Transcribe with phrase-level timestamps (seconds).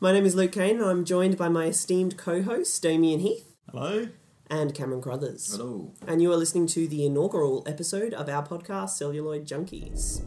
[0.00, 3.52] My name is Luke Kane, and I'm joined by my esteemed co host, Damien Heath,
[3.70, 4.08] Hello.
[4.48, 5.56] and Cameron Crothers.
[5.56, 5.92] Hello.
[6.06, 10.22] And you are listening to the inaugural episode of our podcast, Celluloid Junkies.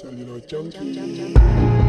[0.00, 1.83] Celluloid Junkie.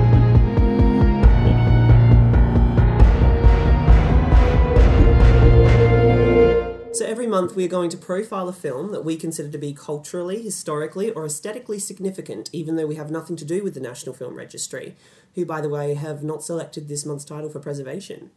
[6.95, 9.73] So every month we are going to profile a film that we consider to be
[9.73, 14.15] culturally, historically, or aesthetically significant, even though we have nothing to do with the National
[14.15, 14.95] Film Registry,
[15.33, 18.31] who, by the way, have not selected this month's title for preservation.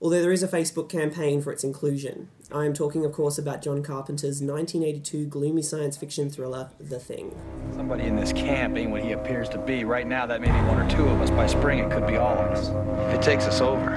[0.00, 2.28] Although there is a Facebook campaign for its inclusion.
[2.50, 7.40] I am talking, of course, about John Carpenter's 1982 gloomy science fiction thriller, The Thing.
[7.76, 9.84] Somebody in this camp ain't what he appears to be.
[9.84, 11.30] Right now, that may be one or two of us.
[11.30, 12.66] By spring, it could be all of us.
[13.12, 13.90] If it takes us over,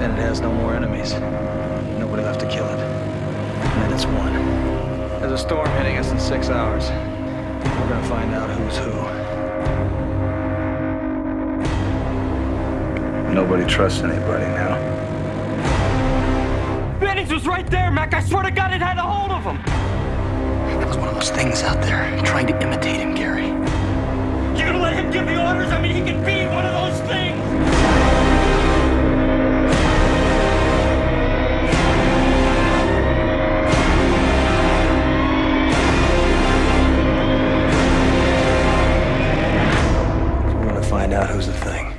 [0.00, 1.12] then it has no more enemies.
[2.00, 2.91] Nobody left to kill it.
[5.22, 6.90] There's a storm hitting us in six hours.
[6.90, 8.90] We're gonna find out who's who.
[13.32, 14.74] Nobody trusts anybody now.
[16.98, 18.14] Bennings was right there, Mac.
[18.14, 19.62] I swear to God, it had a hold of him.
[20.80, 23.46] There was one of those things out there trying to imitate him, Gary.
[23.46, 25.70] You gonna let him give the orders?
[25.70, 27.41] I mean, he could be one of those things.
[41.12, 41.94] Find out who's the thing.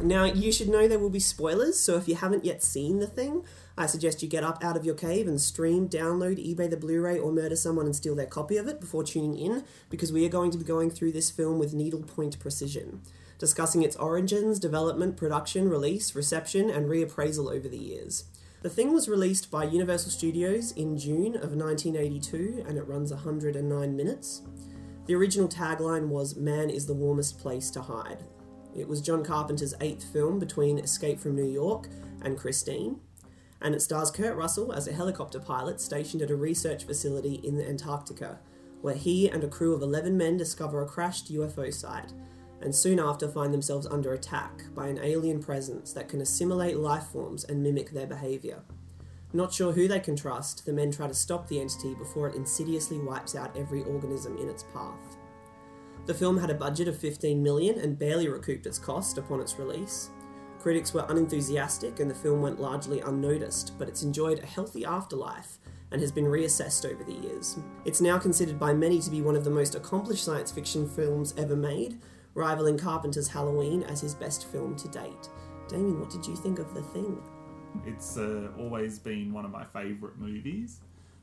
[0.00, 3.06] Now, you should know there will be spoilers, so if you haven't yet seen The
[3.06, 3.44] Thing,
[3.78, 7.00] I suggest you get up out of your cave and stream, download, eBay the Blu
[7.00, 10.26] ray, or murder someone and steal their copy of it before tuning in, because we
[10.26, 13.00] are going to be going through this film with needlepoint precision,
[13.38, 18.24] discussing its origins, development, production, release, reception, and reappraisal over the years.
[18.62, 23.96] The Thing was released by Universal Studios in June of 1982, and it runs 109
[23.96, 24.42] minutes.
[25.06, 28.24] The original tagline was Man is the warmest place to hide.
[28.74, 31.88] It was John Carpenter's eighth film between Escape from New York
[32.22, 33.00] and Christine,
[33.60, 37.60] and it stars Kurt Russell as a helicopter pilot stationed at a research facility in
[37.60, 38.38] Antarctica,
[38.80, 42.12] where he and a crew of 11 men discover a crashed UFO site,
[42.60, 47.04] and soon after find themselves under attack by an alien presence that can assimilate life
[47.04, 48.62] forms and mimic their behaviour.
[49.32, 52.36] Not sure who they can trust, the men try to stop the entity before it
[52.36, 55.11] insidiously wipes out every organism in its path.
[56.04, 59.58] The film had a budget of 15 million and barely recouped its cost upon its
[59.58, 60.10] release.
[60.58, 65.58] Critics were unenthusiastic and the film went largely unnoticed, but it's enjoyed a healthy afterlife
[65.92, 67.58] and has been reassessed over the years.
[67.84, 71.34] It's now considered by many to be one of the most accomplished science fiction films
[71.36, 72.00] ever made,
[72.34, 75.28] rivaling Carpenter's Halloween as his best film to date.
[75.68, 77.22] Damien, what did you think of The Thing?
[77.86, 80.80] It's uh, always been one of my favourite movies,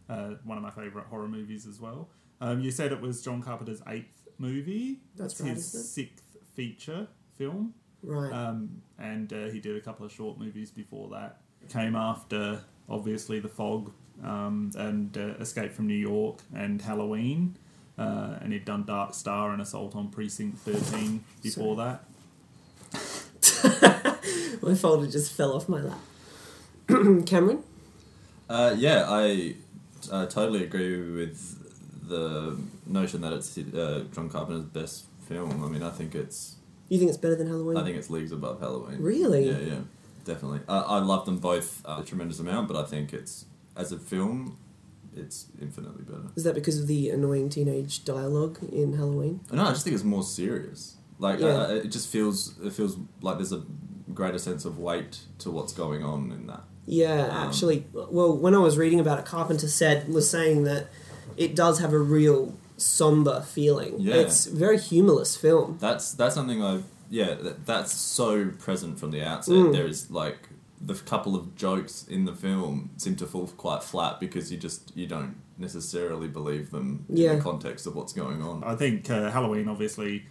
[0.10, 2.10] uh, one of my favourite horror movies as well.
[2.42, 5.00] Um, you said it was John Carpenter's eighth movie.
[5.16, 7.08] That's right, his isn't sixth feature
[7.38, 7.74] film.
[8.04, 8.32] Right.
[8.32, 11.42] Um, and uh, he did a couple of short movies before that.
[11.70, 13.92] Came after, obviously, The Fog
[14.24, 17.58] um, and uh, Escape from New York and Halloween.
[17.98, 22.06] Uh, and he'd done Dark Star and Assault on Precinct 13 before that.
[24.62, 26.00] My folder just fell off my lap.
[27.26, 27.64] Cameron?
[28.50, 29.56] Uh, yeah, I
[30.12, 32.58] uh, totally agree with the
[32.90, 35.64] notion that it's uh, John Carpenter's best film.
[35.64, 36.56] I mean, I think it's
[36.90, 37.78] You think it's better than Halloween?
[37.78, 38.98] I think it's leagues above Halloween.
[39.02, 39.48] Really?
[39.48, 39.80] Yeah, yeah,
[40.26, 40.62] definitely.
[40.68, 43.46] I, I love them both uh, a tremendous amount, but I think it's
[43.78, 44.58] as a film,
[45.16, 46.30] it's infinitely better.
[46.36, 49.42] Is that because of the annoying teenage dialogue in Halloween?
[49.52, 50.96] No, I just think it's more serious.
[51.20, 51.48] Like Yeah.
[51.48, 53.64] uh, it just feels it feels like there's a
[54.14, 56.64] greater sense of weight to what's going on in that.
[56.86, 60.88] Yeah, actually, well, when I was reading about it, Carpenter said was saying that
[61.38, 63.96] it does have a real somber feeling.
[64.00, 64.16] Yeah.
[64.16, 65.78] It's a very humorless film.
[65.80, 69.56] That's that's something I yeah that, that's so present from the outset.
[69.56, 69.74] Mm.
[69.74, 70.50] There's like
[70.82, 74.96] the couple of jokes in the film seem to fall quite flat because you just
[74.96, 77.32] you don't necessarily believe them Yeah.
[77.32, 78.64] in the context of what's going on.
[78.64, 80.26] I think uh, Halloween obviously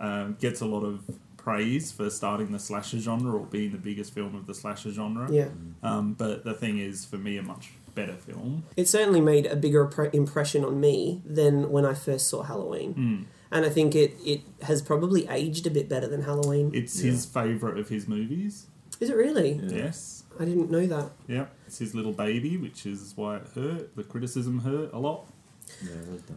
[0.00, 1.04] um, gets a lot of
[1.36, 5.30] praise for starting the slasher genre or being the biggest film of the slasher genre.
[5.30, 5.48] Yeah.
[5.84, 8.64] Um, but the thing is, for me, a much better film.
[8.76, 12.92] It certainly made a bigger impression on me than when I first saw Halloween.
[12.94, 13.22] Hmm.
[13.50, 16.70] And I think it, it has probably aged a bit better than Halloween.
[16.72, 18.66] It's his favourite of his movies.
[18.98, 19.60] Is it really?
[19.62, 20.24] Yes.
[20.40, 21.10] I didn't know that.
[21.28, 21.46] Yeah.
[21.66, 23.94] It's his little baby, which is why it hurt.
[23.94, 25.26] The criticism hurt a lot.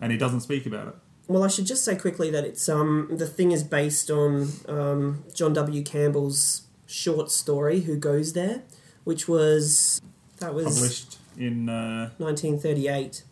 [0.02, 0.96] And he doesn't speak about it.
[1.28, 5.24] Well, I should just say quickly that it's um the thing is based on um,
[5.34, 5.84] John W.
[5.84, 8.62] Campbell's short story "Who Goes There,"
[9.04, 10.02] which was
[10.38, 11.70] that was Published in.
[11.70, 13.24] Uh, 1938,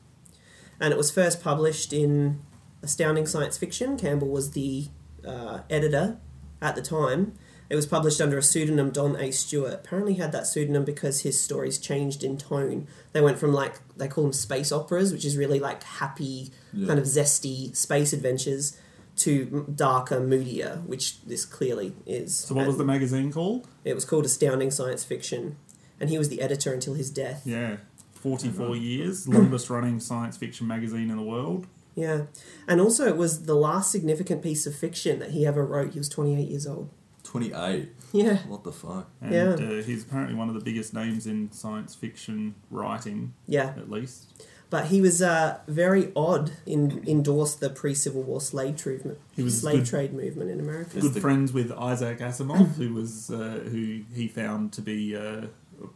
[0.80, 2.42] and it was first published in
[2.82, 3.98] Astounding Science Fiction.
[3.98, 4.88] Campbell was the
[5.28, 6.18] uh, editor
[6.62, 7.34] at the time.
[7.70, 9.32] It was published under a pseudonym, Don A.
[9.32, 9.74] Stewart.
[9.74, 12.88] Apparently, he had that pseudonym because his stories changed in tone.
[13.14, 16.88] They went from like they call them space operas, which is really like happy, Yeah.
[16.88, 18.78] kind of zesty space adventures,
[19.16, 22.36] to darker, moodier, which this clearly is.
[22.36, 23.68] So what was the magazine called?
[23.84, 25.56] It was called Astounding Science Fiction,
[26.00, 27.44] and he was the editor until his death.
[27.46, 27.78] Yeah,
[28.24, 31.68] 44 years, longest running science fiction magazine in the world.
[31.94, 32.24] Yeah.
[32.68, 35.92] And also, it was the last significant piece of fiction that he ever wrote.
[35.94, 36.90] He was 28 years old.
[37.24, 37.90] 28.
[38.14, 38.38] Yeah.
[38.48, 39.10] What the fuck?
[39.22, 39.50] And Yeah.
[39.54, 43.74] uh, he's apparently one of the biggest names in science fiction writing, Yeah.
[43.78, 44.26] at least.
[44.70, 49.02] But he was uh, very odd in endorsed the pre-Civil War slave trade,
[49.36, 51.00] He was slave good- trade movement in America.
[51.00, 55.46] Good friends with Isaac Asimov, who was uh, who he found to be uh,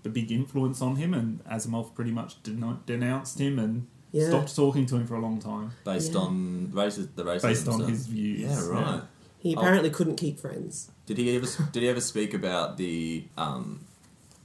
[0.06, 4.30] a big influence on him, and Asimov pretty much deno- denounced him and Yeah.
[4.30, 6.20] stopped talking to him for a long time, Based Yeah.
[6.20, 7.90] on races, the racism based on stuff.
[7.90, 8.42] his views.
[8.42, 9.02] Yeah, right.
[9.40, 9.60] He Oh.
[9.60, 10.90] apparently couldn't keep friends.
[11.06, 13.82] Did he ever did he ever speak about the um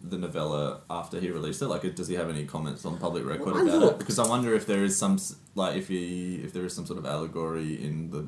[0.04, 1.68] the novella after he released it?
[1.68, 3.98] Like, does he have any comments on public record Well, about look- it?
[4.00, 5.18] Because I wonder if there is some
[5.54, 8.26] like if he if there is some sort of allegory in the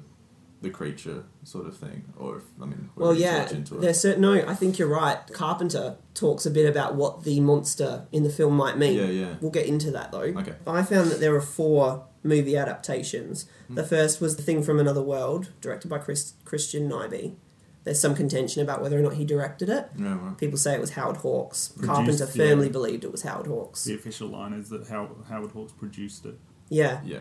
[0.65, 3.77] the creature sort of thing, or if I mean, Well, whether he's yeah, much into
[3.77, 3.81] it.
[3.83, 4.23] there's certain.
[4.23, 5.19] No, I think you're right.
[5.33, 8.99] Carpenter talks a bit about what the monster in the film might mean.
[8.99, 9.35] Yeah, yeah.
[9.41, 10.21] We'll get into that though.
[10.41, 10.55] Okay.
[10.67, 13.47] I found that there are four movie adaptations.
[13.69, 13.75] Hmm.
[13.77, 17.37] The first was The Thing from Another World, directed by Chris, Christian Nyby.
[17.85, 19.91] There's some contention about whether or not he directed it.
[19.99, 20.39] Yeah, right.
[20.39, 21.69] People say it was Howard Hawks.
[21.69, 22.31] Produced, Carpenter yeah.
[22.49, 23.85] firmly believed it was Howard Hawks.
[23.85, 26.39] The official line is that How- Howard Hawks produced it.
[26.71, 27.01] Yeah.
[27.05, 27.19] Yeah,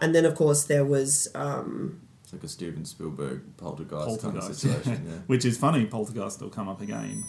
[0.00, 1.28] And then, of course, there was.
[1.36, 2.00] Um,
[2.32, 5.06] it's like a Steven Spielberg poltergeist, kind of situation.
[5.08, 5.16] Yeah.
[5.26, 5.84] which is funny.
[5.86, 7.24] Poltergeist will come up again.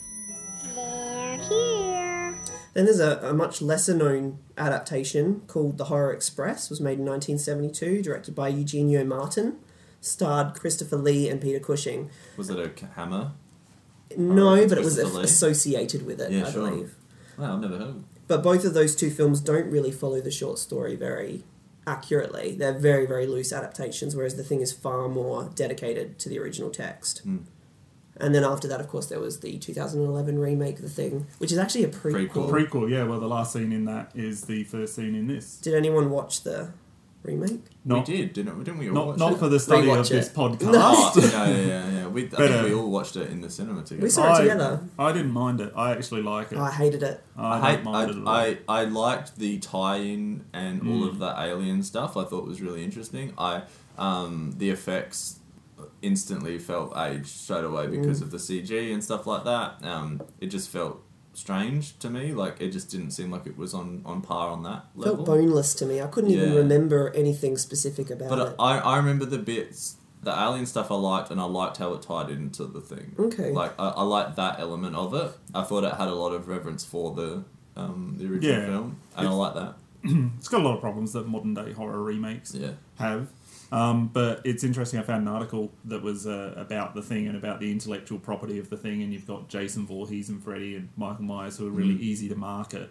[2.74, 6.70] then there's a, a much lesser known adaptation called The Horror Express.
[6.70, 9.58] was made in 1972, directed by Eugenio Martin.
[10.02, 12.10] Starred Christopher Lee and Peter Cushing.
[12.36, 13.32] Was it a hammer?
[14.18, 15.24] No, but it was Christopher Lee?
[15.24, 16.70] associated with it, Yeah, I sure.
[16.70, 16.96] believe.
[17.38, 18.02] Wow, I've never heard of it.
[18.28, 21.44] But both of those two films don't really follow the short story very
[21.86, 22.56] accurately.
[22.56, 26.70] They're very, very loose adaptations, whereas the thing is far more dedicated to the original
[26.70, 27.20] text.
[27.20, 27.38] Hmm.
[28.18, 31.52] And then after that, of course, there was the 2011 remake of The Thing, which
[31.52, 32.30] is actually a prequel.
[32.30, 32.50] Prequel.
[32.50, 33.04] Prequel, yeah.
[33.04, 35.58] Well, the last scene in that is the first scene in this.
[35.58, 36.74] Did anyone watch the
[37.24, 37.62] remake?
[37.86, 38.64] Not, we did, didn't we?
[38.64, 39.38] Didn't we all not, watch not it?
[39.40, 40.34] for the study Rewatch of this it.
[40.36, 40.74] podcast.
[40.76, 41.92] Oh, yeah, yeah, yeah.
[41.92, 42.08] yeah.
[42.08, 44.04] We, I But, think uh, we all watched it in the cinema together.
[44.04, 44.80] We saw it I, together.
[45.00, 45.74] I didn't mind it.
[45.76, 46.58] I actually like it.
[46.58, 47.24] I hated it.
[47.36, 48.30] I, I, don't hate, mind it at all.
[48.30, 51.10] I, I, I liked the tie-in and all Mm.
[51.10, 52.16] of the alien stuff.
[52.18, 53.34] I thought was really interesting.
[53.38, 53.64] I
[53.98, 55.40] um, the effects
[56.02, 58.24] instantly felt aged straight away because Mm.
[58.24, 59.84] of the CG and stuff like that.
[59.84, 61.02] Um, it just felt
[61.34, 62.32] strange to me.
[62.34, 65.16] Like it just didn't seem like it was on, on par on that level.
[65.18, 66.02] Felt boneless to me.
[66.02, 68.58] I couldn't even remember anything specific about but it.
[68.58, 71.94] But I, I remember the bits, the alien stuff I liked, and I liked how
[71.94, 73.16] it tied into the thing.
[73.18, 73.52] Okay.
[73.52, 75.32] Like I, I liked that element of it.
[75.54, 77.44] I thought it had a lot of reverence for the
[77.76, 78.66] um, the original Yeah.
[78.68, 79.74] film, and I like that.
[80.38, 82.72] It's got a lot of problems that modern day horror remakes Yeah.
[83.00, 83.30] have.
[83.74, 85.00] Um, but it's interesting.
[85.00, 88.60] I found an article that was uh, about the thing and about the intellectual property
[88.60, 91.72] of the thing, and you've got Jason Voorhees and Freddy and Michael Myers who are
[91.72, 92.90] really easy to market,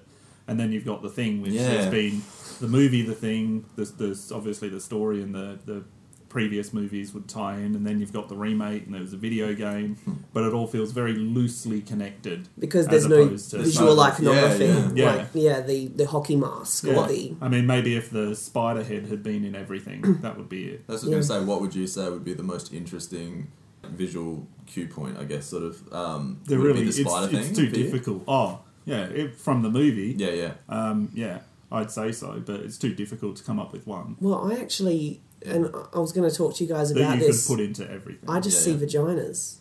[0.49, 1.69] and then you've got the thing, which Yeah.
[1.69, 2.23] has been
[2.61, 3.65] the movie, the thing.
[3.77, 5.85] There's, there's obviously the story and the the
[6.29, 9.17] previous movies would tie in, and then you've got the remake, and there was a
[9.19, 9.97] video game,
[10.33, 14.65] but it all feels very loosely connected because as there's no opposed to- visual iconography.
[14.65, 14.91] yeah.
[14.95, 15.15] Yeah.
[15.17, 16.97] Like, yeah, the, the hockey mask Yeah.
[16.97, 17.35] or the.
[17.41, 20.87] I mean, maybe if the spider head had been in everything, that would be it.
[20.87, 21.17] That's what I Yeah.
[21.19, 21.51] was going to say.
[21.51, 23.49] What would you say would be the most interesting
[23.85, 25.19] visual cue point?
[25.19, 25.93] I guess sort of.
[25.93, 27.85] Um, They're would it be really the it's, spider it's thing too for you?
[27.85, 28.23] difficult.
[28.27, 30.15] Oh, yeah, it, from the movie.
[30.17, 30.53] Yeah, yeah.
[30.69, 34.51] Um, yeah, I'd say so, but it's too difficult to come up with one Well,
[34.51, 35.21] I actually.
[35.45, 37.49] And I was going to talk to you guys that about you this.
[37.49, 38.31] could put into everything.
[38.31, 38.87] I just Yeah, see yeah.
[38.87, 39.57] vaginas.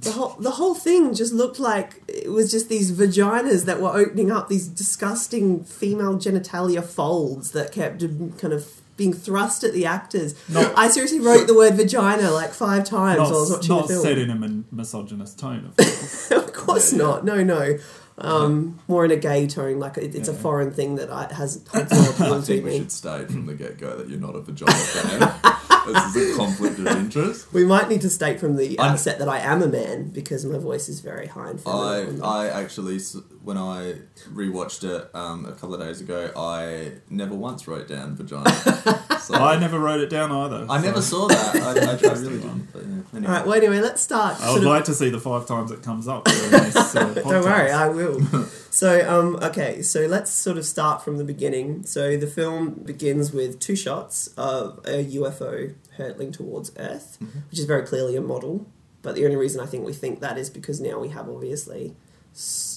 [0.00, 3.90] The whole the whole thing just looked like it was just these vaginas that were
[3.90, 8.00] opening up these disgusting female genitalia folds that kept
[8.38, 10.34] kind of being thrust at the actors.
[10.48, 13.76] Not- I seriously wrote the word vagina like five times not while I was watching
[13.76, 14.02] the film.
[14.02, 16.30] set in a min- misogynist tone, of course.
[16.32, 17.04] of course Yeah, yeah.
[17.04, 17.24] not.
[17.24, 17.78] No, no.
[18.20, 21.64] Um, more in a gay tone, like it, it's a foreign thing that I, has
[21.72, 22.78] holds no I appeal to think we me.
[22.78, 25.54] should state from the get go that you're not a vagina fan.
[25.86, 27.52] this is a conflict of interest.
[27.52, 30.58] We might need to state from the outset that I am a man because my
[30.58, 32.22] voice is very high and I, feminine.
[32.22, 33.16] I actually, s-
[33.48, 33.94] when I
[34.34, 38.50] rewatched it um, a couple of days ago, I never once wrote down vagina.
[39.28, 40.64] So I never wrote it down either.
[40.70, 41.54] I never saw that.
[41.56, 41.72] I, I,
[42.10, 42.72] I really didn't.
[42.72, 43.26] But yeah, anyway.
[43.26, 43.46] All right.
[43.46, 44.36] Well, anyway, let's start.
[44.40, 46.24] I would sort of- like to see the five times it comes up.
[46.24, 47.70] this, uh, Don't worry.
[47.70, 48.22] I will.
[48.70, 51.84] so, um, okay, so let's sort of start from the beginning.
[51.84, 57.18] So the film begins with two shots of a UFO hurtling towards Earth,
[57.50, 58.66] which is very clearly a model
[59.02, 61.84] But the only reason I think we think that is because now we have obviously
[61.88, 61.94] s-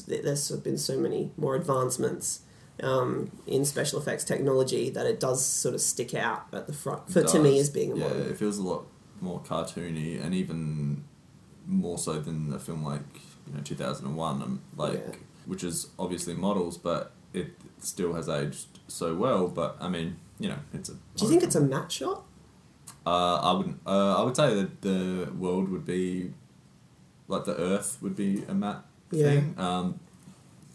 [0.08, 2.42] there's been so many more advancements
[2.82, 7.10] um, in special effects technology that it does sort of stick out at the front
[7.12, 8.88] for to me as being a yeah, it feels a lot
[9.20, 11.04] more cartoony and even
[11.68, 13.02] more so than a film like
[13.48, 15.16] you know 2001, um, like Yeah.
[15.46, 19.48] which is obviously models, but it still has aged so well.
[19.48, 20.94] But I mean, you know, it's a.
[20.94, 22.24] Do you think it's a matte shot?
[23.06, 23.80] Uh, I wouldn't.
[23.86, 26.34] Uh, I would say that the world would be
[27.28, 29.26] like the Earth would be a matte Yeah.
[29.26, 29.56] thing.
[29.58, 30.00] Um,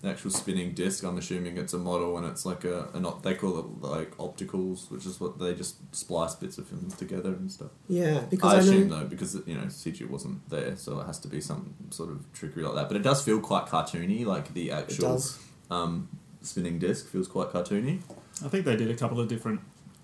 [0.02, 1.02] the actual spinning disc.
[1.04, 3.22] I'm assuming it's a model, and it's like a, a not.
[3.22, 7.30] They call it like opticals, which is what they just splice bits of film together
[7.30, 7.70] and stuff.
[7.88, 8.62] Yeah, because I I, know.
[8.66, 12.10] assume though, because you know CG wasn't there, so it has to be some sort
[12.10, 12.88] of trickery like that.
[12.88, 15.20] But it does feel quite cartoony, like the actual
[15.70, 16.08] um,
[16.42, 18.00] spinning disc feels quite cartoony.
[18.44, 19.60] I think they did a couple of different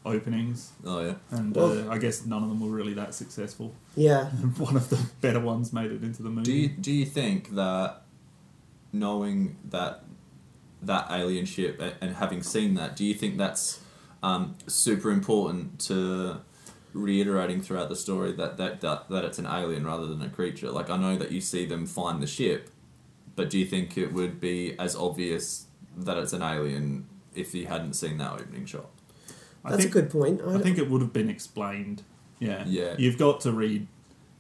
[0.06, 3.72] openings, Oh yeah, and Well- uh, I guess none of them were really that successful.
[3.94, 4.24] Yeah,
[4.58, 6.44] One of the better ones made it into the movie.
[6.44, 8.02] Do you do you think that
[8.92, 10.04] knowing that
[10.82, 13.80] that alien ship and, and having seen that, do you think that's
[14.22, 16.40] um, super important to
[16.92, 20.70] reiterating throughout the story that, that that that it's an alien rather than a creature?
[20.70, 22.70] Like I know that you see them find the ship,
[23.36, 27.66] but do you think it would be as obvious that it's an alien if you
[27.66, 28.86] hadn't seen that opening shot?
[29.64, 30.40] I that's think, a good point.
[30.44, 32.02] I, I think it would have been explained.
[32.40, 32.64] Yeah.
[32.66, 32.94] Yeah.
[32.98, 33.86] You've got to read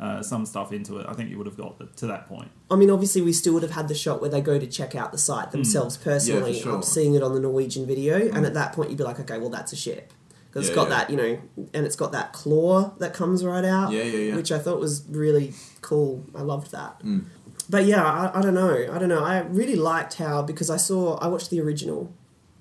[0.02, 1.06] uh, some stuff into it.
[1.08, 2.50] I think you would have got th- to that point.
[2.70, 4.94] I mean, obviously, we still would have had the shot where they go to check
[4.96, 6.76] out the site themselves personally, sure.
[6.76, 9.38] of seeing it on the Norwegian video, and at that point, you'd be like, okay,
[9.38, 10.12] well, that's a ship.
[10.50, 10.96] Because Yeah, it's got yeah.
[10.96, 11.38] that, you know,
[11.72, 14.36] and it's got that claw that comes right out, Yeah, yeah, yeah.
[14.36, 16.26] which I thought was really cool.
[16.34, 17.00] I loved that.
[17.02, 17.24] Mm.
[17.70, 18.74] But yeah, I, I don't know.
[18.92, 19.24] I don't know.
[19.24, 22.12] I really liked how, because I saw, I watched the original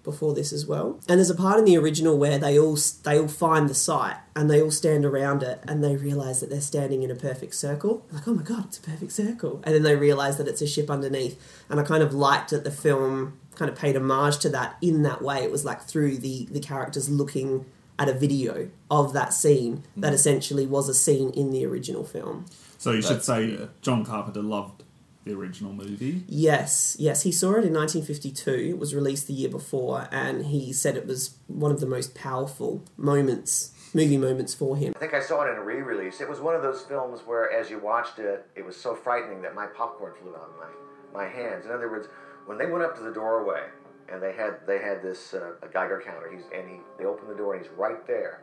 [0.04, 1.00] before this as well.
[1.08, 4.18] And there's a part in the original where they all they all find the site
[4.36, 7.56] and they all stand around it and they realize that they're standing in a perfect
[7.56, 8.06] circle.
[8.12, 9.62] Like, oh my god, it's a perfect circle.
[9.64, 11.40] And then they realize that it's a ship underneath.
[11.70, 15.04] And I kind of liked that the film kind of paid homage to that in
[15.04, 15.44] that way.
[15.44, 17.66] It was like through the the characters looking
[18.00, 20.16] at a video of that scene that mm.
[20.16, 22.46] essentially was a scene in the original film.
[22.80, 23.66] So you should say yeah.
[23.82, 24.84] John Carpenter loved
[25.24, 26.24] the original movie.
[26.28, 28.52] Yes, yes, he saw it in 1952.
[28.52, 32.16] It was released the year before, and he said it was one of the most
[32.16, 34.94] powerful moments, movie moments for him.
[34.96, 36.22] I think I saw it in a re-release.
[36.22, 39.42] It was one of those films where, as you watched it, it was so frightening
[39.44, 40.68] that my popcorn flew out of my
[41.14, 41.66] my hands.
[41.66, 42.08] In other words,
[42.46, 43.64] when they went up to the doorway
[44.12, 47.30] and they had they had this uh, a Geiger counter, he's and he they opened
[47.30, 48.42] the door and he's right there.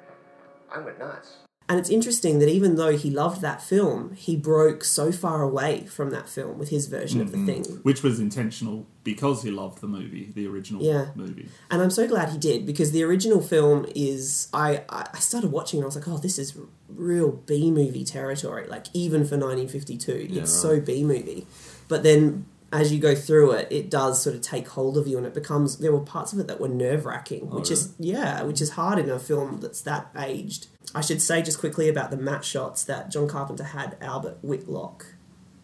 [0.70, 1.38] I went nuts.
[1.68, 5.84] And it's interesting that even though he loved that film, he broke so far away
[5.84, 7.62] from that film with his version of the mm-hmm.
[7.62, 7.80] thing.
[7.82, 11.08] Which was intentional because he loved the movie, the original Yeah.
[11.14, 11.48] movie.
[11.70, 14.48] And I'm so glad he did because the original film is.
[14.54, 16.56] I, I I started watching and I was like, oh, this is
[16.88, 18.66] real B movie territory.
[18.66, 20.76] Like, even for 1952, Yeah, it's right.
[20.76, 21.46] so B movie.
[21.86, 25.16] But then as you go through it, it does sort of take hold of you
[25.16, 25.78] and it becomes.
[25.78, 27.94] There were parts of it that were nerve wracking, oh, which is.
[27.98, 30.66] Yeah, which is hard in a film that's that aged.
[30.94, 35.14] I should say just quickly about the matte shots that John Carpenter had Albert Whitlock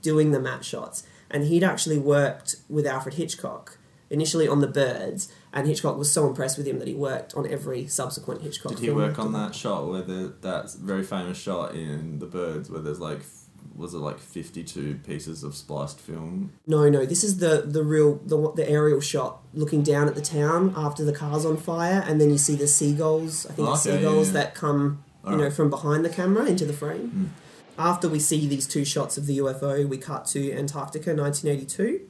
[0.02, 3.78] doing the matte shots, and he'd actually worked with Alfred Hitchcock
[4.10, 7.50] initially on The Birds, and Hitchcock was so impressed with him that he worked on
[7.50, 8.72] every subsequent Hitchcock.
[8.72, 12.70] Did he work on that shot where the that very famous shot in The Birds
[12.70, 13.22] where there's like
[13.74, 16.52] was it like fifty two pieces of spliced film?
[16.66, 20.22] No, no, this is the the real the the aerial shot looking down at the
[20.22, 23.46] town after the car's on fire, and then you see the seagulls.
[23.46, 24.32] I think it's Okay, yeah, seagulls yeah.
[24.34, 25.52] that come you know Alright.
[25.52, 27.08] from behind the camera into the frame.
[27.10, 27.24] Hmm.
[27.76, 32.02] After we see these two shots of the UFO, we cut to Antarctica, 1982,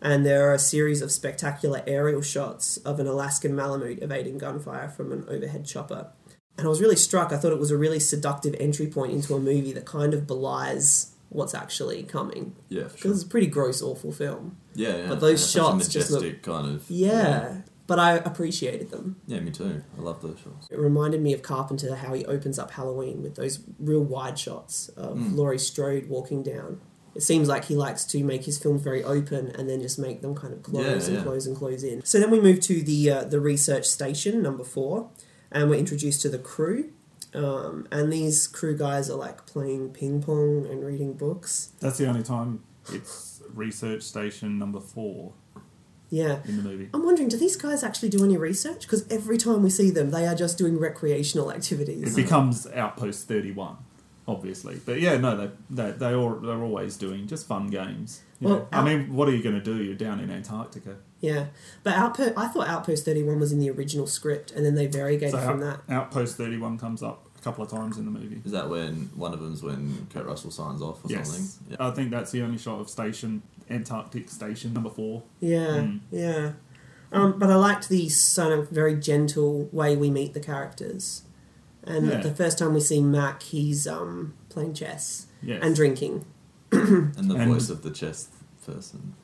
[0.00, 4.88] and there are a series of spectacular aerial shots of an Alaskan Malamute evading gunfire
[4.88, 6.12] from an overhead chopper.
[6.58, 7.32] And I was really struck.
[7.32, 10.26] I thought it was a really seductive entry point into a movie that kind of
[10.26, 12.96] belies what's actually coming Yeah, for sure.
[12.96, 14.56] because it's a pretty gross, awful film.
[14.74, 15.08] Yeah, yeah.
[15.08, 16.84] But those shots just look- majestic kind of.
[16.90, 19.16] Yeah, but I appreciated them.
[19.26, 19.82] Yeah, me too.
[19.96, 20.66] I love those shots.
[20.70, 24.88] It reminded me of Carpenter how he opens up Halloween with those real wide shots
[24.90, 25.36] of Mm.
[25.36, 26.80] Laurie Strode walking down.
[27.14, 30.22] It seems like he likes to make his films very open and then just make
[30.22, 31.22] them kind of close Yeah, and yeah.
[31.22, 32.04] close and close in.
[32.04, 35.10] So then we move to the uh, the research station number four,
[35.52, 36.90] and we're introduced to the crew.
[37.32, 41.70] Um, and these crew guys are like playing ping pong and reading books.
[41.80, 45.32] That's the only time it's research station number four
[46.10, 46.40] Yeah.
[46.46, 46.88] in the movie.
[46.92, 48.82] I'm wondering, do these guys actually do any research?
[48.82, 52.16] Because every time we see them, they are just doing recreational activities.
[52.16, 53.76] It becomes Outpost 31,
[54.26, 54.80] obviously.
[54.84, 58.22] But yeah, no, they, they, they all, they're always doing just fun games.
[58.40, 58.68] Well.
[58.72, 59.82] I mean, what are you going to do?
[59.82, 60.96] You're down in Antarctica.
[61.20, 61.46] Yeah,
[61.82, 65.32] but Outpost, I thought Outpost 31 was in the original script, and then they variegated
[65.38, 65.92] So from Out- that.
[65.94, 68.40] Outpost 31 comes up a couple of times in the movie.
[68.44, 71.66] Is that when one of them's when Kurt Russell signs off or Yes, something?
[71.72, 71.76] Yeah.
[71.88, 75.22] I think that's the only shot of station Antarctic Station number four.
[75.40, 76.00] Yeah, Mm.
[76.10, 76.52] yeah.
[77.12, 81.22] Um, but I liked the sort of very gentle way we meet the characters.
[81.84, 82.20] And Yeah.
[82.20, 85.60] the first time we see Mac, he's um, playing chess Yes.
[85.62, 86.24] and drinking.
[86.72, 88.28] And the And- voice of the chess
[88.64, 89.14] person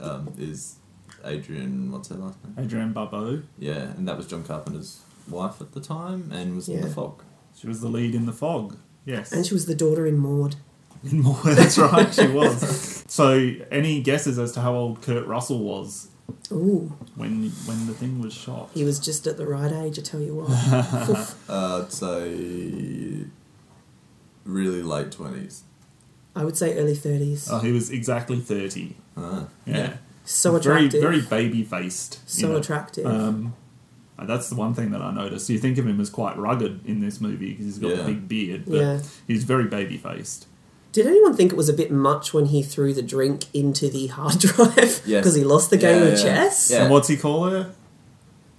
[0.00, 0.76] um, is
[1.24, 1.90] Adrian.
[1.92, 2.54] What's her last name?
[2.64, 3.42] Adrienne Barbeau.
[3.58, 6.82] Yeah, and that was John Carpenter's wife at the time, and was in Yeah.
[6.86, 7.22] the fog.
[7.56, 8.76] She was the lead in The Fog.
[9.04, 9.32] Yes.
[9.32, 10.56] And she was the daughter in Maude.
[11.04, 13.04] In more, that's right, she was.
[13.08, 16.08] So, any guesses as to how old Kurt Russell was
[16.52, 18.70] Ooh, when when the thing was shot?
[18.74, 20.50] he was just at the right age, I tell you what.
[21.48, 23.24] Uh, I'd say
[24.44, 25.64] really late twenties.
[26.36, 27.48] I would say early 30s.
[27.50, 28.96] Oh, he was exactly thirty.
[29.16, 29.96] Uh, Yeah,
[30.30, 31.00] so very attractive.
[31.00, 32.20] very baby faced.
[32.28, 33.06] so attractive.
[33.06, 33.54] Um,
[34.22, 35.48] that's the one thing that I noticed.
[35.48, 38.02] You think of him as quite rugged in this movie because he's got Yeah.
[38.02, 39.00] a big beard, but Yeah.
[39.26, 40.46] he's very baby faced.
[40.92, 44.08] Did anyone think it was a bit much when he threw the drink into the
[44.08, 44.76] hard drive?
[44.76, 45.02] Yes.
[45.06, 46.22] Because he lost the game Yeah, of yeah.
[46.24, 46.70] chess?
[46.70, 46.82] Yeah.
[46.82, 47.70] And what's he call her?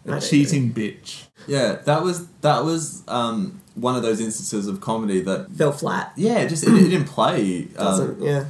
[0.05, 1.25] I A don't cheating bitch.
[1.45, 6.11] yeah, that was that was um, one of those instances of comedy that Fell flat.
[6.15, 8.45] yeah, it just it, it didn't play um, Doesn't, yeah.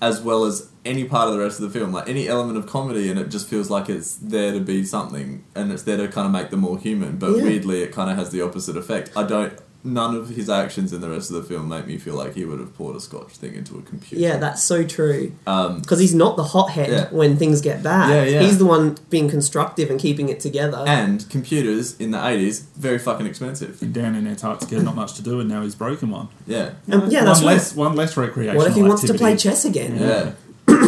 [0.00, 1.92] as well as any part of the rest of the film.
[1.92, 5.44] Like any element of comedy, and it just feels like it's there to be something,
[5.54, 7.16] and it's there to kind of make them more human.
[7.18, 7.42] But Yeah.
[7.44, 9.10] weirdly, it kind of has the opposite effect.
[9.16, 9.52] I don't.
[9.82, 12.44] None of his actions in the rest of the film make me feel like he
[12.44, 14.22] would have poured a scotch thing into a computer.
[14.22, 15.32] Yeah, that's so true.
[15.46, 17.06] Um, Because he's not the hothead Yeah.
[17.10, 18.10] when things get bad.
[18.10, 18.42] Yeah, yeah.
[18.46, 20.84] He's the one being constructive and keeping it together.
[20.86, 23.80] and computers in the eighties very fucking expensive.
[23.90, 26.28] Down in Antarctica, has not much to do, and now he's broken one.
[26.46, 27.54] Yeah, Um, yeah, that's one right.
[27.54, 28.58] less, one less recreational.
[28.58, 29.96] What if he wants to play chess again?
[29.98, 30.32] yeah.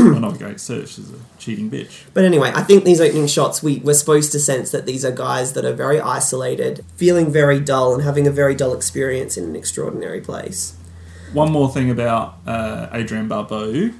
[0.10, 2.02] well, not Great Search is a cheating bitch.
[2.14, 5.10] But anyway, I think these opening shots, we, we're supposed to sense that these are
[5.12, 9.44] guys that are very isolated, feeling very dull, and having a very dull experience in
[9.44, 10.76] an extraordinary place.
[11.32, 13.90] One more thing about uh, Adrienne Barbeau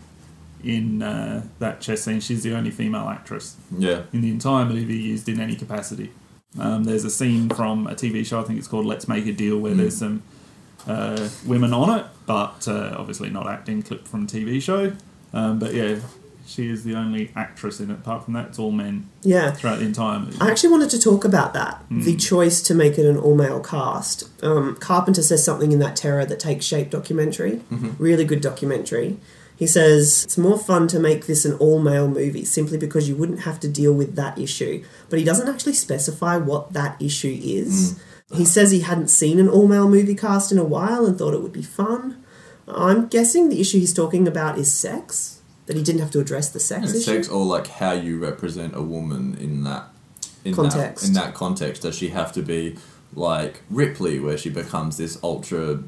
[0.62, 4.02] in uh, that chess scene, she's the only female actress Yeah.
[4.12, 6.12] in the entire movie used in any capacity.
[6.58, 9.32] Um, there's a scene from a TV show, I think it's called Let's Make a
[9.32, 10.22] Deal, where there's some
[10.86, 14.92] uh, women on it, but uh, obviously not acting, clip from a TV show.
[15.32, 15.96] Um, but yeah,
[16.46, 17.94] she is the only actress in it.
[17.94, 19.52] Apart from that, it's all men Yeah.
[19.52, 20.36] throughout the entire movie.
[20.40, 23.60] I actually wanted to talk about that the choice to make it an all male
[23.60, 24.28] cast.
[24.42, 27.60] Um, Carpenter says something in that Terror That Takes Shape documentary,
[27.98, 29.18] really good documentary.
[29.56, 33.14] He says it's more fun to make this an all male movie simply because you
[33.14, 34.82] wouldn't have to deal with that issue.
[35.08, 37.98] But he doesn't actually specify what that issue is.
[38.34, 41.34] He says he hadn't seen an all male movie cast in a while and thought
[41.34, 42.16] it would be fun.
[42.76, 45.40] I'm guessing the issue he's talking about is sex.
[45.66, 47.04] That he didn't have to address the sex And issue.
[47.14, 49.84] sex or like how you represent a woman in that
[50.44, 51.02] in Context.
[51.02, 52.76] That, in that context, does she have to be
[53.14, 55.78] like Ripley, where she becomes this ultra,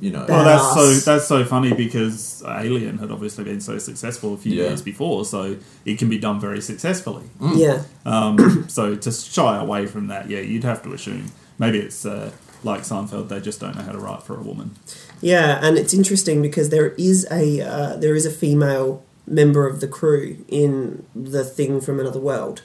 [0.00, 0.24] you know?
[0.28, 4.52] Well, that's so that's so funny because Alien had obviously been so successful a few
[4.52, 4.68] Yeah.
[4.68, 7.24] years before, so it can be done very successfully.
[7.56, 7.82] Yeah.
[8.06, 12.30] Um, so to shy away from that, yeah, you'd have to assume maybe it's uh,
[12.62, 14.76] like Seinfeld; they just don't know how to write for a woman.
[15.20, 19.80] Yeah, and it's interesting because there is a uh, there is a female member of
[19.80, 22.62] the crew in the thing from another world,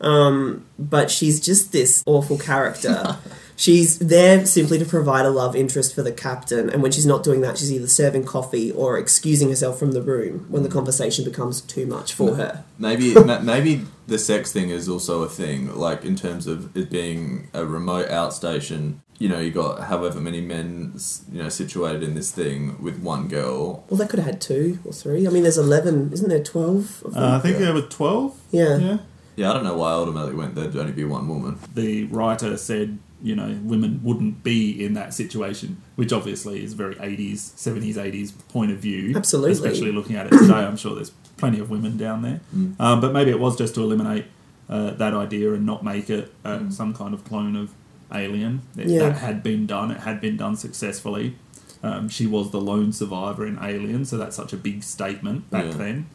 [0.00, 3.18] um, but she's just this awful character.
[3.56, 7.22] she's there simply to provide a love interest for the captain, and when she's not
[7.24, 11.24] doing that, she's either serving coffee or excusing herself from the room when the conversation
[11.24, 12.64] becomes too much for her.
[12.78, 16.90] Maybe ma- maybe the sex thing is also a thing, like in terms of it
[16.90, 18.96] being a remote outstation.
[19.18, 20.92] You know, you got however many men,
[21.32, 23.82] you know, situated in this thing with one girl.
[23.88, 25.26] Well, they could have had two or three.
[25.26, 26.42] I mean, there's eleven, isn't there?
[26.44, 27.02] Twelve.
[27.02, 27.22] Of them?
[27.22, 28.38] Uh, I think there were twelve.
[28.50, 28.76] yeah.
[28.76, 28.98] Yeah,
[29.36, 31.58] Yeah, I don't know why I automatically went there'd only be one woman.
[31.74, 36.96] the writer said you know women wouldn't be in that situation, which obviously is very
[37.00, 39.14] eighties, seventies, eighties point of view.
[39.16, 39.52] Absolutely.
[39.52, 40.54] especially looking at it today.
[40.54, 42.40] I'm sure there's plenty of women down there,
[42.78, 44.24] um, but maybe it was just to eliminate
[44.68, 47.70] uh, that idea and not make it uh, some kind of clone of
[48.14, 48.62] Alien.
[48.76, 49.00] It, Yeah.
[49.08, 49.90] That had been done.
[49.90, 51.36] It had been done successfully.
[51.82, 55.66] Um, she was the lone survivor in Alien, so that's such a big statement back
[55.66, 55.70] Yeah.
[55.72, 56.06] then.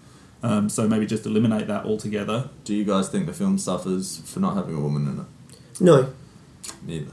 [0.44, 2.50] Um, so maybe just eliminate that altogether.
[2.66, 5.26] Do you guys think the film suffers for not having a woman in it?
[5.80, 6.14] No,
[6.86, 7.12] Neither.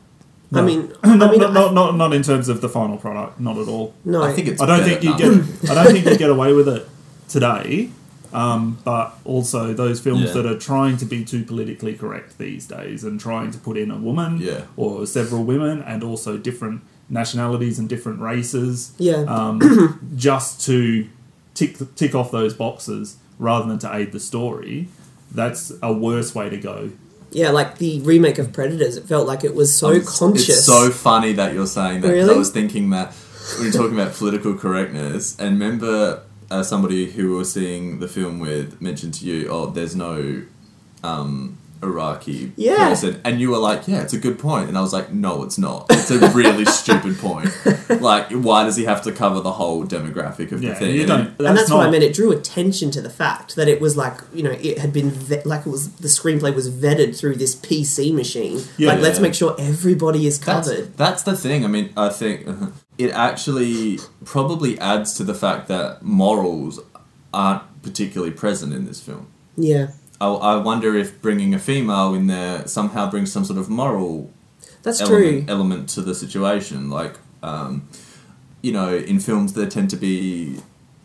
[0.52, 3.38] I mean, not, I mean, not, not, not, not in terms of the final product,
[3.38, 3.94] not at all.
[4.04, 4.22] no.
[4.22, 4.62] I think it's.
[4.62, 5.46] I don't think you done.
[5.60, 5.70] get.
[5.70, 6.86] I don't think you get away with it
[7.28, 7.90] today.
[8.30, 10.32] Um, but also those films Yeah.
[10.42, 13.90] that are trying to be too politically correct these days and trying to put in
[13.90, 14.64] a woman Yeah.
[14.76, 19.22] or several women and also different nationalities and different races yeah.
[19.22, 21.08] um, just to
[21.54, 24.88] tick tick off those boxes rather than to aid the story.
[25.32, 26.90] That's a worse way to go
[27.30, 30.48] Yeah, like the remake of Predators, it felt like it was so conscious.
[30.48, 32.08] It's so funny that you're saying that.
[32.08, 32.34] Really?
[32.34, 33.12] I was thinking that
[33.56, 38.08] when you're talking about political correctness, and remember uh, somebody who we were seeing the
[38.08, 40.42] film with mentioned to you, oh, there's no
[41.04, 42.88] um, Iraqi Yeah.
[42.88, 45.12] person, and you were like, yeah, it's a good point," point, and I was like,
[45.12, 45.86] no, it's not.
[45.90, 47.50] It's a really stupid point.
[48.00, 50.94] Like, why does he have to cover the whole demographic of Yeah, the thing?
[50.94, 51.38] you And don't.
[51.38, 52.02] then- and that's not, what I meant.
[52.04, 55.10] It drew attention to the fact that it was like you know it had been
[55.10, 58.60] ve- like it was the screenplay was vetted through this PC machine.
[58.78, 58.88] Yeah.
[58.92, 60.96] like let's make sure everybody is covered.
[60.96, 61.64] that's the thing.
[61.64, 66.80] I mean, I think uh, it actually probably adds to the fact that morals
[67.34, 69.26] aren't particularly present in this film.
[69.56, 69.88] Yeah,
[70.20, 74.32] I, I wonder if bringing a female in there somehow brings some sort of moral
[74.82, 75.54] that's element, true.
[75.54, 76.90] element to the situation.
[76.90, 77.88] Like, um,
[78.62, 80.60] you know, in films there tend to be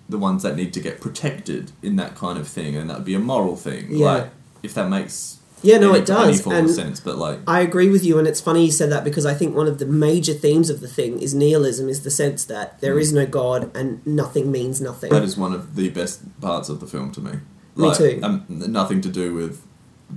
[0.09, 3.05] the ones that need to get protected in that kind of thing, and that would
[3.05, 3.87] be a moral thing.
[3.89, 4.05] Yeah.
[4.05, 4.29] Like,
[4.63, 8.03] if that makes Yeah, no, any, it does, and sense, but like, I agree with
[8.03, 10.69] you, and it's funny you said that because I think one of the major themes
[10.69, 14.51] of the thing is nihilism, is the sense that there is no God and nothing
[14.51, 15.09] means nothing.
[15.11, 17.39] That is one of the best parts of the film to me.
[17.75, 18.19] Me Like, too.
[18.23, 19.61] Um, nothing to do with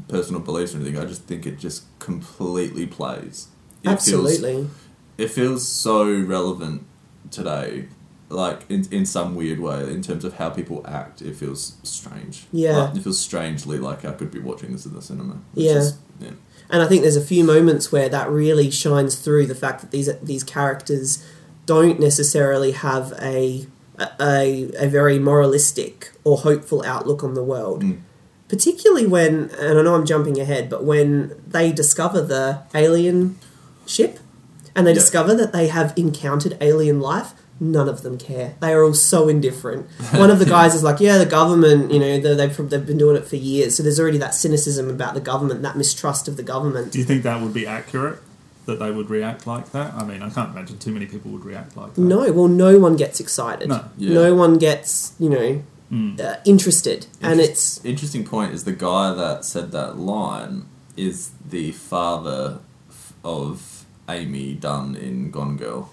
[0.09, 0.99] personal beliefs or anything.
[0.99, 3.49] I just think it just completely plays.
[3.83, 4.53] It Absolutely.
[4.53, 4.71] Feels,
[5.19, 6.85] it feels so relevant
[7.31, 7.87] today,
[8.29, 11.23] like in in some weird way, in terms of how people act.
[11.23, 12.47] It feels strange.
[12.53, 12.77] Yeah.
[12.77, 15.41] Like, it feels strangely like I could be watching this in the cinema.
[15.55, 15.73] Yeah.
[15.77, 16.31] is- yeah.
[16.69, 19.93] And I think there's a few moments where that really shines through the fact that
[19.93, 21.25] these these characters
[21.65, 23.67] don't necessarily have a
[24.21, 27.83] a, a very moralistic or hopeful outlook on the world.
[27.83, 28.01] Mm.
[28.49, 33.39] Particularly when, and I know I'm jumping ahead, but when they discover the alien
[33.87, 34.19] ship
[34.75, 34.95] and they Yeah.
[34.95, 38.55] discover that they have encountered alien life, none of them care.
[38.61, 39.87] They are all so indifferent.
[40.13, 43.17] One of the guys is like, "Yeah, the government, you know, they've they've been doing
[43.17, 46.43] it for years." So there's already that cynicism about the government, that mistrust of the
[46.43, 46.93] government.
[46.93, 48.19] Do you think that would be accurate?
[48.67, 49.95] That they would react like that?
[49.95, 52.01] I mean, I can't imagine too many people would react like that.
[52.01, 53.69] No, well, no one gets excited.
[53.69, 53.85] No.
[53.97, 54.13] Yeah.
[54.15, 56.21] No one gets, you know, Mm.
[56.21, 60.65] uh, interested, and it's interesting point is the guy that said that line
[60.97, 62.59] is the father
[63.25, 65.91] of Amy Dunne in Gone Girl.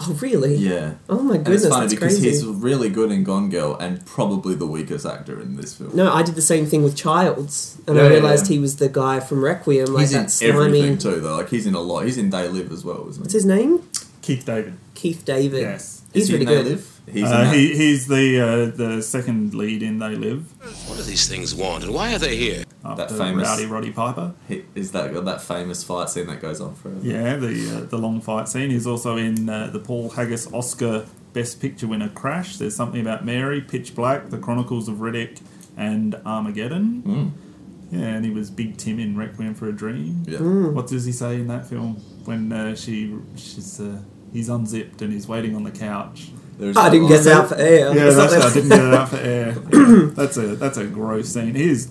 [0.08, 0.54] oh really?
[0.56, 0.94] Yeah.
[1.08, 2.30] Oh my And goodness, it's funny that's because crazy.
[2.30, 5.94] he's really good in Gone Girl and probably the weakest actor in this film.
[5.94, 8.54] No, I did the same thing with Childs, and Yeah, I yeah, realized yeah.
[8.56, 10.56] he was the guy from Requiem, like he's in that slimy.
[10.80, 11.36] everything too, though.
[11.36, 12.04] Like he's in a lot.
[12.06, 13.82] He's in They Live as well, isn't What's his name?
[14.22, 14.74] Keith David.
[14.94, 15.60] Keith David.
[15.62, 16.02] Yes.
[16.12, 16.70] he's Is he really in They good.
[16.78, 16.89] Live?
[17.12, 20.44] He's Uh, he, he's the uh, the second lead in They Live.
[20.88, 22.64] What do these things want, and why are they here?
[22.84, 24.32] After famous- Rowdy Roddy Piper.
[24.48, 27.00] He- is that that famous fight scene that goes on forever?
[27.02, 28.70] Yeah, the uh, the long fight scene.
[28.70, 32.56] He's also in uh, the Paul Haggis Oscar Best Picture winner Crash.
[32.56, 35.40] There's something about Mary, Pitch Black, The Chronicles of Riddick,
[35.76, 37.02] and Armageddon.
[37.06, 37.30] Mm.
[37.92, 40.22] Yeah, and he was Big Tim in Requiem for a Dream.
[40.26, 40.38] Yeah.
[40.38, 40.74] Hmm.
[40.74, 43.98] What does he say in that film when uh, she she's uh,
[44.32, 46.30] he's unzipped and he's waiting on the couch?
[46.60, 47.94] There's I didn't get out for air.
[47.96, 49.56] Yeah, that's like I didn't get it out for air.
[49.72, 51.54] Yeah, that's a that's a gross scene.
[51.54, 51.88] He is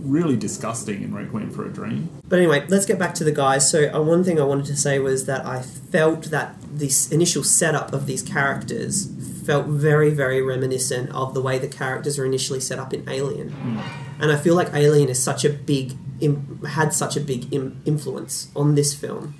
[0.00, 2.08] really disgusting in Requiem for a Dream.
[2.28, 3.70] But anyway, let's get back to the guys.
[3.70, 7.44] So, uh, one thing I wanted to say was that I felt that this initial
[7.44, 9.06] setup of these characters
[9.46, 13.54] felt very, very reminiscent of the way the characters are initially set up in Alien.
[14.20, 17.80] And I feel like Alien is such a big, Im- had such a big Im-
[17.84, 19.34] influence on this film.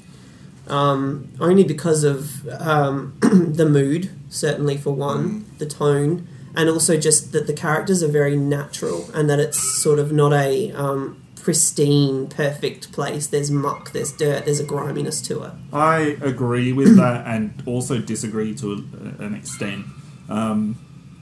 [0.68, 7.32] Um, only because of um, the mood, certainly for one, the tone, and also just
[7.32, 12.26] that the characters are very natural and that it's sort of not a um, pristine,
[12.26, 13.26] perfect place.
[13.26, 15.52] There's muck, there's dirt, there's a griminess to it.
[15.72, 19.86] I agree with that and also disagree to a, an extent.
[20.28, 20.76] Um,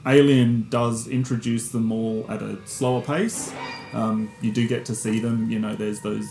[0.05, 3.53] Alien does introduce them all at a slower pace.
[3.93, 6.27] Um, you do get to see them, you know, there's those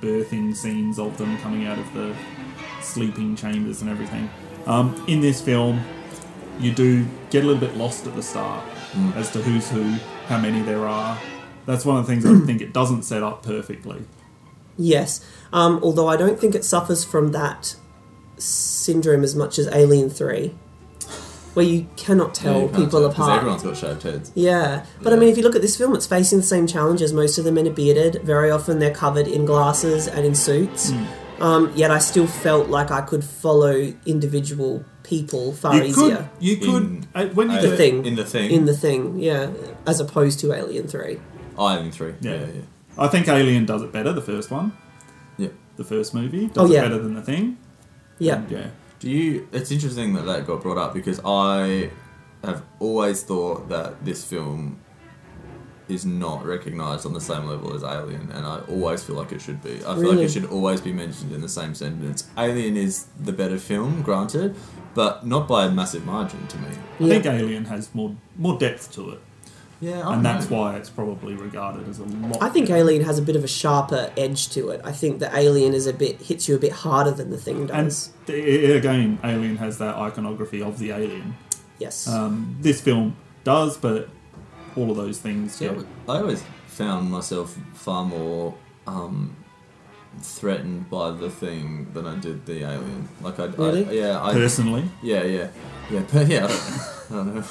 [0.00, 2.14] birthing scenes of them coming out of the
[2.80, 4.30] sleeping chambers and everything.
[4.68, 5.80] Um, in this film,
[6.60, 8.64] you do get a little bit lost at the start
[9.16, 9.82] as to who's who,
[10.26, 11.18] how many there are.
[11.66, 14.02] That's one of the things I think it doesn't set up perfectly.
[14.76, 17.74] Yes, um, although I don't think it suffers from that
[18.36, 20.54] syndrome as much as Alien 3,
[21.54, 23.38] where you cannot tell Yeah, you people tell, 'cause apart.
[23.38, 24.30] Everyone's got shaved heads.
[24.34, 27.12] Yeah, but I mean, if you look at this film, it's facing the same challenges.
[27.12, 28.20] Most of the men are bearded.
[28.22, 30.90] Very often, they're covered in glasses and in suits.
[30.90, 31.04] Hmm.
[31.40, 36.28] Um, yet, I still felt like I could follow individual people far You easier could,
[36.40, 38.04] you could, In- uh, when you Uh, The thing.
[38.04, 38.50] In the thing.
[38.50, 39.18] in the thing.
[39.18, 39.50] Yeah,
[39.86, 41.18] as opposed to Alien Three.
[41.56, 42.14] Oh, Alien 3.
[42.20, 42.32] Yeah.
[42.34, 42.60] Yeah, yeah.
[42.96, 44.72] I think Alien does it better, the first one.
[45.36, 45.48] Yeah.
[45.76, 47.56] The first movie does Oh, it better than the thing.
[48.18, 48.66] Yeah, Yeah.
[49.00, 49.46] Do you?
[49.52, 51.90] It's interesting that that got brought up because I
[52.44, 54.78] have always thought that this film
[55.88, 59.40] is not recognized on the same level as Alien, and I always feel like it
[59.40, 59.76] should be.
[59.84, 62.28] I feel like it should always be mentioned in the same sentence.
[62.36, 64.54] Alien is the better film, granted,
[64.94, 66.68] but not by a massive margin to me.
[67.00, 69.20] I think Alien has more more depth to it,
[69.80, 70.56] Yeah, I and don't that's know.
[70.58, 72.36] why it's probably regarded as a lot.
[72.42, 72.80] I think better.
[72.80, 74.80] Alien has a bit of a sharper edge to it.
[74.84, 77.58] I think that Alien is a bit hits you a bit harder than the thing
[77.58, 78.10] and does.
[78.26, 81.34] th- again, Alien has that iconography of the alien.
[81.78, 82.06] yes.
[82.08, 84.08] Um, this film does, but
[84.78, 85.60] all of those things.
[85.60, 88.54] Yeah, Yeah, I always found myself far more
[88.86, 89.34] um,
[90.20, 93.08] threatened by the thing than I did the alien.
[93.20, 93.86] Like I, Really?
[93.86, 95.48] I yeah, I, personally, yeah, yeah,
[95.90, 96.48] yeah, but yeah, I
[97.10, 97.44] don't, I don't know,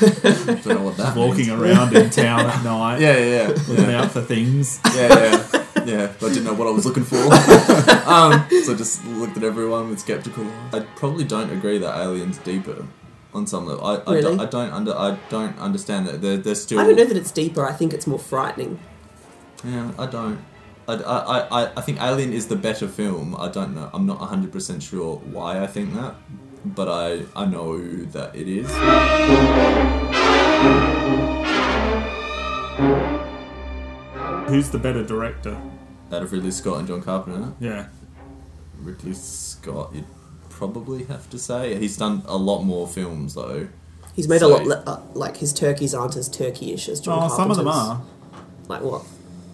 [0.62, 1.60] don't know what that walking means.
[1.60, 4.80] around in town at night, Yeah, yeah, yeah, looking yeah, out for things.
[4.94, 6.12] yeah, yeah, yeah.
[6.20, 9.42] But I didn't know what I was looking for, um, so I just looked at
[9.44, 10.44] everyone with skeptical.
[10.44, 10.74] eyes.
[10.74, 12.86] I probably don't agree that Alien's deeper.
[13.34, 14.22] On some level, I, I, Really?
[14.22, 16.80] don't, I don't under I don't understand that they're, they're still.
[16.80, 17.66] I don't know that it's deeper.
[17.68, 18.78] I think it's more frightening.
[19.62, 20.38] Yeah, I don't.
[20.88, 23.36] I, I, I, I think Alien is the better film.
[23.38, 23.90] I don't know.
[23.92, 26.14] I'm not 100% sure why I think that,
[26.64, 28.66] but I, I know that it is.
[34.48, 35.60] Who's the better director?
[36.10, 37.88] Out of Ridley Scott and John Carpenter, Yeah,
[38.78, 40.06] Ridley Scott, you'd
[40.58, 41.76] probably have to say.
[41.78, 43.68] He's done a lot more films, though.
[44.14, 47.30] He's made So- a lot le- uh, like his turkeys aren't as turkey-ish as John
[47.30, 48.02] oh, some of them are.
[48.66, 49.02] Like what?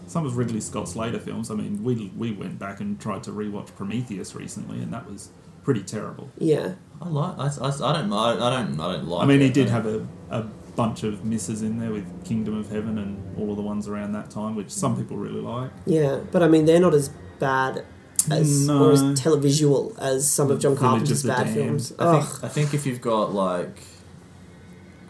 [0.07, 1.51] Some of Ridley Scott's later films.
[1.51, 5.29] I mean, we we went back and tried to rewatch Prometheus recently, and that was
[5.63, 6.31] pretty terrible.
[6.39, 6.75] Yeah.
[7.03, 7.39] I like.
[7.39, 8.13] I, I, I don't.
[8.13, 8.81] I, I don't.
[8.81, 9.23] I don't like.
[9.23, 10.43] I mean, he did have a, a
[10.77, 14.13] bunch of misses in there with Kingdom of Heaven and all of the ones around
[14.13, 15.71] that time, which some people really like.
[15.85, 17.85] Yeah, but I mean, they're not as bad
[18.31, 18.85] as No.
[18.85, 21.55] or as televisual as some of John Carpenter's of bad Damned.
[21.57, 21.93] films.
[21.99, 23.77] I think, I think if you've got like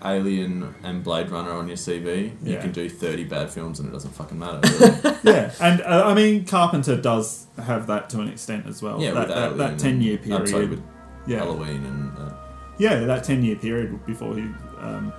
[0.04, 3.92] Alien and Blade Runner on your CV, you can do 30 bad films and it
[3.92, 4.60] doesn't fucking matter.
[5.24, 5.38] Really.
[5.38, 9.00] yeah, and uh, I mean, Carpenter does have that to an extent as well.
[9.00, 10.48] yeah, that, with that, Alien that ten year I'm period.
[10.50, 10.82] sorry, with
[11.26, 12.34] yeah, Halloween and uh,
[12.78, 14.42] yeah, that ten year period before he
[14.80, 15.12] um,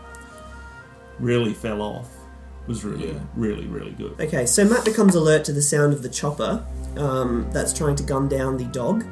[1.19, 2.07] really fell off
[2.67, 3.19] was really, Yeah.
[3.35, 4.19] really, really good.
[4.19, 6.63] Okay, so Mac becomes alert to the sound of the chopper
[6.97, 9.05] um, that's trying to gun down the dog,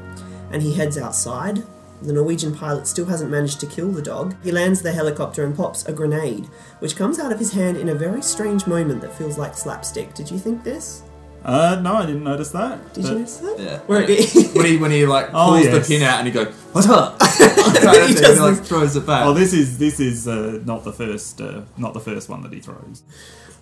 [0.51, 1.63] and he heads outside.
[2.01, 4.35] The Norwegian pilot still hasn't managed to kill the dog.
[4.43, 6.47] He lands the helicopter and pops a grenade,
[6.79, 10.13] which comes out of his hand in a very strange moment that feels like slapstick.
[10.13, 11.03] Did you think this?
[11.45, 12.93] Uh, no, I didn't notice that.
[12.93, 13.55] Did but- you notice that?
[13.59, 13.79] yeah.
[13.87, 15.87] Where it- when he when he like Oh, pulls yes.
[15.87, 19.05] the pin out and he goes, "What's up?" and he does like this- throws it
[19.05, 19.25] back.
[19.25, 22.51] Oh, this is this is uh, not the first uh, not the first one that
[22.53, 23.03] he throws.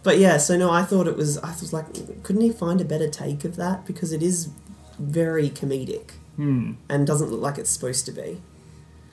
[0.03, 1.37] But yeah, so no, I thought it was.
[1.39, 4.49] I was like, couldn't he find a better take of that because it is
[4.99, 6.73] very comedic Hmm.
[6.89, 8.41] and doesn't look like it's supposed to be.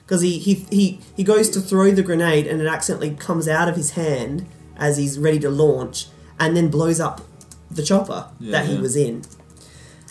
[0.05, 3.67] Because he, he he he goes to throw the grenade and it accidentally comes out
[3.69, 4.47] of his hand
[4.77, 6.07] as he's ready to launch
[6.39, 7.21] and then blows up
[7.69, 8.81] the chopper Yeah, that he yeah.
[8.81, 9.21] was in.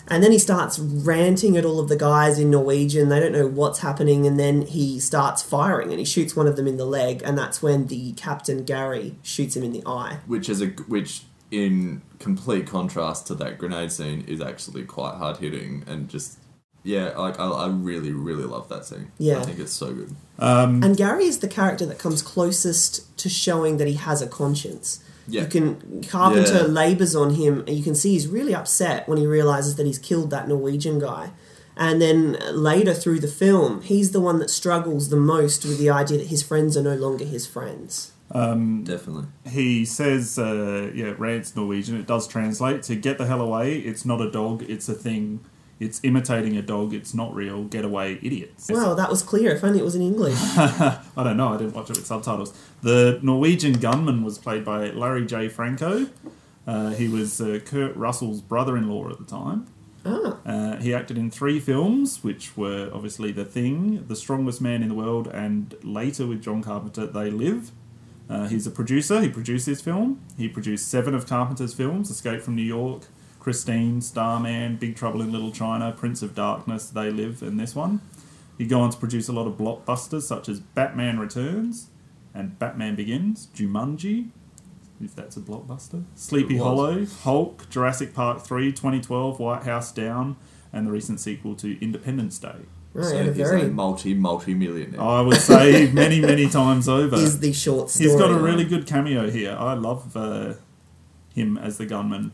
[0.09, 3.09] And then he starts ranting at all of the guys in Norwegian.
[3.09, 6.55] They don't know what's happening, and then he starts firing and he shoots one of
[6.55, 10.17] them in the leg, and that's when the captain Gary shoots him in the eye.
[10.27, 15.37] which is a which in complete contrast to that grenade scene is actually quite hard
[15.37, 16.37] hitting and just
[16.83, 19.39] yeah like I, I really really love that scene Yeah.
[19.39, 23.29] I think it's so good um, And Gary is the character that comes closest to
[23.29, 25.03] showing that he has a conscience.
[25.29, 25.41] Yeah.
[25.43, 26.63] You can Carpenter Yeah.
[26.63, 29.99] labours on him, and you can see he's really upset when he realizes that he's
[29.99, 31.31] killed that Norwegian guy.
[31.77, 35.89] And then later through the film, he's the one that struggles the most with the
[35.89, 38.11] idea that his friends are no longer his friends.
[38.31, 41.95] Um, definitely He says, uh, yeah, rants Norwegian.
[41.95, 44.63] It does translate to "get the hell away." It's not a dog.
[44.67, 45.39] It's a thing.
[45.79, 46.93] It's imitating a dog.
[46.93, 47.63] It's not real.
[47.63, 48.69] Get away, idiots.
[48.69, 49.51] Well, that was clear.
[49.55, 50.35] If only it was in English.
[50.57, 51.49] I don't know.
[51.53, 52.53] I didn't watch it with subtitles.
[52.81, 55.47] The Norwegian gunman was played by Larry J.
[55.47, 56.07] Franco.
[56.67, 59.67] Uh, he was uh, Kurt Russell's brother-in-law at the time.
[60.05, 64.83] ah, Uh, he acted in three films, which were obviously The Thing, The Strongest Man
[64.83, 67.71] in the World, and later with John Carpenter, They Live.
[68.29, 69.21] Uh, he's a producer.
[69.21, 70.19] He produced this film.
[70.37, 73.07] He produced seven of Carpenter's films: Escape from New York,
[73.39, 78.01] Christine, Starman, Big Trouble in Little China, Prince of Darkness, They Live, and this one.
[78.57, 81.87] He'd go on to produce a lot of blockbusters such as Batman Returns
[82.33, 84.29] and Batman Begins, Jumanji,
[85.01, 90.35] if that's a blockbuster, Sleepy Hollow, Hulk, Jurassic Park 3, 2012, White House Down,
[90.73, 92.65] and the recent sequel to Independence Day.
[92.93, 96.89] right, so a he's very a multi multi millionaire I would say many, many times
[96.89, 97.15] over.
[97.15, 98.09] is the short story.
[98.09, 99.55] He's got a really good cameo here.
[99.57, 100.55] I love uh,
[101.33, 102.33] him as the gunman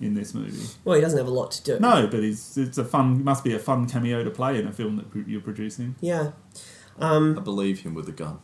[0.00, 0.66] in this movie.
[0.84, 0.94] well.
[0.96, 1.78] He doesn't have a lot to do.
[1.80, 4.72] No, but he's, it's a fun, must be a fun cameo to play in a
[4.72, 5.96] film that you're producing.
[6.00, 6.32] Yeah.
[7.00, 8.38] I believe him with a gun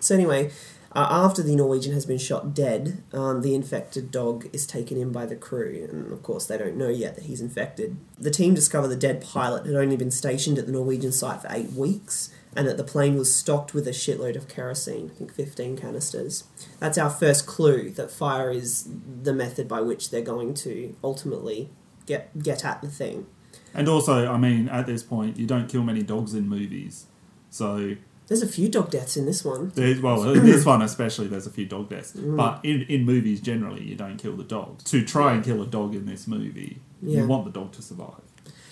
[0.00, 0.50] So anyway,
[0.94, 5.10] Uh, after the Norwegian has been shot dead, um, the infected dog is taken in
[5.10, 7.96] by the crew, and of course, they don't know yet that he's infected.
[8.18, 11.48] The team discover the dead pilot had only been stationed at the Norwegian site for
[11.50, 15.32] eight weeks, and that the plane was stocked with a shitload of kerosene, I think
[15.32, 16.44] 15 canisters.
[16.80, 18.88] That's our first clue that fire is
[19.22, 21.70] the method by which they're going to ultimately
[22.06, 23.26] get, get at the thing.
[23.74, 27.06] And also, I mean, at this point, you don't kill many dogs in movies.
[27.48, 29.72] So, There's a few dog deaths in this one.
[29.74, 32.12] there's, well, in this one especially, there's a few dog deaths.
[32.12, 32.36] Mm.
[32.36, 34.84] But in, in movies, generally, you don't kill the dog.
[34.84, 37.20] To try and kill a dog in this movie, Yeah.
[37.22, 38.20] you want the dog to survive.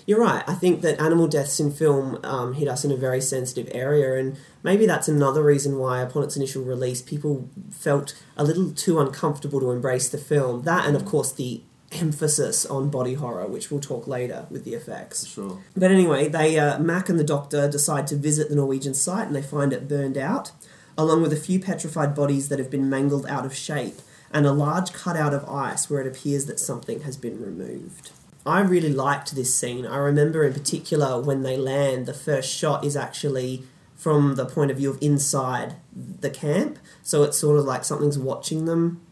[0.06, 0.42] You're right.
[0.46, 4.18] I think that animal deaths in film um, hit us in a very sensitive area,
[4.18, 8.98] and maybe that's another reason why, upon its initial release, people felt a little too
[8.98, 10.62] uncomfortable to embrace the film.
[10.62, 14.74] That, and of course, the emphasis on body horror, which we'll talk later with the
[14.74, 15.26] effects.
[15.26, 15.62] Sure.
[15.76, 19.34] But anyway, they uh, Mac and the doctor decide to visit the Norwegian site, and
[19.34, 20.52] they find it burned out,
[20.96, 23.98] along with a few petrified bodies that have been mangled out of shape,
[24.32, 28.12] and a large cutout of ice where it appears that something has been removed.
[28.46, 29.86] I really liked this scene.
[29.86, 34.70] I remember in particular when they land, the first shot is actually from the point
[34.70, 39.02] of view of inside the camp, so it's sort of like something's watching them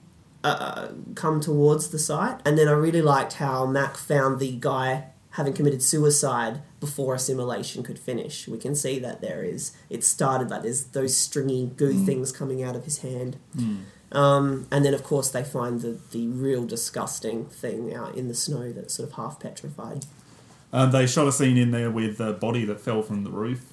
[0.42, 2.40] uh, come towards the site.
[2.44, 7.82] And then I really liked how Mac found the guy having committed suicide before assimilation
[7.82, 8.48] could finish.
[8.48, 12.62] We can see that there is it started like there's those stringy goo things coming
[12.62, 13.36] out of his hand.
[14.10, 18.34] Um, and then of course they find the the real disgusting thing out in the
[18.34, 20.06] snow that's sort of half petrified.
[20.72, 23.72] Um, they shot a scene in there with a body that fell from the roof.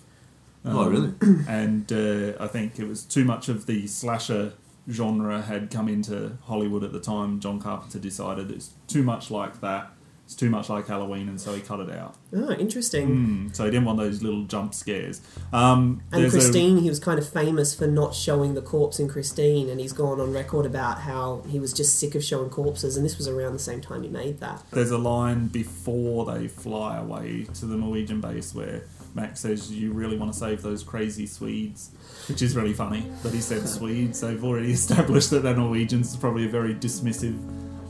[0.65, 1.45] Oh, Um, really?
[1.47, 4.53] and uh, I think it was too much of the slasher
[4.89, 7.39] genre had come into Hollywood at the time.
[7.39, 9.91] John Carpenter decided it's too much like that.
[10.25, 12.15] It's too much like Halloween, and so he cut it out.
[12.35, 13.49] Oh, interesting.
[13.51, 15.21] Mm, so he didn't want those little jump scares.
[15.53, 18.99] Um, And there's a- Christine, he was kind of famous for not showing the corpse
[18.99, 22.49] in Christine, and he's gone on record about how he was just sick of showing
[22.49, 24.63] corpses, and this was around the same time he made that.
[24.71, 28.81] There's a line before they fly away to the Norwegian base where
[29.13, 31.91] Max says, "You really want to save those crazy Swedes,"
[32.27, 34.21] which is really funny that he said Swedes.
[34.21, 36.07] They've already established that they're Norwegians.
[36.07, 37.38] It's probably a very dismissive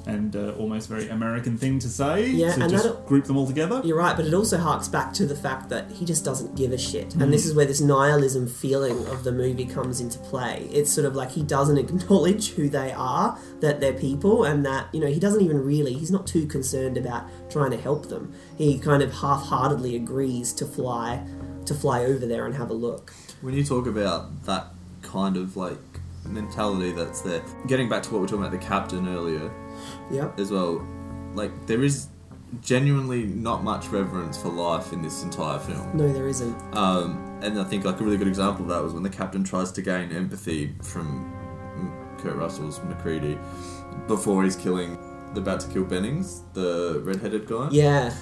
[0.08, 3.38] and uh, almost very American thing to say Yeah, to and just that'll- group them
[3.38, 3.82] all together.
[3.84, 6.72] You're right, but it also harks back to the fact that he just doesn't give
[6.72, 7.10] a shit.
[7.10, 7.22] Mm.
[7.24, 10.70] And this is where this nihilism feeling of the movie comes into play.
[10.72, 14.88] It's sort of like he doesn't acknowledge who they are, that they're people, and that,
[14.94, 18.34] you know, he doesn't even really, he's not too concerned about trying to help them.
[18.58, 21.26] He kind of half heartedly agrees to fly
[21.66, 23.12] to fly over there and have a look.
[23.42, 24.68] When you talk about that
[25.02, 25.80] kind of like
[26.24, 29.52] mentality that's there, getting back to what we were talking about the captain earlier
[30.12, 30.40] Yep.
[30.40, 30.86] as well,
[31.34, 32.08] like there is
[32.62, 35.96] genuinely not much reverence for life in this entire film.
[35.98, 36.56] No, there isn't.
[36.76, 39.44] Um, and I think like a really good example of that was when the captain
[39.44, 41.34] tries to gain empathy from
[42.20, 43.38] Kurt Russell's MacReady
[44.08, 44.98] before he's killing,
[45.34, 47.68] the about to kill Bennings, the red-headed guy.
[47.72, 48.14] Yeah.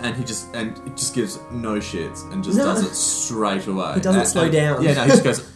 [0.00, 2.64] And he just and it just gives no shits and just No.
[2.64, 3.94] does it straight away.
[3.94, 4.82] He doesn't And- slow and- down.
[4.82, 5.52] Yeah, no, he just goes.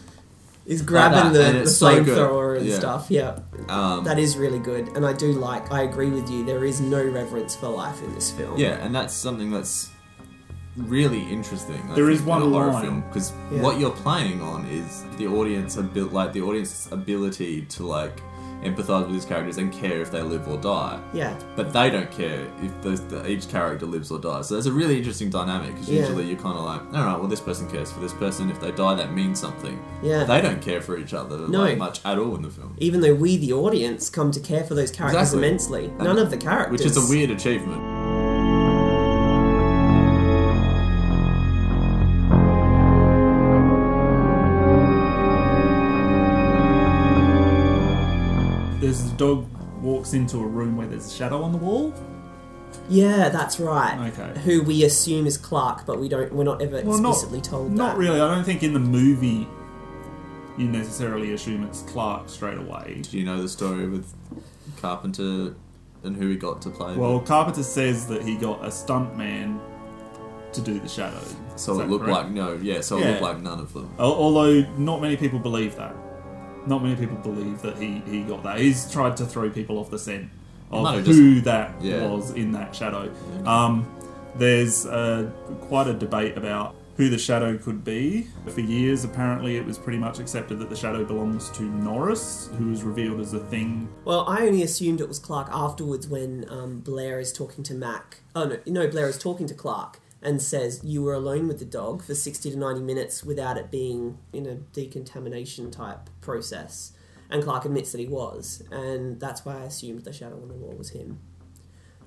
[0.71, 2.79] He's grabbing that, the, the so flamethrower and Yeah.
[2.79, 3.05] stuff.
[3.09, 3.39] Yeah.
[3.67, 4.87] Um, That is really good.
[4.95, 8.13] And I do like, I agree with you, there is no reverence for life in
[8.15, 8.57] this film.
[8.57, 9.89] Yeah, and that's something that's
[10.77, 11.81] really interesting.
[11.91, 12.83] I There think, is one in a horror line.
[12.85, 13.61] film because Yeah.
[13.61, 18.21] what you're playing on is the audience abil- like the audience's ability to like
[18.63, 20.99] empathize with these characters and care if they live or die.
[21.13, 21.37] Yeah.
[21.55, 24.47] But they don't care if the, the, each character lives or dies.
[24.47, 26.01] So there's a really interesting dynamic because Yeah.
[26.01, 28.49] usually you're kind of like, all right, well, this person cares for this person.
[28.49, 29.83] If they die, that means something.
[30.03, 30.23] Yeah.
[30.23, 31.59] They don't care for each other No.
[31.61, 34.63] like, much at all in the film, Even though we, the audience, come to care
[34.63, 35.39] for those characters Exactly.
[35.47, 35.85] immensely.
[35.85, 36.71] And- None of the characters.
[36.79, 38.00] which is a weird achievement.
[49.21, 49.47] Dog
[49.81, 51.93] walks into a room where there's a shadow on the wall.
[52.89, 54.11] Yeah, that's right.
[54.17, 54.39] Okay.
[54.41, 56.31] Who we assume is Clark, but we don't.
[56.33, 57.97] We're not ever Well, not- explicitly told Not that.
[57.97, 58.19] really.
[58.19, 59.47] I don't think in the movie
[60.57, 63.01] you necessarily assume it's Clark straight away.
[63.09, 64.13] Do you know the story with
[64.81, 65.55] Carpenter
[66.03, 66.95] and who he got to play?
[66.95, 69.59] Well, Carpenter says that he got a stunt man
[70.53, 71.19] to do the shadow.
[71.55, 72.25] so Is it that looked correct?
[72.25, 72.81] like no, yeah.
[72.81, 73.09] So it Yeah.
[73.11, 73.89] looked like none of them.
[73.99, 75.95] Al- Although not many people believe that.
[76.67, 78.59] Not many people believe that he, he got that.
[78.59, 80.29] He's tried to throw people off the scent
[80.71, 81.03] of No, who
[81.35, 82.07] just- that yeah.
[82.07, 83.11] was in that shadow.
[83.45, 83.87] Um,
[84.35, 85.29] there's uh,
[85.61, 88.27] quite a debate about who the shadow could be.
[88.47, 92.69] For years, apparently, it was pretty much accepted that the shadow belongs to Norris, who
[92.69, 93.89] was revealed as a thing.
[94.05, 98.19] Well, I only assumed it was Clark afterwards when um, Blair is talking to Mac.
[98.35, 101.65] Oh no, no, Blair is talking to Clark and says you were alone with the
[101.65, 106.93] dog for sixty to ninety minutes without it being in a decontamination type process.
[107.29, 110.53] And Clark admits that he was, and that's why I assumed the shadow on the
[110.53, 111.19] wall was him.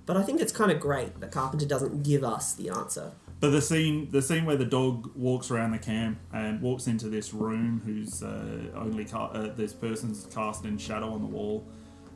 [0.07, 3.13] But I think it's kind of great that Carpenter doesn't give us the answer.
[3.41, 7.09] But the scene, the scene where the dog walks around the camp and walks into
[7.09, 11.67] this room, who's uh, only ca- uh, this person's cast in shadow on the wall,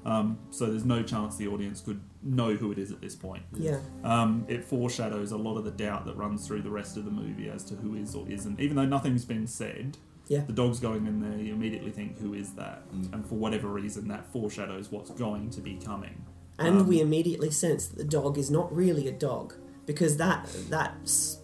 [0.05, 3.43] um, so there's no chance the audience could know who it is at this point.
[3.55, 3.79] Yeah.
[4.05, 7.11] Um, it foreshadows a lot of the doubt that runs through the rest of the
[7.11, 9.97] movie as to who is or isn't, even though nothing's been said.
[10.27, 10.41] Yeah.
[10.47, 12.83] The dog's going in there, you immediately think, who is that?
[13.13, 16.25] And for whatever reason, that foreshadows what's going to be coming.
[16.59, 19.55] And Um, we immediately sense that the dog is not really a dog
[19.87, 20.93] because that that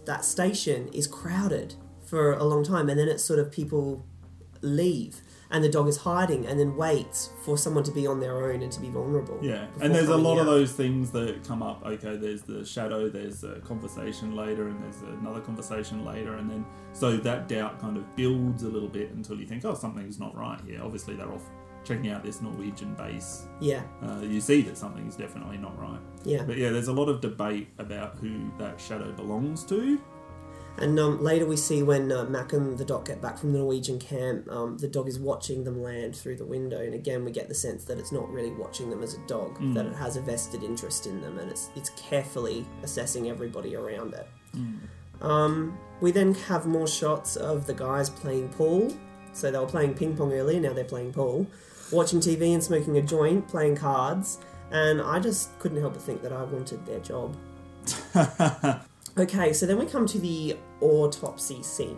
[0.05, 4.05] that station is crowded for a long time, and then it's sort of people
[4.61, 5.21] leave,
[5.55, 8.61] and the dog is hiding, and then waits for someone to be on their own
[8.61, 9.39] and to be vulnerable.
[9.41, 11.83] Yeah, and there's a lot of those things that come up.
[11.85, 16.65] Okay, there's the shadow, there's a conversation later, and there's another conversation later, and then
[16.93, 20.35] so that doubt kind of builds a little bit until you think, oh, something's not
[20.37, 20.81] right here.
[20.83, 21.43] Obviously, they're off
[21.83, 23.45] checking out this Norwegian base.
[23.61, 25.99] Yeah, Uh, you see that something's definitely not right.
[26.23, 26.43] yeah.
[26.43, 29.99] But yeah, there's a lot of debate about who that shadow belongs to.
[30.77, 33.59] And um, later we see when uh, Mac and the dog get back from the
[33.59, 37.31] Norwegian camp, um, the dog is watching them land through the window, and again we
[37.31, 40.17] get the sense that it's not really watching them as a dog, that it has
[40.17, 44.27] a vested interest in them, and it's it's carefully assessing everybody around it.
[45.21, 48.93] Um, we then have more shots of the guys playing pool.
[49.31, 51.45] So they were playing ping pong earlier, now they're playing pool,
[51.91, 54.39] watching TV and smoking a joint, playing cards,
[54.71, 57.35] and I just couldn't help but think that I wanted their job.
[59.17, 61.97] Okay, so then we come to the autopsy scene,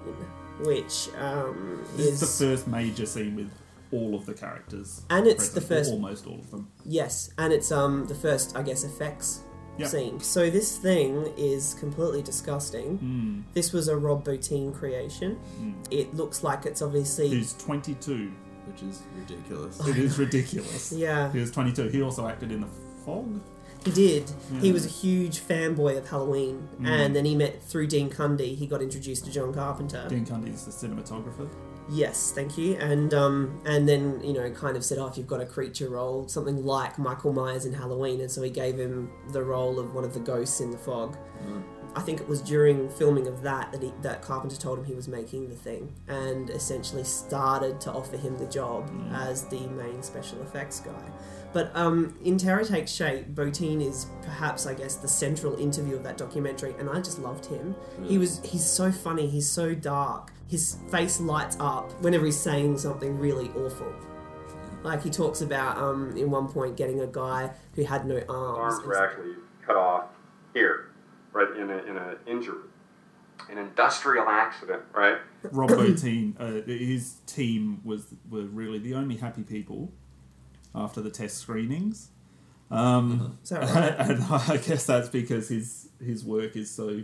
[0.62, 3.52] which um, This is is the first major scene with
[3.92, 6.68] all of the characters, And it's the first- almost all of them.
[6.86, 9.42] yes, and it's um the first, I guess, effects
[9.80, 9.88] Yeah.
[9.88, 10.20] scene.
[10.20, 12.98] So this thing is completely disgusting.
[13.00, 13.54] Mm.
[13.54, 15.38] This was a Rob Bottin creation.
[15.92, 18.32] It looks like it's obviously Who's 22?
[18.68, 19.80] which is ridiculous.
[19.88, 20.92] It is ridiculous.
[20.96, 21.88] yeah, He was 22.
[21.90, 22.68] He also acted in the
[23.06, 23.40] Fog.
[23.86, 24.30] He did.
[24.62, 26.88] He was a huge fanboy of Halloween, Mm.
[26.88, 28.56] and then he met through Dean Cundey.
[28.56, 30.06] He got introduced to John Carpenter.
[30.10, 31.48] Dean Cundey's the cinematographer.
[31.90, 32.74] Yes, thank you.
[32.76, 35.90] And um, and then you know, kind of said, "Oh, if you've got a creature
[35.90, 39.94] role, something like Michael Myers in Halloween," and so he gave him the role of
[39.96, 41.16] one of the ghosts in the fog.
[41.96, 44.94] I think it was during filming of that that, he, that Carpenter told him he
[44.94, 50.04] was making the thing, and essentially started to offer him the job as the main
[50.04, 51.10] special effects guy.
[51.58, 56.04] But um, in Terror Takes Shape, Bottin is perhaps, I guess, the central interview of
[56.04, 57.76] that documentary, and I just loved him.
[58.04, 60.32] He was he's so funny, he's so dark.
[60.48, 63.92] His face lights up whenever he's saying something really awful.
[64.84, 68.76] Like he talks about um, in one point getting a guy who had no arms.
[68.76, 69.34] arms were actually
[69.66, 70.10] cut off
[70.54, 70.92] here,
[71.34, 72.66] right in a in a injury,
[73.50, 75.18] an industrial accident, right?
[75.52, 79.92] Rob Bottin, uh, his team was were really the only happy people
[80.76, 82.10] after the test screenings.
[82.70, 83.96] Um, Is that right?
[84.10, 87.04] and I guess that's because his his work is so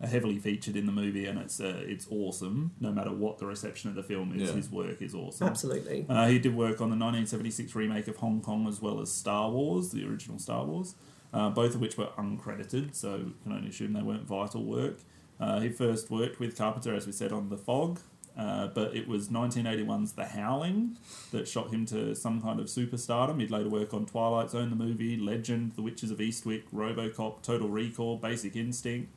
[0.00, 2.72] heavily featured in the movie, and it's uh, it's awesome.
[2.80, 4.56] No matter what the reception of the film is, Yeah.
[4.56, 5.48] his work is awesome.
[5.48, 6.06] Absolutely.
[6.08, 9.50] Uh, he did work on the 1976 remake of King Kong as well as Star
[9.50, 10.94] Wars, the original Star Wars,
[11.32, 14.98] uh, both of which were uncredited, so you can only assume they weren't vital work.
[15.40, 17.98] Uh, he first worked with Carpenter, as we said, on The Fog,
[18.36, 20.96] uh, but it was 1981's The Howling
[21.32, 23.40] that shot him to some kind of superstardom.
[23.40, 27.68] He'd later work on Twilight Zone, the movie, Legend, The Witches of Eastwick, Robocop, Total
[27.68, 29.12] Recall, Basic Instinct,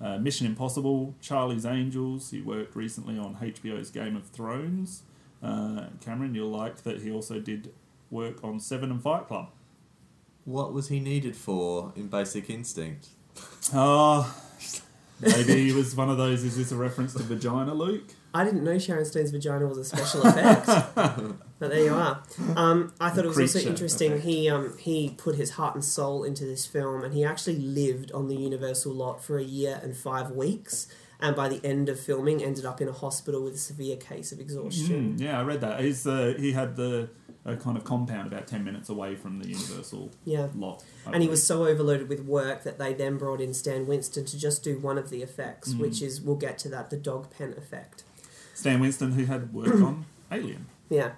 [0.00, 2.30] uh, Mission Impossible, Charlie's Angels.
[2.30, 5.02] He worked recently on HBO's Game of Thrones.
[5.42, 7.72] Uh, Cameron, you'll like that he also did
[8.10, 9.50] work on Seven and Fight Club.
[10.44, 13.08] What was he needed for in Basic Instinct?
[13.74, 14.34] Oh,
[15.20, 16.42] maybe he was one of those.
[16.42, 18.14] Is this a reference to vagina, Luke?
[18.34, 20.66] I didn't know Sharon Stone's vagina was a special effect.
[20.94, 22.22] but there you are.
[22.56, 24.12] Um, I thought it was also interesting.
[24.12, 24.24] effect.
[24.26, 28.12] He um, he put his heart and soul into this film, and he actually lived
[28.12, 30.86] on the Universal lot for a year and five weeks.
[31.20, 34.30] And by the end of filming, ended up in a hospital with a severe case
[34.30, 35.16] of exhaustion.
[35.16, 35.80] Mm, yeah, I read that.
[35.80, 37.08] He's uh, he had the
[37.44, 40.48] a kind of compound about ten minutes away from the Universal Yeah.
[40.54, 43.86] lot, I And he was so overloaded with work that they then brought in Stan
[43.86, 45.80] Winston to just do one of the effects, Mm.
[45.80, 48.04] which is we'll get to that the dog pen effect.
[48.58, 50.66] Stan Winston, who had worked on Alien.
[50.90, 51.12] Yeah.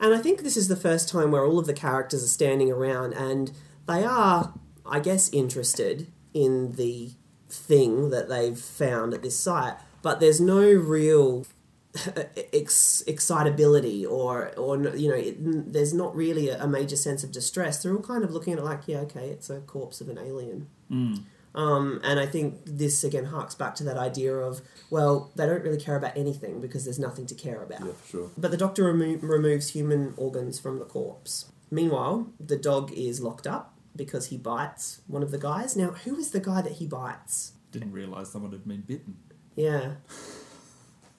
[0.00, 2.72] And I think this is the first time where all of the characters are standing
[2.72, 3.52] around and
[3.86, 4.52] they are,
[4.84, 7.12] I guess, interested in the
[7.48, 11.46] thing that they've found at this site, but there's no real
[12.52, 15.36] ex- excitability or, or you know, it,
[15.72, 17.80] there's not really a, a major sense of distress.
[17.80, 20.18] They're all kind of looking at it like, yeah, okay, it's a corpse of an
[20.18, 20.66] alien.
[20.90, 21.22] Mm.
[21.54, 25.62] Um, and I think this again harks back to that idea of well, they don't
[25.62, 27.80] really care about anything because there's nothing to care about.
[27.84, 28.30] Yeah, for sure.
[28.38, 31.46] But the doctor remo- removes human organs from the corpse.
[31.70, 35.76] Meanwhile, the dog is locked up because he bites one of the guys.
[35.76, 37.52] Now, who is the guy that he bites?
[37.70, 39.16] Didn't realise someone had been bitten.
[39.56, 39.92] Yeah.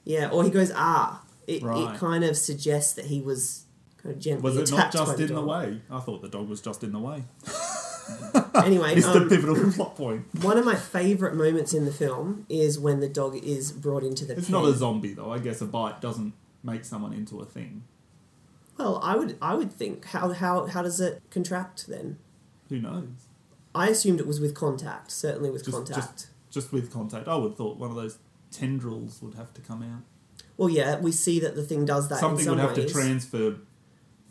[0.04, 1.24] Yeah, or he goes, ah.
[1.48, 1.94] It, Right.
[1.94, 3.66] it kind of suggests that he was
[4.02, 5.82] kind of gently Was it not attacked by just the in the way?
[5.92, 7.24] I thought the dog was just in the way.
[8.64, 10.26] Anyway, It's um, the pivotal plot point.
[10.43, 14.26] one of my favourite moments in the film is when the dog is brought into
[14.26, 14.51] the It's pen.
[14.62, 15.32] not a zombie though.
[15.32, 16.34] I guess a bite doesn't
[16.64, 17.84] make someone into a thing.
[18.78, 22.18] Well, I would I would think how how how does it contract then?
[22.70, 23.08] Who knows?
[23.76, 25.97] I assumed it was with contact, certainly with Just, contact.
[26.14, 27.28] just, just with contact.
[27.28, 28.18] I would have thought one of those
[28.51, 30.04] tendrils would have to come out.
[30.58, 32.86] Well, yeah, we see that the thing does that Something in some would have ways.
[32.88, 33.56] to transfer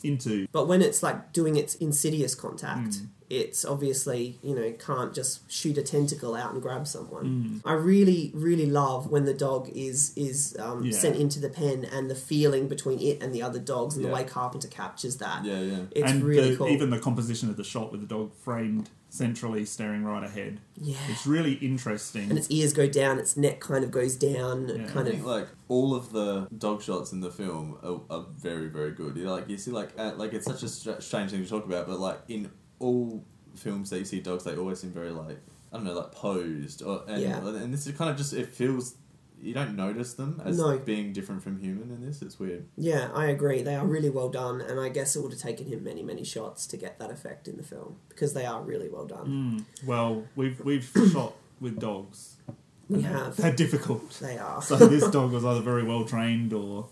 [0.05, 0.47] into.
[0.53, 3.05] But when it's like doing its insidious contact, Hmm.
[3.33, 7.24] It's obviously, you know, can't just shoot a tentacle out and grab someone.
[7.62, 7.68] Hmm.
[7.68, 10.93] I really, really love when the dog is is um, Yeah.
[10.99, 14.11] sent into the pen and the feeling between it and the other dogs and the
[14.11, 15.45] way Carpenter captures that.
[15.47, 15.78] Yeah, yeah.
[15.93, 16.68] It's and really the, cool.
[16.68, 20.59] even the composition of the shot with the dog framed centrally, staring right ahead.
[20.76, 20.97] Yeah.
[21.09, 22.28] It's really interesting.
[22.30, 24.87] and its ears go down, its neck kind of goes down, Yeah.
[24.87, 28.26] kind I of think like all of the dog shots in the film are, are
[28.39, 29.16] very very good.
[29.16, 30.68] You know, like you see like uh, like it's such a
[31.01, 32.51] strange thing to talk about, but like in
[32.83, 33.24] all
[33.55, 35.39] films that you see dogs, they always seem very like
[35.72, 37.47] I don't know like posed or and, Yeah.
[37.47, 38.97] and this is kind of just it feels
[39.41, 40.78] you don't notice them as No.
[40.78, 42.22] being different from human in this.
[42.22, 42.64] It's weird.
[42.76, 43.62] Yeah, I agree.
[43.62, 46.22] They are really well done, and I guess it would have taken him many, many
[46.22, 49.26] shots to get that effect in the film because they are really well done.
[49.83, 52.37] Mm, well, we've we've shot with dogs.
[52.89, 53.37] We have.
[53.37, 54.11] They're difficult.
[54.20, 54.62] They are.
[54.62, 56.89] So this dog was either very well trained or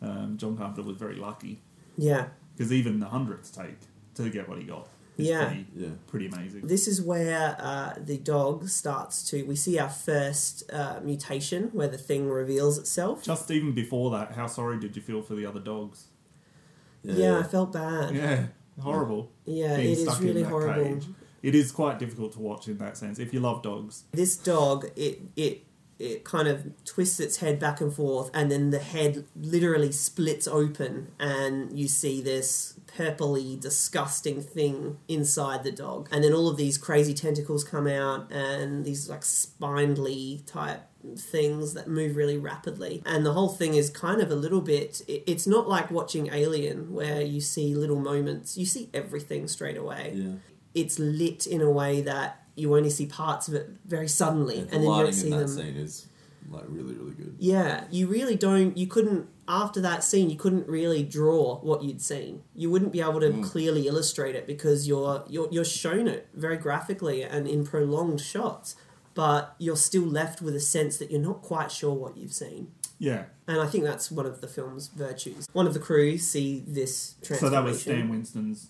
[0.00, 1.60] um, John Carpenter was very lucky.
[1.96, 2.28] Yeah.
[2.56, 3.78] Because even the hundredths take
[4.14, 4.88] to get what he got.
[5.18, 5.46] Is Yeah.
[5.46, 5.88] Pretty, Yeah.
[6.06, 6.66] pretty amazing.
[6.66, 9.42] This is where uh, the dog starts to.
[9.44, 13.22] We see our first uh, mutation where the thing reveals itself.
[13.22, 16.06] Just even before that, how sorry did you feel for the other dogs?
[17.02, 18.14] Yeah, I felt bad.
[18.14, 18.46] Yeah,
[18.80, 19.30] horrible.
[19.44, 20.84] Yeah, being it is stuck in really that horrible.
[20.84, 21.06] cage.
[21.42, 23.18] It is quite difficult to watch in that sense.
[23.18, 25.64] If you love dogs, This dog, it it
[25.98, 30.46] it kind of twists its head back and forth, and then the head literally splits
[30.46, 36.56] open, and you see this purpley, disgusting thing inside the dog, and then all of
[36.56, 40.82] these crazy tentacles come out, and these like spindly type
[41.16, 45.02] things that move really rapidly and the whole thing is kind of a little bit
[45.08, 50.12] it's not like watching alien where you see little moments you see everything straight away
[50.14, 50.34] Yeah.
[50.74, 54.70] it's lit in a way that you only see parts of it very suddenly, And
[54.74, 55.48] and, the then you don't see in that them.
[55.48, 56.06] scene is
[56.48, 57.34] like really really good.
[57.38, 58.76] Yeah, you really don't.
[58.76, 60.30] You couldn't after that scene.
[60.30, 62.42] You couldn't really draw what you'd seen.
[62.54, 63.44] You wouldn't be able to Mm.
[63.44, 68.76] clearly illustrate it because you're you're you're shown it very graphically and in prolonged shots,
[69.14, 72.68] but you're still left with a sense that you're not quite sure what you've seen.
[72.98, 73.24] yeah.
[73.48, 75.48] And I think that's one of the film's virtues.
[75.52, 78.68] One of the crew see this So that was Stan Winston's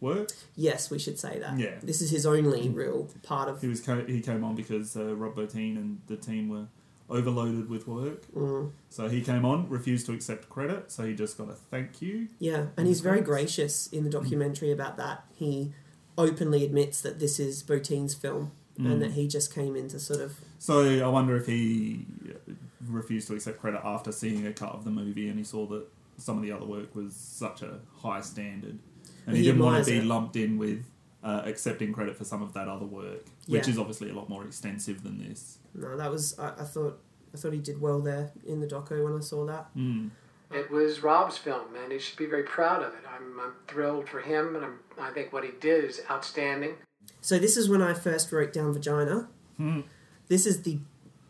[0.00, 0.28] work.
[0.54, 1.58] Yes, we should say that.
[1.58, 1.76] Yeah.
[1.82, 5.16] This is his only real part of He was co- he came on because uh,
[5.16, 6.66] Rob Bottin and the team were
[7.10, 8.26] overloaded with work.
[8.34, 8.72] Mm.
[8.90, 12.28] So he came on, refused to accept credit, so he just got a thank you.
[12.38, 15.24] Yeah, and he's very gracious in the documentary about that.
[15.34, 15.72] He
[16.16, 18.92] openly admits that this is Bottin's film Mm.
[18.92, 20.36] and that he just came in to sort of.
[20.60, 22.52] So I wonder if he uh,
[22.86, 25.84] refused to accept credit after seeing a cut of the movie and he saw that
[26.16, 28.78] some of the other work was such a high standard,
[29.26, 30.04] and he, He didn't want to be it.
[30.04, 30.84] lumped in with
[31.22, 33.70] uh, accepting credit for some of that other work, which Yeah.
[33.72, 35.58] is obviously a lot more extensive than this.
[35.74, 36.38] No, that was.
[36.38, 37.00] I, I thought.
[37.34, 39.68] I thought he did well there in the doco when I saw that.
[39.76, 40.10] Mm.
[40.50, 43.00] It was Rob's film, and he should be very proud of it.
[43.14, 46.76] I'm, I'm thrilled for him, and I'm, I think what he did is outstanding.
[47.20, 49.28] So this is when I first wrote down vagina.
[49.58, 49.80] Hmm.
[50.28, 50.78] This is the.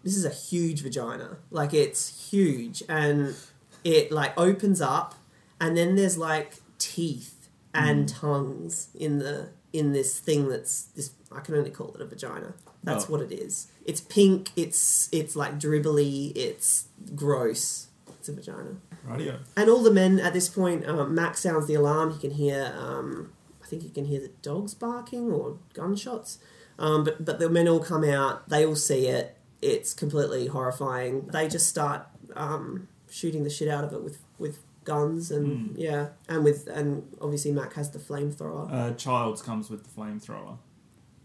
[0.05, 1.39] This is a huge vagina.
[1.51, 3.35] Like it's huge, and
[3.83, 5.17] it like opens up,
[5.61, 11.13] and then there's like teeth and tongues in the in this thing that's this.
[11.31, 12.55] I can only call it a vagina.
[12.83, 13.13] That's Oh.
[13.13, 13.69] what it is.
[13.85, 14.51] It's pink.
[14.57, 16.33] It's it's like dribbly.
[16.37, 17.89] It's gross.
[18.19, 18.77] It's a vagina.
[19.05, 19.39] Radio.
[19.57, 22.13] And all the men at this point, um, Mac sounds the alarm.
[22.13, 26.39] He can hear, um, I think he can hear the dogs barking or gunshots.
[26.79, 28.49] Um, but but the men all come out.
[28.49, 29.37] They all see it.
[29.61, 31.27] It's completely horrifying.
[31.33, 32.07] They just start
[32.37, 34.59] um, shooting the shit out of it with with
[34.93, 36.89] guns and yeah, and with and
[37.21, 38.65] obviously Mac has the flamethrower.
[38.73, 40.57] Uh, Childs comes with the flamethrower.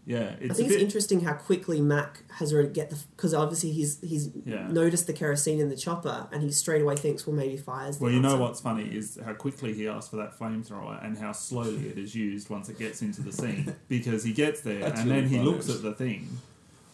[0.06, 2.98] Yeah, it's I think a it's bit, interesting how quickly Mac has already get the
[3.16, 4.66] because obviously he's he's Yeah.
[4.68, 8.04] noticed the kerosene in the chopper and he straight away thinks well maybe fire's the
[8.04, 11.32] Well, you know what's funny is how quickly he asks for that flamethrower and how
[11.32, 13.74] slowly it is used once it gets into the scene.
[13.88, 15.48] Because he gets there That's and then really he funny.
[15.48, 16.28] looks at the thing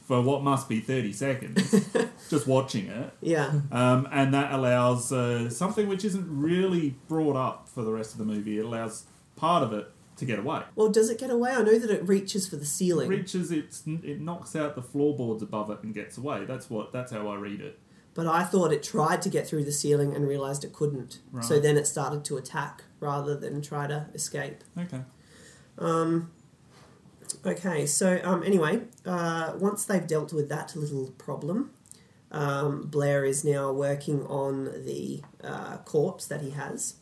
[0.07, 1.62] for what must be 30 seconds,
[2.31, 3.12] just watching it.
[3.20, 8.12] Yeah, Um, and that allows uh, something which isn't really brought up for the rest
[8.12, 8.59] of the movie.
[8.59, 9.05] It allows
[9.37, 10.62] part of it to get away.
[10.76, 11.51] well does it get away?
[11.51, 14.83] I know that it reaches for the It ceiling, reaches its, it knocks out the
[14.83, 16.45] floorboards above it and gets away.
[16.45, 16.93] That's what.
[16.93, 17.78] That's how I read it.
[18.12, 21.20] but I thought it tried to get through the ceiling and realized it couldn't.
[21.41, 24.62] So then it started to attack rather than try to escape.
[24.78, 25.01] Okay.
[27.47, 31.70] Okay, so um, anyway, uh, once they've dealt with that little problem,
[32.31, 36.95] um, Blair is now working on the uh, corpse that he has,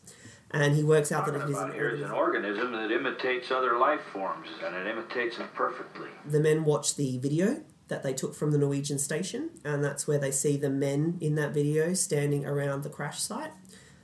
[0.51, 2.57] and he works out that it talking is about an here is an organism.
[2.67, 6.09] organism that imitates other life forms, and it imitates them perfectly.
[6.25, 10.19] The men watch the video that they took from the Norwegian station, and that's where
[10.19, 13.51] they see the men in that video standing around the crash site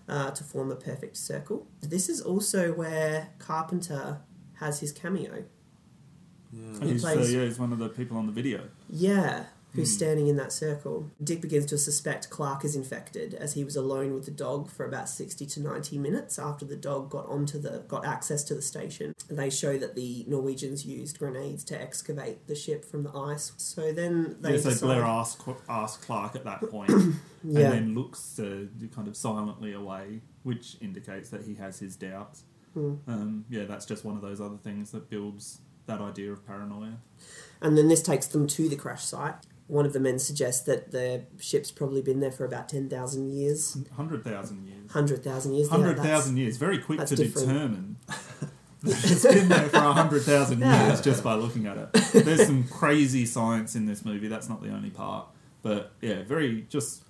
[0.09, 1.67] uh, to form a perfect circle.
[1.81, 4.21] This is also where Carpenter
[4.59, 5.43] has his cameo.
[6.51, 8.61] Yeah, He He's, uh, plays- yeah, he's one of the people on the video.
[8.89, 9.45] Yeah,
[9.75, 11.11] who's standing in that circle.
[11.23, 14.85] Dick begins to suspect Clark is infected as he was alone with the dog for
[14.85, 18.61] about 60 to 90 minutes after the dog got onto the got access to the
[18.61, 19.13] station.
[19.29, 23.51] They show that the Norwegians used grenades to excavate the ship from the ice.
[23.57, 26.89] So then they yeah, so decide, Blair asks, asks Clark at that point,
[27.43, 27.71] Yeah.
[27.71, 28.65] and then looks uh,
[28.95, 32.43] kind of silently away, which indicates that he has his doubts.
[32.73, 32.95] Hmm.
[33.07, 36.97] Um, yeah, that's just one of those other things that builds that idea of paranoia.
[37.61, 39.35] and then this takes them to the crash site.
[39.67, 43.75] One of the men suggests that the ship's probably been there for about 10,000 years,
[43.95, 44.85] 100,000 years.
[44.85, 45.69] 100,000 years.
[45.69, 46.57] 100,000 that's- years.
[46.57, 47.47] Very quick to different.
[47.47, 47.95] determine.
[48.83, 50.87] it's been there for 100,000 Yeah.
[50.87, 51.93] years just by looking at it.
[52.25, 54.27] There's some crazy science in this movie.
[54.27, 55.27] That's not the only part.
[55.63, 57.03] But yeah, very just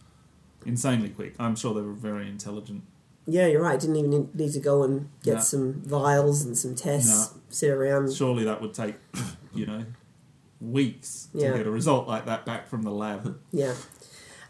[0.66, 1.36] insanely quick.
[1.38, 2.84] I'm sure they were very intelligent.
[3.28, 3.78] Yeah, you're right.
[3.80, 5.40] Didn't even need to go and get No.
[5.42, 7.42] some vials and some tests, No.
[7.50, 8.14] sit around.
[8.14, 8.96] Surely that would take,
[9.54, 9.84] you know,
[10.72, 13.40] weeks to get a result like that back from the lab.
[13.52, 13.76] Yeah.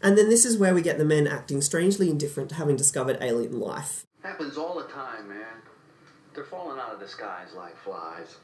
[0.02, 3.18] And then this is where we get the men acting strangely indifferent to having discovered
[3.20, 4.04] alien life.
[4.22, 5.62] Happens all the time, man.
[6.34, 8.36] They're falling out of the skies like flies.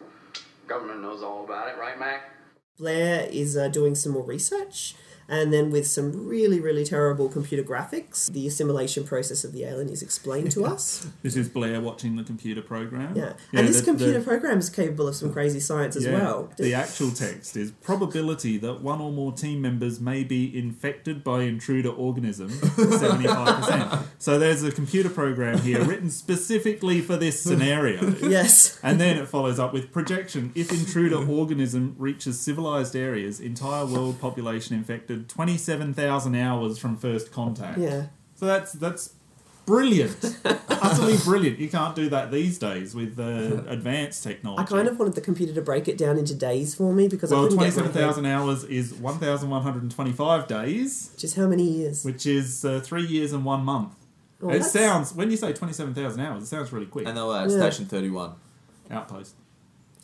[0.66, 2.30] Government knows all about it, right, Mac?
[2.78, 4.94] Blair is uh, doing some more research,
[5.32, 9.88] and then with some really, really terrible computer graphics, the assimilation process of the alien
[9.88, 11.06] is explained to us.
[11.22, 13.16] This is Blair watching the computer program.
[13.16, 13.32] Yeah.
[13.52, 16.12] And this the- computer the- program is capable of some crazy science as Yeah.
[16.18, 16.50] well.
[16.58, 21.42] The actual text is probability that one or more team members may be infected by
[21.42, 24.04] intruder organism, 75%.
[24.18, 28.14] so there's a computer program here written specifically for this scenario.
[28.22, 28.78] Yes.
[28.82, 30.52] And then it follows up with projection.
[30.54, 37.78] If intruder organism reaches civilized areas, entire world population infected 27,000 hours from first contact.
[37.78, 38.06] Yeah.
[38.34, 39.14] So that's that's
[39.66, 40.16] brilliant.
[40.68, 41.58] Utterly brilliant.
[41.60, 44.62] You can't do that these days with uh, advanced technology.
[44.62, 47.30] I kind of wanted the computer to break it down into days for me because
[47.30, 52.04] Well, couldn't get my head- 27,000 hours is 1,125 days, Which is how many years?
[52.04, 53.94] which is uh, three years and one month.
[54.42, 57.06] Oh, it that's- sounds, when you say 27,000 hours, it sounds really quick.
[57.06, 57.58] And they were at Yeah.
[57.58, 58.32] Station 31.
[58.90, 59.34] Outpost.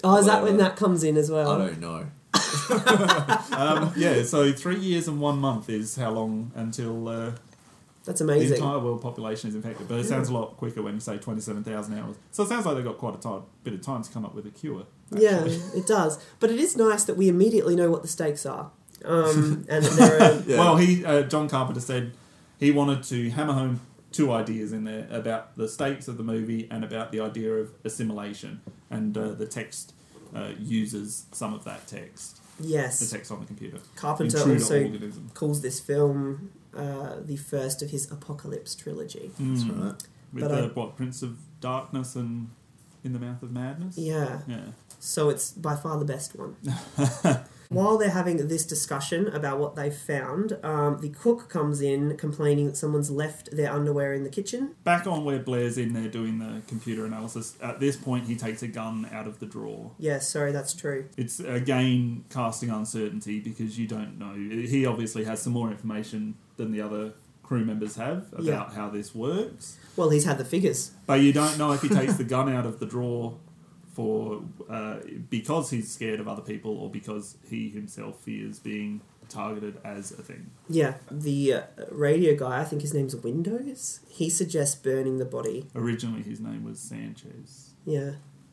[0.04, 1.50] Oh, is that when that comes in as well?
[1.50, 2.06] I don't know.
[3.58, 7.32] Um, yeah, so three years and one month is how long until uh,
[8.04, 8.58] That's the amazing.
[8.58, 9.88] entire world population is infected.
[9.88, 12.16] But it sounds a lot quicker when you say 27,000 hours.
[12.30, 14.34] So it sounds like they've got quite a time, bit of time to come up
[14.34, 14.84] with a cure.
[15.10, 16.18] Yeah, it does.
[16.40, 18.70] But it is nice that we immediately know what the stakes are.
[19.04, 20.58] Um, and that there are, Yeah.
[20.58, 22.12] Well, he uh, John Carpenter said
[22.60, 23.80] he wanted to hammer home
[24.12, 27.72] two ideas in there about the stakes of the movie and about the idea of
[27.84, 28.60] assimilation,
[28.90, 29.94] and uh, the text
[30.34, 33.00] uh, uses some of that text, Yes.
[33.00, 33.78] the text on the computer.
[33.96, 35.30] Carpenter Intruder also organism.
[35.34, 39.30] calls this film uh, the first of his Apocalypse trilogy.
[39.38, 39.84] That's Mm.
[39.84, 40.02] right.
[40.32, 42.50] With But uh, I- what Prince of Darkness and
[43.04, 43.96] In the Mouth of Madness.
[43.96, 44.72] Yeah, Yeah.
[45.00, 46.56] so it's by far the best one.
[47.70, 52.66] While they're having this discussion about what they've found, um, the cook comes in complaining
[52.66, 54.74] that someone's left their underwear in the kitchen.
[54.84, 57.56] Back on where Blair's in there doing the computer analysis.
[57.62, 59.90] At this point, he takes a gun out of the drawer.
[59.98, 61.08] Yeah, sorry, that's true.
[61.18, 64.32] It's again casting uncertainty because you don't know.
[64.34, 67.12] He obviously has some more information than the other
[67.42, 68.70] crew members have about Yeah.
[68.70, 70.90] how this works, Well, he's had the figures.
[71.06, 73.38] but you don't know if he takes the gun out of the drawer
[73.98, 79.76] for uh, because he's scared of other people or because he himself fears being targeted
[79.84, 80.52] as a thing.
[80.68, 83.98] Yeah, the uh, radio guy, I think his name's Windows.
[84.08, 85.66] He suggests burning the body.
[85.74, 87.70] Originally, his name was Sanchez.
[87.84, 88.12] Yeah,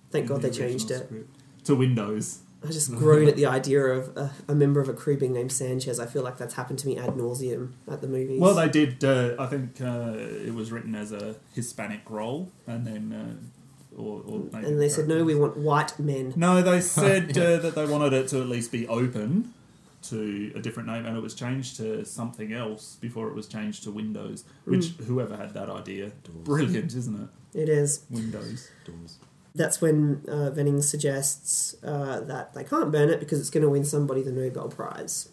[0.09, 1.05] thank God the they changed it.
[1.05, 1.37] script.
[1.65, 2.39] to Windows.
[2.63, 5.51] I just groan at the idea of a, a member of a crew being named
[5.51, 5.99] Sanchez.
[5.99, 8.41] I feel like that's happened to me ad nauseum at the movies.
[8.41, 9.03] Well, they did.
[9.03, 13.54] Uh, I think uh, it was written as a Hispanic role, and then uh,
[13.97, 16.33] or, or maybe and they said, no, we want white men.
[16.35, 19.53] No, they said uh, that they wanted it to at least be open
[20.09, 23.83] to a different name, and it was changed to something else before it was changed
[23.83, 24.43] to Windows.
[24.65, 26.11] Which whoever had that idea,
[26.43, 27.59] brilliant, isn't it?
[27.59, 28.05] It is.
[28.09, 28.69] Windows.
[28.85, 29.17] Doors.
[29.55, 33.69] That's when uh, Venning suggests uh, that they can't burn it because it's going to
[33.69, 35.29] win somebody the Nobel Prize.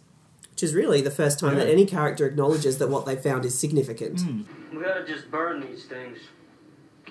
[0.53, 3.59] Which is really the first time that any character acknowledges that what they found is
[3.59, 4.21] significant.
[4.73, 6.19] We gotta just burn these things.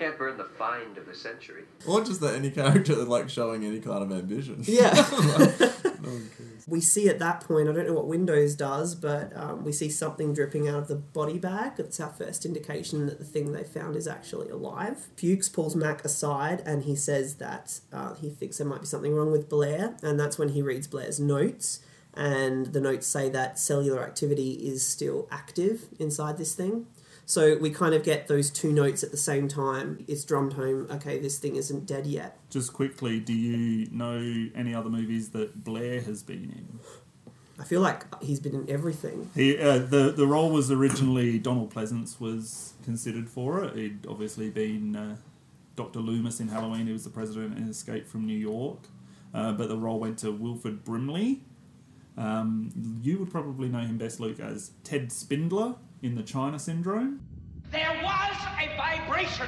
[0.02, 1.62] Can't burn the find of the century.
[1.86, 4.64] Or just that any character like showing any kind of ambition.
[4.72, 4.90] Yeah.
[5.12, 6.20] Like, no.
[6.66, 9.88] We see at that point, I don't know what Windows does, but um, we see
[9.88, 11.74] something dripping out of the body bag.
[11.78, 15.08] It's our first indication that the thing they found is actually alive.
[15.16, 19.14] Fuchs pulls Mac aside and he says that uh, he thinks there might be something
[19.14, 21.80] wrong with Blair, and that's when he reads Blair's notes.
[22.14, 26.86] And the notes say that cellular activity is still active inside this thing.
[27.32, 30.04] So we kind of get those two notes at the same time.
[30.06, 32.36] It's drummed home, okay, this thing isn't dead yet.
[32.50, 36.78] Just quickly, do you know any other movies that Blair has been in?
[37.58, 39.30] I feel like he's been in everything.
[39.34, 43.76] He uh, the the role was originally Donald Pleasence was considered for it.
[43.76, 45.16] He'd obviously been uh,
[45.74, 46.86] Doctor Loomis in Halloween.
[46.86, 48.80] He was the president in Escape from New York,
[49.32, 51.40] uh, but the role went to Wilford Brimley.
[52.18, 57.20] Um, you would probably know him best, Luke, as Ted Spindler in the China Syndrome.
[57.70, 59.46] There was a vibration.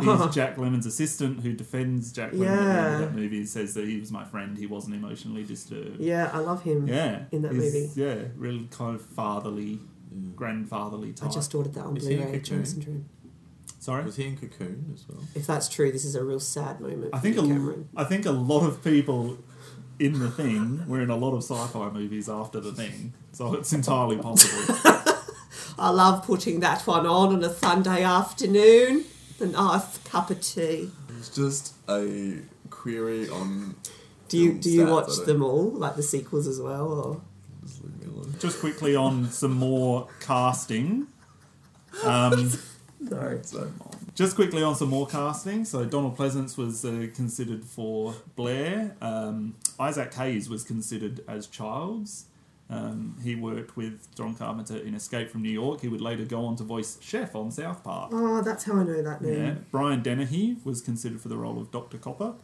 [0.00, 2.94] He's Jack Lemmon's assistant who defends Jack Lemon at the end Yeah.
[2.94, 3.38] of that movie.
[3.40, 4.56] He says that he was my friend.
[4.58, 6.00] He wasn't emotionally disturbed.
[6.00, 6.88] Yeah, I love him.
[6.88, 7.90] Yeah, in that he's- movie.
[7.94, 9.78] Yeah, really kind of fatherly,
[10.34, 11.30] grandfatherly type.
[11.30, 12.40] I just ordered that on Is Blu-ray.
[12.40, 13.04] China Syndrome.
[13.78, 15.22] Sorry, Was he in Cocoon as well?
[15.34, 17.10] If that's true, this is a real sad moment.
[17.12, 17.88] I think a, Nick Cameron.
[17.94, 19.36] I think a lot of people
[19.98, 23.72] in the thing were in a lot of sci-fi movies after the thing, so it's
[23.74, 24.74] entirely possible.
[25.78, 29.04] I love putting that one on on a Sunday afternoon.
[29.40, 30.90] A nice cup of tea.
[31.18, 32.38] It's just a
[32.70, 33.74] query on.
[34.28, 36.88] Do you do you stats, watch them all, like the sequels as well?
[36.92, 37.20] Or
[37.66, 38.34] Just leave me alone.
[38.38, 41.08] just quickly on some more casting.
[42.04, 42.52] Um,
[43.00, 43.70] no, So,
[44.14, 45.64] Just quickly on some more casting.
[45.64, 48.96] So Donald Pleasence was uh, considered for Blair.
[49.02, 52.26] Um, Isaac Hayes was considered as Childs.
[52.70, 55.82] Um, he worked with John Carpenter in Escape from New York.
[55.82, 58.10] He would later go on to voice Chef on South Park.
[58.12, 59.44] oh, that's how I know that name.
[59.44, 59.54] Yeah.
[59.70, 61.98] Brian Dennehy was considered for the role of Dr.
[61.98, 62.34] Copper.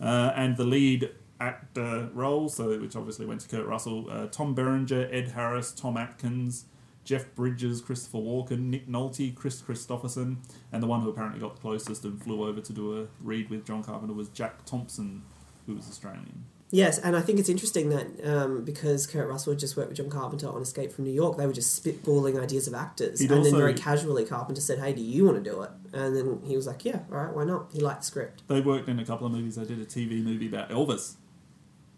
[0.00, 1.10] Uh, and the lead
[1.40, 5.96] actor role, so which obviously went to Kurt Russell, uh, Tom Berenger, Ed Harris, Tom
[5.96, 6.64] Atkins,
[7.04, 10.36] Jeff Bridges, Christopher Walken, Nick Nolte, Kris Kristofferson,
[10.72, 13.48] and the one who apparently got the closest and flew over to do a read
[13.48, 15.22] with John Carpenter was Jack Thompson,
[15.66, 16.44] who was Australian.
[16.70, 19.96] Yes, and I think it's interesting that um, because Kurt Russell had just worked with
[19.96, 23.32] John Carpenter on Escape from New York, they were just spitballing ideas of actors, He'd
[23.32, 26.40] and then very casually Carpenter said, "Hey, do you want to do it?" And then
[26.44, 28.42] he was like, "Yeah, all right, why not?" He liked the script.
[28.48, 29.56] They worked in a couple of movies.
[29.56, 31.14] They did a TV movie about Elvis.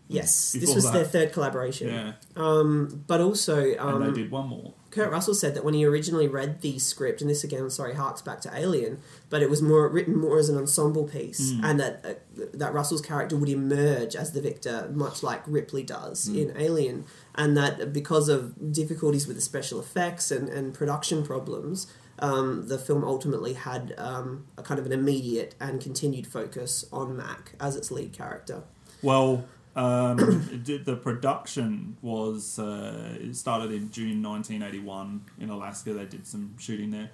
[0.06, 0.92] Yes, this was that.
[0.92, 1.88] their third collaboration.
[1.88, 2.12] Yeah.
[2.36, 4.74] Um, but also, um, and they did one more.
[4.90, 8.22] Kurt Russell said that when he originally read the script, and this again, sorry, harks
[8.22, 11.60] back to Alien, but it was more written more as an ensemble piece, Mm.
[11.64, 16.28] and that uh, that Russell's character would emerge as the victor, much like Ripley does
[16.28, 16.36] Mm.
[16.50, 17.04] in Alien,
[17.36, 21.86] and that because of difficulties with the special effects and, and production problems,
[22.18, 27.16] um, the film ultimately had um, a kind of an immediate and continued focus on
[27.16, 28.62] Mac as its lead character.
[29.02, 29.44] Well,
[29.76, 30.16] um,
[30.64, 35.92] the production was uh, it started in June 1981 in Alaska.
[35.92, 37.10] They did some shooting there.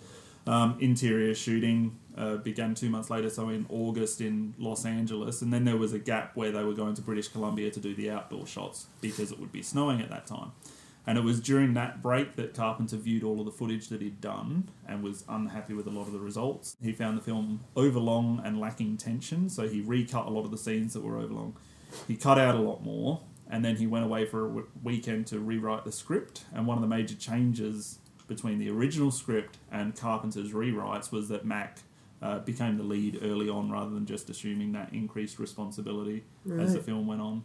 [0.46, 5.52] Um, interior shooting uh, began two months later, so in August in Los Angeles, and
[5.52, 8.10] then there was a gap where they were going to British Columbia to do the
[8.10, 10.52] outdoor shots because it would be snowing at that time.
[11.04, 14.20] And it was during that break that Carpenter viewed all of the footage that he'd
[14.20, 16.76] done and was unhappy with a lot of the results.
[16.82, 20.58] He found the film overlong and lacking tension, so he recut a lot of the
[20.58, 21.56] scenes that were overlong.
[22.08, 25.26] He cut out a lot more, and then he went away for a w- weekend
[25.28, 26.44] to rewrite the script.
[26.54, 31.44] And one of the major changes between the original script and Carpenter's rewrites was that
[31.44, 31.78] Mac
[32.22, 36.24] uh, became the lead early on rather than just assuming that increased responsibility
[36.60, 37.44] as the film went on.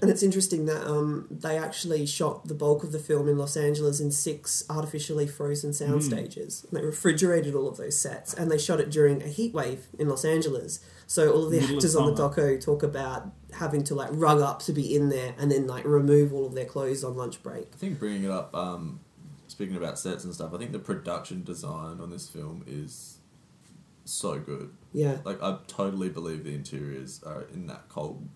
[0.00, 3.56] And it's interesting that um, they actually shot the bulk of the film in Los
[3.58, 6.02] Angeles in six artificially frozen sound Mm.
[6.02, 6.64] stages.
[6.70, 9.88] And they refrigerated all of those sets, and they shot it during a heat wave
[9.98, 10.80] in Los Angeles.
[11.06, 14.08] So all of the Middle of actors on the doco talk about having to like
[14.12, 17.14] rug up to be in there, and then like remove all of their clothes on
[17.16, 17.68] lunch break.
[17.74, 19.00] I think bringing it up, um,
[19.46, 23.18] speaking about sets and stuff, I think the production design on this film is
[24.06, 24.70] so good.
[24.94, 25.18] Yeah.
[25.24, 28.28] Like, I totally believe the interiors are in that cold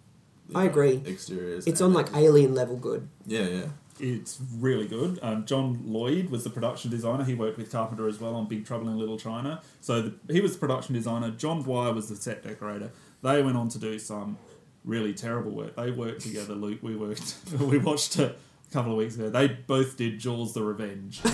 [0.54, 1.02] I agree.
[1.06, 1.66] Exteriors.
[1.66, 3.08] It's on like alien level good.
[3.26, 3.66] Yeah, yeah.
[3.98, 5.18] It's really good.
[5.22, 7.22] Um, John Lloyd was the production designer.
[7.24, 9.60] He worked with Carpenter as well on Big Trouble in Little China.
[9.80, 11.30] So the, he was the production designer.
[11.30, 12.92] John Dwyer was the set decorator.
[13.22, 14.38] They went on to do some
[14.84, 15.76] really terrible work.
[15.76, 16.54] They worked together.
[16.54, 17.34] Luke, we worked.
[17.60, 18.34] we watched a
[18.72, 19.28] couple of weeks ago.
[19.28, 21.20] They both did Jaws: The Revenge,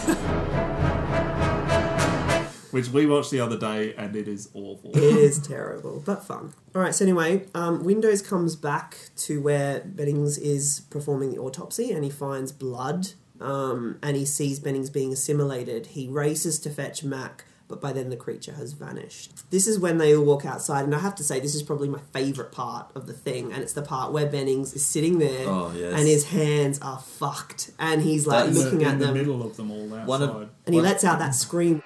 [2.76, 4.90] which we watched the other day, and it is awful.
[4.94, 6.52] It is terrible, but fun.
[6.74, 6.94] All right.
[6.94, 12.10] So anyway, um, Windows comes back to where Bennings is performing the autopsy, and he
[12.10, 13.08] finds blood.
[13.40, 15.86] Um, and he sees Bennings being assimilated.
[15.88, 19.50] He races to fetch Mac, but by then the creature has vanished.
[19.50, 21.88] This is when they all walk outside, and I have to say this is probably
[21.88, 25.46] my favourite part of the thing, and it's the part where Bennings is sitting there,
[25.48, 25.92] Oh, yes.
[25.98, 29.42] and his hands are fucked, and he's like That's- looking in at the them, middle
[29.42, 30.06] of them all outside.
[30.08, 31.82] One of- and he lets out that scream.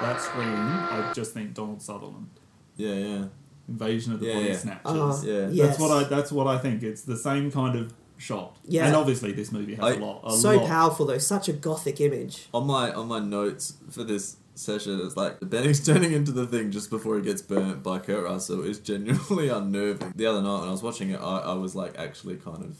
[0.00, 2.28] That scream, I just think Donald Sutherland.
[2.76, 3.24] Yeah, yeah.
[3.68, 4.56] Invasion of the Yeah, Body yeah.
[4.56, 4.82] Snatchers.
[4.86, 5.40] Oh, Yeah.
[5.42, 5.78] That's yes.
[5.80, 6.08] what I.
[6.08, 6.82] That's what I think.
[6.82, 8.56] It's the same kind of shot.
[8.64, 8.86] Yeah.
[8.86, 10.22] And obviously, this movie has I- a lot.
[10.24, 10.66] A so lot.
[10.68, 12.46] powerful though, such a gothic image.
[12.54, 16.70] On my on my notes for this session, it's like Benning's turning into the thing
[16.70, 20.12] just before he gets burnt by Kurt Russell is genuinely unnerving.
[20.16, 22.76] The other night when I was watching it, I, I was like actually kind of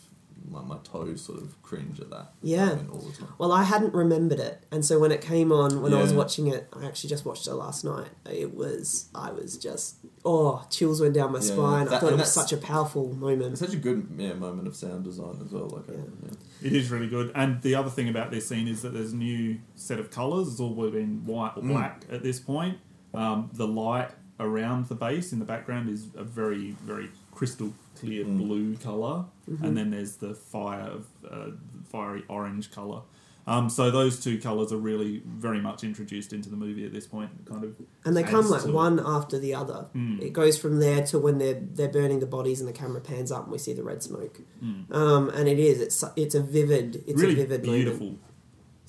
[0.51, 2.33] my, my toes sort of cringe at that.
[2.43, 2.77] Yeah.
[2.91, 3.33] all the time.
[3.39, 6.47] Well, I hadn't remembered it, and so when it came on, when I was watching
[6.49, 8.09] it, I actually just watched it last night.
[8.31, 11.87] It was, I was just, oh, chills went down my Yeah, spine.
[11.89, 13.53] I that- thought it was such a powerful moment.
[13.53, 15.69] It's such a good yeah moment of sound design as well.
[15.69, 15.95] Like yeah.
[16.25, 16.31] yeah.
[16.61, 17.31] It is really good.
[17.37, 20.49] And the other thing about this scene is that there's a new set of colours.
[20.49, 21.69] It's all been white or Mm.
[21.69, 22.79] black at this point.
[23.15, 27.71] Um, the light around the base in the background is a very, very crystal
[28.01, 28.39] clear Mm.
[28.39, 29.17] blue color
[29.51, 29.63] Mhm.
[29.65, 31.03] and then there's the fire of
[31.35, 31.51] uh,
[31.93, 33.01] fiery orange color.
[33.47, 37.07] Um, so those two colors are really very much introduced into the movie at this
[37.07, 37.31] point.
[37.47, 37.71] Kind of,
[38.05, 38.75] and they come like to it.
[38.75, 39.87] one after the other.
[39.97, 40.21] Mm.
[40.21, 43.33] It goes from there to when they're they're burning the bodies, and the camera pans
[43.33, 44.37] up, and we see the red smoke.
[44.63, 44.93] Mm.
[44.95, 48.07] Um, and it is, it's it's a vivid, it's really a vivid beautiful.
[48.07, 48.23] moment.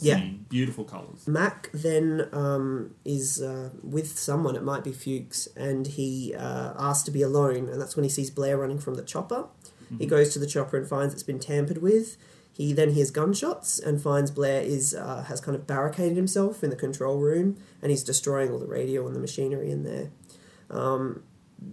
[0.02, 0.24] Yeah.
[0.50, 1.28] beautiful colors.
[1.28, 7.04] Mac then um, is uh, with someone, it might be Fuchs, and he uh, asks
[7.06, 9.46] to be alone, and that's when he sees Blair running from the chopper.
[9.98, 10.10] He Mhm.
[10.10, 12.16] goes to the chopper and finds it's been tampered with.
[12.52, 16.70] He then hears gunshots and finds Blair is uh, has kind of barricaded himself in
[16.70, 20.12] the control room, and he's destroying all the radio and the machinery in there.
[20.70, 21.24] Um,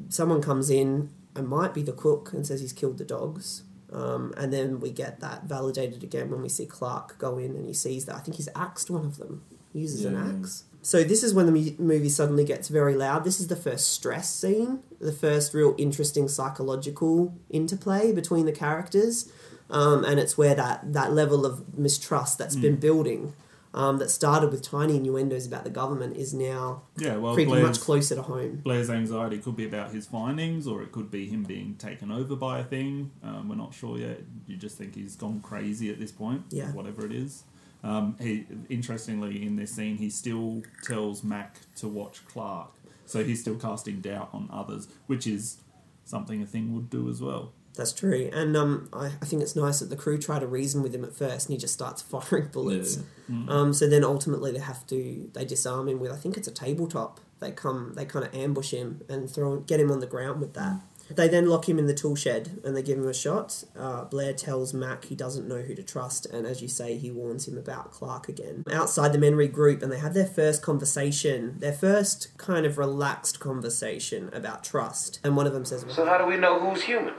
[0.08, 3.62] someone comes in and might be the cook and says he's killed the dogs.
[3.96, 7.66] Um, and then we get that validated again when we see Clark go in and
[7.66, 9.42] he sees that I think he's axed one of them.
[9.72, 10.10] He uses Yeah.
[10.10, 10.64] an axe.
[10.82, 13.24] So this is when the mu- movie suddenly gets very loud.
[13.24, 19.26] This is the first stress scene, the first real interesting psychological interplay between the characters,
[19.70, 22.80] um, and it's where that that level of mistrust that's been Mm.
[22.80, 23.32] building,
[23.76, 27.66] um, that started with tiny innuendos about the government, is now Yeah, well, creeping Blair's-
[27.68, 28.62] much closer to home.
[28.64, 32.34] Blair's anxiety could be about his findings, or it could be him being taken over
[32.34, 33.10] by a thing.
[33.22, 34.22] Um, we're not sure yet.
[34.46, 36.72] You just think he's gone crazy at this point, Yeah.
[36.72, 37.44] whatever it is.
[37.84, 42.70] Um, he, interestingly, in this scene, he still tells Mac to watch Clark,
[43.04, 45.58] so he's still casting doubt on others, which is
[46.04, 47.52] something a thing would do as well.
[47.76, 50.82] That's true, and um, I, I think it's nice that the crew try to reason
[50.82, 52.96] with him at first, and he just starts firing bullets.
[53.28, 53.36] Yeah.
[53.36, 53.50] Mm.
[53.50, 56.52] Um, so then ultimately they have to they disarm him with I think it's a
[56.52, 57.20] tabletop.
[57.40, 60.54] They come they kind of ambush him and throw get him on the ground with
[60.54, 60.80] that.
[61.08, 63.62] They then lock him in the tool shed and they give him a shot.
[63.78, 67.10] Uh, Blair tells Mac he doesn't know who to trust, and as you say, he
[67.10, 68.64] warns him about Clark again.
[68.72, 73.38] Outside, the men regroup and they have their first conversation, their first kind of relaxed
[73.38, 75.20] conversation about trust.
[75.22, 77.14] And one of them says, So how do we know who's human?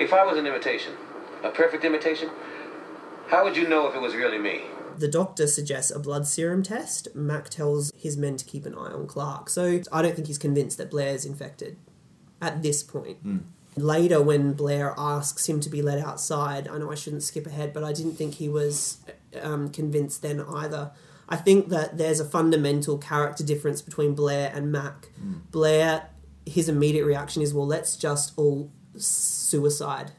[0.00, 0.94] If I was an imitation,
[1.42, 2.30] a perfect imitation,
[3.28, 4.62] how would you know if it was really me?
[4.98, 7.08] The doctor suggests a blood serum test.
[7.14, 9.48] Mac tells his men to keep an eye on Clark.
[9.48, 11.76] So I don't think he's convinced that Blair's infected
[12.40, 13.18] at this point.
[13.76, 17.72] Later, when Blair asks him to be let outside, I know I shouldn't skip ahead,
[17.72, 18.98] but I didn't think he was
[19.42, 20.92] um, convinced then either.
[21.28, 25.08] I think that there's a fundamental character difference between Blair and Mac.
[25.50, 26.10] Blair,
[26.46, 30.12] his immediate reaction is, well, let's just all suicide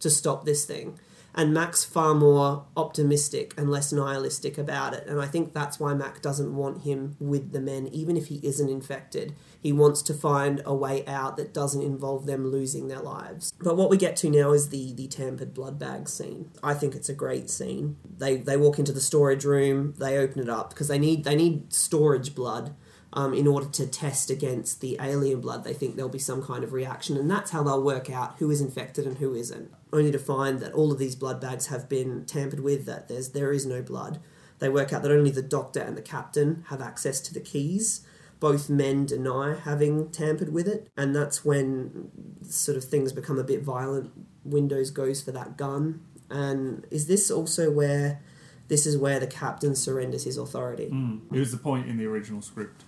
[0.00, 0.98] to stop this thing.
[1.34, 5.06] And Mac's far more optimistic and less nihilistic about it.
[5.06, 8.40] And I think that's why Mac doesn't want him with the men, even if he
[8.42, 9.36] isn't infected.
[9.60, 13.52] He wants to find a way out that doesn't involve them losing their lives.
[13.60, 16.50] But what we get to now is the, the tampered blood bag scene.
[16.60, 17.98] I think it's a great scene.
[18.18, 21.36] They they walk into the storage room, they open it up because they need they
[21.36, 22.74] need storage blood
[23.18, 26.62] um, in order to test against the alien blood, they think there'll be some kind
[26.62, 29.72] of reaction, and that's how they'll work out who is infected and who isn't.
[29.92, 33.30] Only to find that all of these blood bags have been tampered with, that there's
[33.30, 34.20] there is no blood.
[34.60, 38.06] they work out that only the doctor and the captain have access to the keys.
[38.38, 42.12] Both men deny having tampered with it, and that's when
[42.48, 44.12] sort of things become a bit violent.
[44.44, 48.20] Windows goes for that gun, and is this also where
[48.68, 50.88] this is where the captain surrenders his authority?
[50.92, 51.22] Mm.
[51.32, 52.84] It was the point in the original script,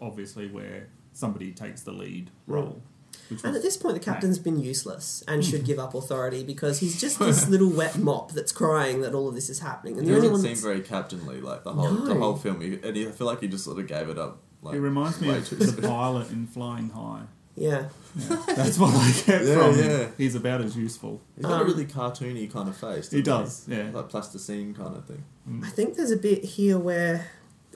[0.00, 2.82] obviously, where somebody takes the lead role.
[3.28, 4.16] Which And was at this point, the Mac.
[4.16, 8.32] captain's been useless and should give up authority because he's just this little wet mop
[8.32, 9.98] that's crying that all of this is happening.
[9.98, 12.60] And He the doesn't one seem that's, very captainly, like the whole the whole film.
[12.60, 14.40] He, and he, I feel like he just sort of gave it up.
[14.62, 17.22] Like, it reminds me of too the pilot in Flying High.
[17.56, 19.82] yeah, That's what I get Yeah, from yeah.
[19.84, 20.12] him.
[20.18, 21.20] He's about as useful.
[21.36, 23.10] He's got Um, a really cartoony kind of face.
[23.10, 23.90] He doesn't does, yeah.
[23.96, 25.24] like plasticine kind of thing.
[25.64, 27.26] I think there's a bit here where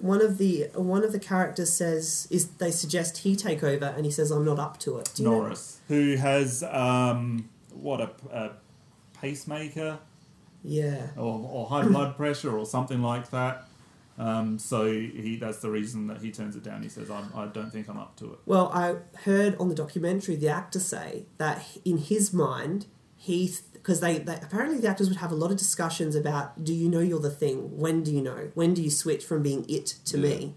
[0.00, 4.04] one of the one of the characters says is they suggest he take over, and
[4.04, 5.10] he says I'm not up to it.
[5.14, 8.50] Do you know- Norris, who has um, what a, a
[9.20, 9.98] pacemaker
[10.62, 11.08] Yeah.
[11.16, 13.64] or, or high blood pressure or something like that.
[14.16, 16.82] Um, so he that's the reason that he turns it down.
[16.84, 19.74] He says, I'm, "I don't think I'm up to it." Well, I heard on the
[19.74, 22.86] documentary the actor say that in his mind,
[23.16, 23.52] he
[23.84, 26.88] because they, they apparently the actors would have a lot of discussions about do you
[26.88, 27.76] know you're the thing?
[27.78, 28.50] When do you know?
[28.54, 30.54] When do you switch from being it to me?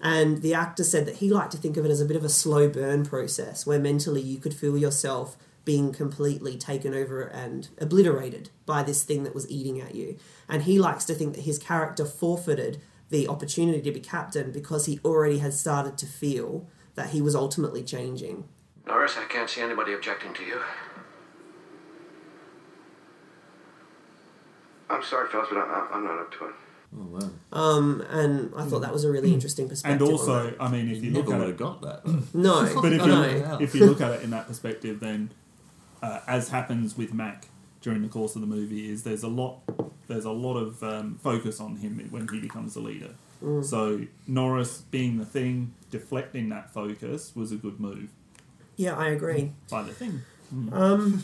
[0.00, 2.22] And the actor said that he liked to think of it as a bit of
[2.22, 7.68] a slow burn process where mentally you could feel yourself being completely taken over and
[7.78, 10.16] obliterated by this thing that was eating at you.
[10.48, 14.86] And he likes to think that his character forfeited the opportunity to be captain because
[14.86, 18.44] he already had started to feel that he was ultimately changing.
[18.86, 20.60] Norris, I can't see anybody objecting to you.
[24.90, 26.54] I'm sorry, fellas, but I, I'm not up to it.
[26.96, 27.30] Oh wow!
[27.52, 30.06] Um, and I thought that was a really interesting And perspective.
[30.06, 30.56] on also, that.
[30.62, 32.24] I mean, if you You look never at would it, have got that.
[32.34, 33.24] no, but if no.
[33.24, 35.30] you if you look at it in that perspective, then
[36.02, 37.46] uh, as happens with Mac
[37.82, 39.60] during the course of the movie, is there's a lot
[40.08, 43.10] there's a lot of um, focus on him when he becomes the leader.
[43.44, 43.62] Mm.
[43.64, 48.08] So Norris being the thing, deflecting that focus was a good move
[48.76, 49.52] yeah, I agree.
[49.70, 50.22] by the thing.
[50.72, 51.22] Um,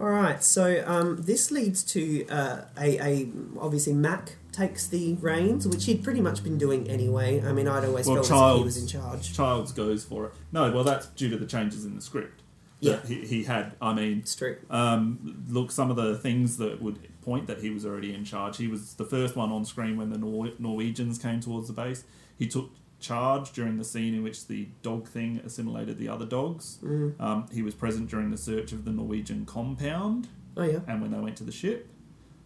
[0.00, 3.28] all right, so um, this leads to uh, a, a
[3.60, 7.42] obviously Mac takes the reins, which he'd pretty much been doing anyway.
[7.44, 9.32] I mean, I'd always Well, felt as if he Childs was in charge.
[9.36, 10.32] Childs goes for it.
[10.52, 12.42] No, well, that's due to the changes in the script.
[12.80, 12.96] Yeah.
[12.96, 13.72] that he, he had.
[13.82, 14.56] I mean, It's true.
[14.70, 18.56] um, look, some of the things that would point that he was already in charge.
[18.56, 22.04] He was the first one on screen when the Nor- Norwegians came towards the base.
[22.38, 22.70] He took
[23.00, 26.78] charge during the scene in which the dog thing assimilated the other dogs.
[26.82, 27.20] Mm.
[27.20, 30.80] Um, he was present during the search of the Norwegian compound Oh yeah.
[30.88, 31.88] and when they went to the ship.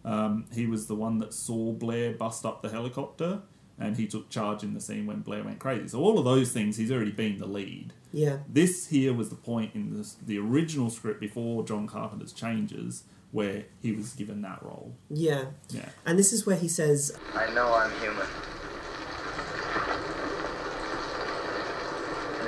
[0.05, 3.41] Um, he was the one that saw Blair bust up the helicopter,
[3.79, 5.87] and he took charge in the scene when Blair went crazy.
[5.87, 7.93] So all of those things, he's already been the lead.
[8.11, 8.39] Yeah.
[8.47, 13.63] This here was the point in this, the original script before John Carpenter's changes, where
[13.81, 14.93] he was given that role.
[15.09, 15.45] Yeah.
[15.69, 15.89] Yeah.
[16.05, 18.27] And this is where he says, I know I'm human.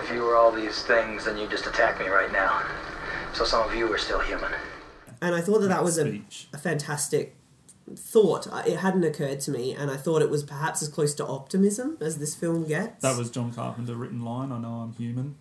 [0.06, 2.62] If you were all these things, then you just attack me right now.
[3.34, 4.52] So some of you are still human.
[5.22, 6.22] and I thought that that was a,
[6.54, 7.36] a fantastic
[7.96, 8.48] thought.
[8.68, 11.98] It hadn't occurred to me, and I thought it was perhaps as close to optimism
[12.02, 13.02] as this film gets.
[13.02, 14.52] That was John Carpenter written line.
[14.52, 15.36] I know I'm human.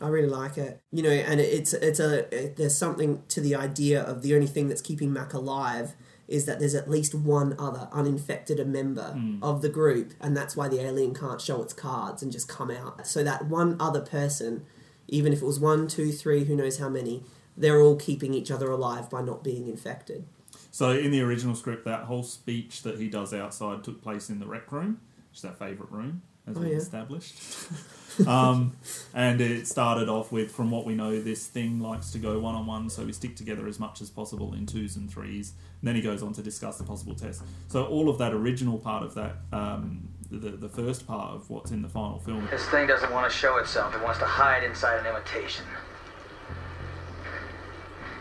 [0.00, 0.80] I really like it.
[0.90, 4.46] You know, and it's it's a it, there's something to the idea of the only
[4.48, 5.92] thing that's keeping Mac alive
[6.26, 9.42] is that there's at least one other uninfected a member hmm.
[9.42, 12.70] of the group, and that's why the alien can't show its cards and just come
[12.70, 13.06] out.
[13.06, 14.64] So that one other person,
[15.08, 17.22] even if it was one, two, three, who knows how many,
[17.56, 20.26] they're all keeping each other alive by not being infected.
[20.70, 24.40] So in the original script, that whole speech that he does outside took place in
[24.40, 25.00] the rec room,
[25.30, 26.78] which is our favourite room, as Oh, we yeah.
[26.78, 27.36] established.
[28.26, 28.76] um,
[29.14, 32.54] and it started off with, from what we know, this thing likes to go one
[32.54, 35.52] on one, so we stick together as much as possible in twos and threes.
[35.80, 37.42] And then he goes on to discuss the possible tests.
[37.68, 41.70] So all of that original part of that, um, the the first part of what's
[41.70, 43.94] in the final film, This thing doesn't want to show itself.
[43.94, 45.64] It wants to hide inside an imitation.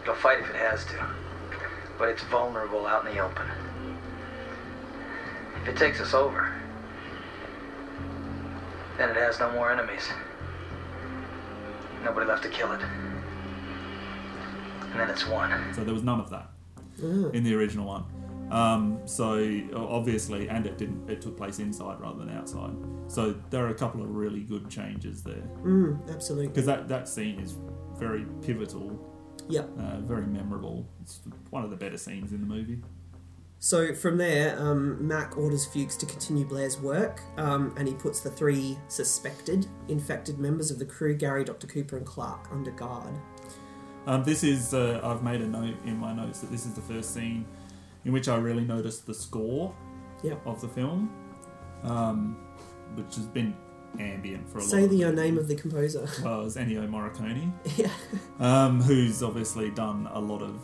[0.04, 1.08] It'll fight if it has to.
[1.98, 3.48] But it's vulnerable out in the open.
[5.62, 6.54] If it takes us over,
[8.98, 10.08] then it has no more enemies.
[12.04, 12.82] Nobody left to kill it.
[14.92, 15.74] And then it's won.
[15.74, 16.50] So there was none of that
[17.34, 18.04] in the original one.
[18.52, 19.40] Um, so
[19.76, 21.10] obviously, and it didn't.
[21.10, 22.76] It took place inside rather than outside.
[23.08, 26.48] So there are a couple of really good changes there Mm, absolutely.
[26.50, 27.56] because that that scene is
[27.98, 29.00] very pivotal,
[29.50, 29.62] Yeah.
[29.80, 30.88] uh, very memorable.
[31.02, 32.82] It's one of the better scenes in the movie.
[33.64, 38.20] So from there, um, Mac orders Fuchs to continue Blair's work, um, and he puts
[38.20, 41.66] the three suspected infected members of the crew, Gary, Dr.
[41.66, 43.14] Copper, and Clark, under guard.
[44.06, 46.82] Um, this is uh, I've made a note in my notes that this is the
[46.82, 47.46] first scene
[48.04, 49.74] in which I really noticed the score.
[50.24, 50.46] Yep.
[50.46, 51.10] of the film,
[51.84, 52.36] um,
[52.96, 53.56] which has been
[53.98, 54.90] ambient for a Say lot.
[54.90, 56.06] the uh, of name of the composer.
[56.22, 57.90] well, it's Ennio Morricone, yeah.
[58.42, 60.60] um, who's obviously done a lot of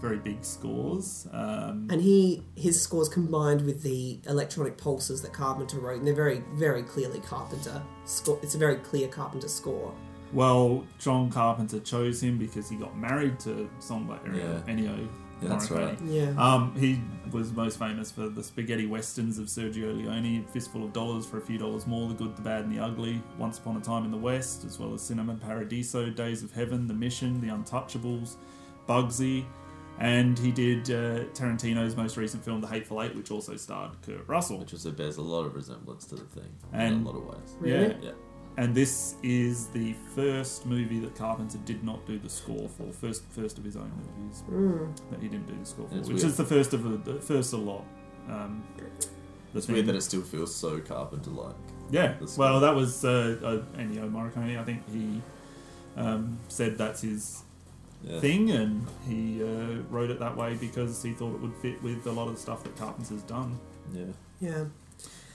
[0.00, 1.26] very big scores.
[1.32, 6.14] Um, And he his scores combined with the electronic pulses that Carpenter wrote, and they're
[6.14, 8.38] very very clearly Carpenter score.
[8.42, 9.92] It's a very clear Carpenter score.
[10.32, 14.60] well, John Carpenter chose him because he got married to songwriter Yeah.
[14.72, 15.08] Ennio.
[15.40, 15.96] Yeah, that's right.
[16.02, 16.30] Yeah.
[16.36, 21.24] Um, he was most famous for the spaghetti westerns of Sergio Leone, Fistful of Dollars
[21.26, 23.80] for a few dollars more, The Good, the Bad, and the Ugly, Once Upon a
[23.80, 27.46] Time in the West, as well as Cinema Paradiso, Days of Heaven, The Mission, The
[27.46, 28.34] Untouchables,
[28.88, 29.44] Bugsy,
[30.00, 34.26] and he did uh, Tarantino's most recent film, The Hateful Eight, which also starred Kurt
[34.28, 34.58] Russell.
[34.58, 37.56] Which also bears a lot of resemblance to the thing in a lot of ways.
[37.62, 37.94] Yeah.
[38.02, 38.12] Yeah.
[38.56, 42.90] And this is the first movie that Carpenter did not do the score for.
[42.92, 45.10] First, first of his own movies Mm.
[45.10, 46.22] that he didn't do the score for, which weird.
[46.24, 47.84] is the first of a, the first of a lot.
[48.28, 48.64] Um,
[49.54, 51.54] It's thing- weird that it still feels so Carpenter like.
[51.90, 54.58] Yeah, well, that was uh, uh, Ennio Morricone.
[54.58, 55.22] I think he
[55.96, 57.44] um, said that's his
[58.04, 58.20] Yeah.
[58.20, 62.06] thing, and he uh, wrote it that way because he thought it would fit with
[62.06, 63.58] a lot of the stuff that Carpenter's done.
[63.92, 64.04] Yeah.
[64.40, 64.64] Yeah.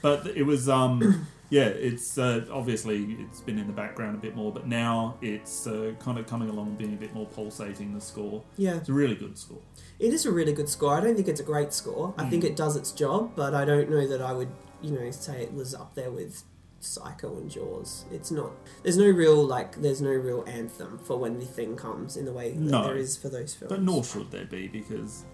[0.00, 4.34] But it was, um, yeah, it's uh, obviously it's been in the background a bit
[4.34, 7.94] more, but now it's uh, kind of coming along and being a bit more pulsating.
[7.94, 8.76] The score, Yeah.
[8.76, 9.60] it's a really good score.
[9.98, 10.94] It is a really good score.
[10.94, 12.14] I don't think it's a great score.
[12.18, 12.48] I think Mm.
[12.48, 14.48] it does its job, but I don't know that I would,
[14.82, 16.42] you know, say it was up there with
[16.84, 18.04] Psycho and Jaws.
[18.12, 18.52] It's not.
[18.82, 19.80] There's no real like.
[19.80, 22.96] There's no real anthem for when the thing comes in the way that No, there
[22.96, 23.70] is for those films.
[23.72, 25.24] but nor should there be because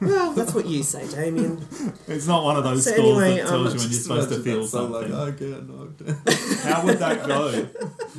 [0.00, 1.66] Well, that's what you say, Damien.
[2.06, 4.28] it's not one of those So scores anyway, that um, tells you when you're supposed
[4.28, 5.14] to feel like, something.
[5.14, 6.00] I get knocked
[6.64, 7.66] How would that go?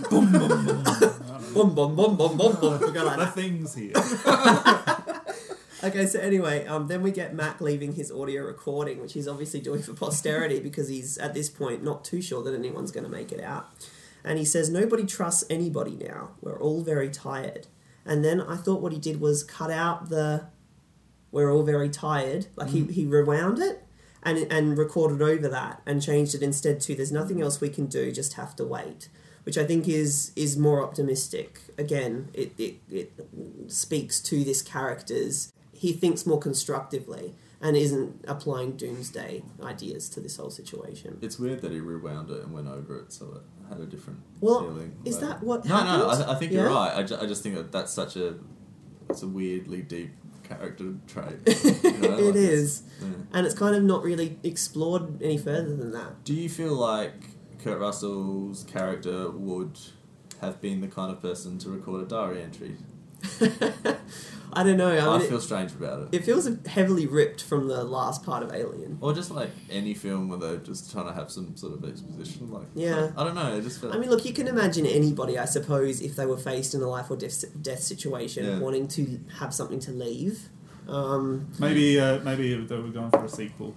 [0.10, 0.84] boom, boom, boom.
[1.54, 2.80] Boom, boom, bum bum.
[2.82, 3.94] We go The things here.
[5.84, 9.60] Okay, so anyway, um, then we get Mac leaving his audio recording, which he's obviously
[9.62, 13.10] doing for posterity because he's at this point not too sure that anyone's going to
[13.10, 13.70] make it out.
[14.24, 16.32] And he says, Nobody trusts anybody now.
[16.42, 17.68] We're all very tired.
[18.06, 20.48] And then I thought what he did was cut out the
[21.32, 22.48] We're all very tired.
[22.56, 23.84] Like he, he rewound it
[24.24, 27.86] and, and recorded over that and changed it instead to There's nothing else we can
[27.86, 29.10] do, just have to wait.
[29.44, 31.62] Which I think is is more optimistic.
[31.78, 33.14] Again, it, it, it
[33.68, 40.38] speaks to this character's he thinks more constructively and isn't applying doomsday ideas to this
[40.38, 41.18] whole situation.
[41.22, 44.20] It's weird that he rewound it and went over it, so it had a different
[44.42, 44.96] Well, feeling.
[45.06, 45.28] is later.
[45.28, 46.24] that what No, no, happened?
[46.30, 46.62] I, I think Yeah?
[46.64, 46.96] you're right.
[46.96, 48.36] I, ju- I just think that that's such a
[49.10, 50.12] it's a weirdly deep
[50.44, 51.38] character trait.
[51.84, 52.84] You know, It like is.
[53.02, 53.08] yeah.
[53.34, 56.24] And it's kind of not really explored any further than that.
[56.26, 57.14] Do you feel like
[57.64, 59.80] Kurt Russell's character would
[60.42, 62.76] have been the kind of person to record a diary entry?
[64.60, 64.90] I don't know.
[64.90, 66.10] I, I, mean, feel it, strange about it.
[66.18, 68.98] it feels heavily ripped from the last part of Alien.
[69.02, 72.52] Or just like any film where they're just trying to have some sort of exposition,
[72.52, 73.12] like Yeah.
[73.16, 73.56] I don't know.
[73.56, 76.38] I just feel I mean, look, you can imagine anybody, I suppose, if they were
[76.38, 78.60] faced in a life or death, death situation, Yeah.
[78.60, 80.50] wanting to have something to leave.
[80.88, 83.76] Um, Maybe, uh, maybe they were going for a sequel.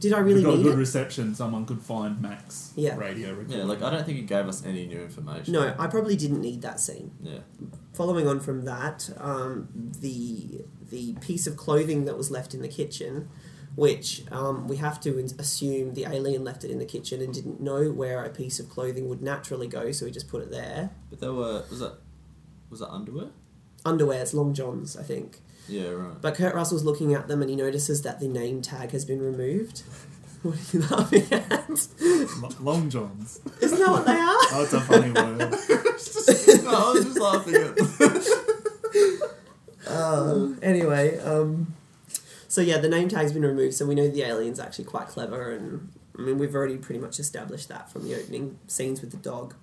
[0.00, 0.78] did I really If it got need good it?
[0.78, 1.34] reception.
[1.34, 2.96] Someone could find Mac's Yeah.
[2.96, 3.58] radio recording.
[3.58, 5.52] yeah, like I don't think it gave us any new information.
[5.52, 7.10] No, I probably didn't need that scene.
[7.22, 7.38] Yeah.
[7.92, 9.68] Following on from that, um,
[10.00, 13.28] the the piece of clothing that was left in the kitchen,
[13.74, 17.60] which um, we have to assume the alien left it in the kitchen and didn't
[17.60, 20.90] know where a piece of clothing would naturally go, so he just put it there.
[21.10, 21.98] But there were was that
[22.70, 23.28] was that underwear?
[23.84, 25.40] Underwear, it's long johns, I think.
[25.68, 26.20] Yeah, right.
[26.20, 29.20] But Kurt Russell's looking at them and he notices that the name tag has been
[29.22, 29.82] removed.
[30.42, 31.68] What are you laughing at?
[32.40, 33.40] Lo- Long Johns.
[33.60, 34.26] Isn't that what they are?
[34.52, 35.38] Oh, it's a funny word.
[36.64, 37.76] no, I was just laughing at.
[39.86, 41.74] Uh, anyway, um,
[42.48, 45.52] so yeah, the name tag's been removed, so we know the alien's actually quite clever,
[45.52, 45.88] and
[46.18, 49.54] I mean we've already pretty much established that from the opening scenes with the dog.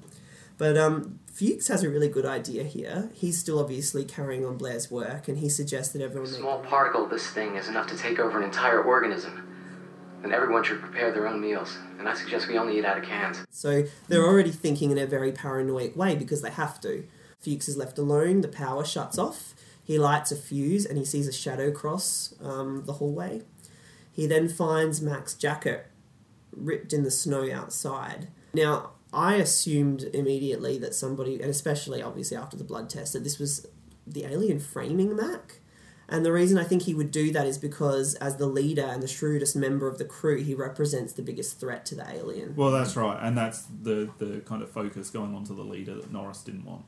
[0.58, 3.10] But um, Fuchs has a really good idea here.
[3.14, 6.32] He's still obviously carrying on Blair's work, and he suggests that A everyone.
[6.32, 9.47] make- small particle of this thing is enough to take over an entire organism.
[10.24, 11.78] And everyone should prepare their own meals.
[12.00, 13.46] And I suggest we only eat out of cans.
[13.50, 17.06] So they're already thinking in a very paranoid way because they have to.
[17.40, 19.54] Fuchs is left alone, the power shuts off.
[19.84, 23.44] He lights a fuse and he sees a shadow cross um, the hallway.
[24.12, 25.88] He then finds Mac's jacket
[26.52, 28.28] ripped in the snow outside.
[28.54, 33.40] Now, I assumed immediately that somebody, and especially obviously after the blood test, that this
[33.40, 33.68] was
[34.06, 35.60] the alien framing Mac.
[36.10, 39.04] And the reason I think he would do that is because, as the leader and
[39.04, 42.56] the shrewdest member of the crew, he represents the biggest threat to the alien.
[42.56, 45.96] Well, that's right, and that's the the kind of focus going on to the leader
[45.96, 46.86] that Norris didn't want.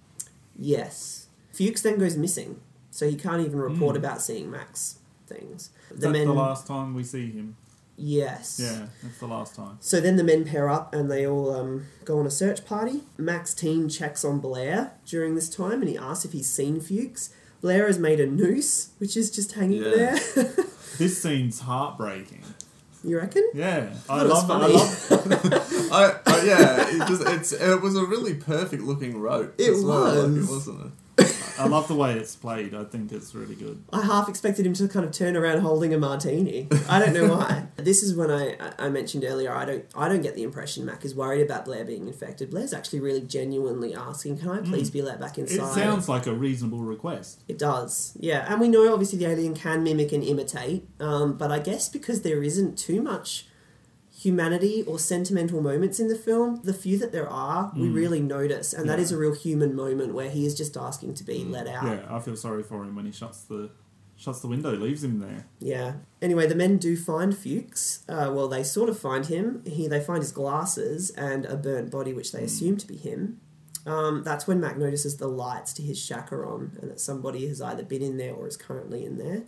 [0.57, 1.27] Yes.
[1.51, 3.99] Fuchs then goes missing, so he can't even report Mm.
[3.99, 4.95] about seeing Mac's.
[5.27, 5.69] things.
[5.91, 7.55] Is that the last time we see him?
[7.97, 8.59] Yes.
[8.63, 9.77] Yeah, that's the last time.
[9.79, 13.03] So then the men pair up and they all um, go on a search party.
[13.15, 17.29] Mac's team checks on Blair during this time and he asks if he's seen Fuchs.
[17.61, 20.17] Blair has made a noose, which is just hanging Yeah.
[20.35, 20.49] there.
[20.97, 22.43] This scene's heartbreaking.
[23.05, 23.49] you reckon?
[23.53, 24.53] Yeah, I Thought it was love it.
[24.53, 25.49] I funny.
[25.49, 29.55] love I, I, yeah, it, just, it's, it was a really perfect looking rope.
[29.57, 30.49] It as well, like, was.
[30.49, 30.91] wasn't it?
[31.59, 32.73] I love the way it's played.
[32.73, 33.83] I think it's really good.
[33.91, 36.67] I half expected him to kind of turn around holding a martini.
[36.87, 37.65] I don't know why.
[37.75, 39.53] this is when I, I mentioned earlier.
[39.53, 42.49] I don't I don't get the impression Mac is worried about Blair being infected.
[42.51, 44.93] Blair's actually really genuinely asking, "Can I please Mm.
[44.93, 47.43] be let back inside?" It sounds like a reasonable request.
[47.47, 48.45] It does, yeah.
[48.51, 52.21] And we know obviously the alien can mimic and imitate, um, but I guess because
[52.21, 53.45] there isn't too much
[54.19, 57.95] humanity or sentimental moments in the film, the few that there are, we Mm.
[57.95, 59.03] really notice, and that Yeah.
[59.05, 61.85] is a real human moment where he is just asking to be let out.
[61.85, 63.69] Yeah, I feel sorry for him when he shuts the
[64.17, 65.45] shuts the window, leaves him there.
[65.61, 65.93] Yeah.
[66.21, 67.99] Anyway, the men do find Fuchs.
[68.09, 69.61] Uh, well, they sort of find him.
[69.65, 73.39] He they find his glasses and a burnt body, which they assume to be him.
[73.85, 77.83] Um, that's when Mac notices the lights to his shack and that somebody has either
[77.83, 79.43] been in there or is currently in there.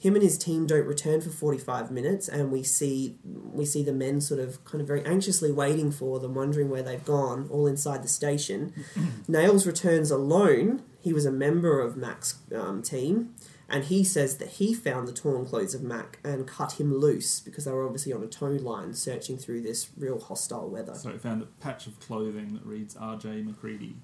[0.00, 3.82] Him and his team don't return for forty five minutes, and we see we see
[3.82, 7.48] the men sort of kind of very anxiously waiting for them, wondering where they've gone,
[7.50, 8.72] all inside the station.
[9.28, 10.82] Nails returns alone.
[11.00, 13.34] He was a member of Mac's um, team,
[13.68, 17.38] and he says that he found the torn clothes of Mac and cut him loose
[17.38, 20.94] because they were obviously on a tow line searching through this real hostile weather.
[20.94, 23.42] So he found a patch of clothing that reads R.J.
[23.42, 23.96] MacReady.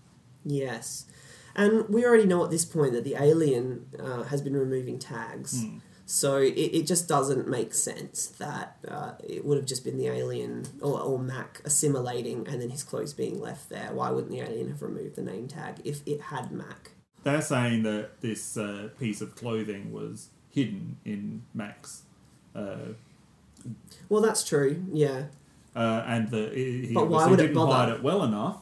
[0.45, 1.07] Yes.
[1.57, 5.65] And we already know at this point that the alien uh, has been removing tags.
[5.65, 5.79] Hmm.
[6.09, 10.07] So it, it just doesn't make sense that uh, it would have just been the
[10.07, 13.91] alien or, or Mac assimilating and then his clothes being left there.
[13.93, 16.93] Why wouldn't the alien have removed the name tag if it had Mac?
[17.25, 22.03] They're saying that this uh, piece of clothing was hidden in Mac's,
[22.55, 22.93] uh,
[24.09, 24.85] Well, that's true.
[24.93, 25.25] Yeah.
[25.75, 27.73] uh, and that he, But why would it didn't bother?
[27.73, 28.59] hide it well enough.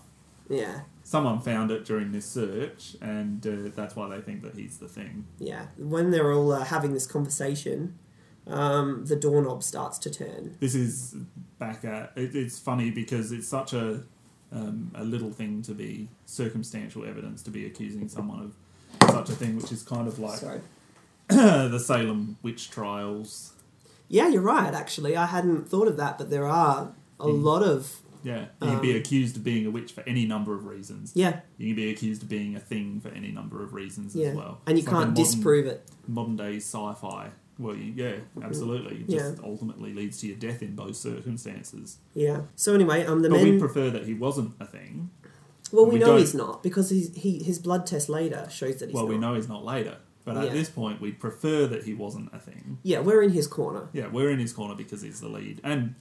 [0.48, 0.80] Yeah.
[1.06, 4.88] Someone found it during this search, and uh, that's why they think that he's the
[4.88, 5.26] thing.
[5.38, 5.66] Yeah.
[5.76, 7.98] When they're all uh, having this conversation,
[8.46, 10.56] um, the doorknob starts to turn.
[10.60, 11.14] This is
[11.58, 12.12] back at.
[12.16, 14.02] It, it's funny because it's such a
[14.52, 18.40] um, a little thing to be circumstantial evidence to be accusing someone
[19.00, 20.40] of such a thing, which is kind of like
[21.28, 23.52] the Salem witch trials.
[24.08, 25.16] Yeah, you're right, actually.
[25.16, 28.00] I hadn't thought of that, but there are a lot of.
[28.24, 31.12] Yeah, you can be Um, accused of being a witch for any number of reasons.
[31.14, 31.40] Yeah.
[31.58, 34.36] you can be accused of being a thing for any number of reasons Yeah, as
[34.36, 34.60] well.
[34.66, 35.88] and you It's can't modern- disprove it.
[36.08, 37.30] Modern day sci-fi.
[37.58, 38.96] Well, yeah, absolutely.
[39.02, 39.18] It Yeah.
[39.30, 41.98] just ultimately leads to your death in both circumstances.
[42.14, 42.42] Yeah.
[42.56, 43.52] So anyway, um, the but men.
[43.54, 45.10] we prefer that he wasn't a thing.
[45.72, 48.76] well, we, we know don't- he's not because he's, he his blood test later shows
[48.78, 49.10] that he's well, not.
[49.12, 50.52] we know he's not later, but at Yeah.
[50.52, 52.78] this point, we prefer that he wasn't a thing.
[52.82, 53.88] Yeah, we're in his corner.
[53.92, 55.94] Yeah, we're in his corner because he's the lead, and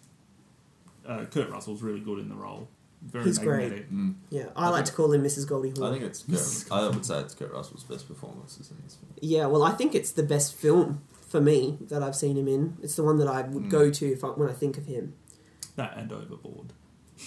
[1.08, 2.68] uh, Kurt Russell's really good in the role.
[3.02, 3.70] Very He's great.
[3.90, 4.16] magnetic.
[4.30, 5.46] Yeah, I, like to call him Mrs.
[5.48, 5.84] Goldie Hawn.
[5.84, 6.24] I think it's
[6.64, 9.12] Kurt, I would say it's Kurt Russell's best performances in this film.
[9.22, 12.78] Yeah, well, I think it's the best film for me that I've seen him in.
[12.82, 13.70] It's the one that I would Mm.
[13.70, 15.16] go to if I, when I think of him.
[15.76, 16.72] That and Overboard.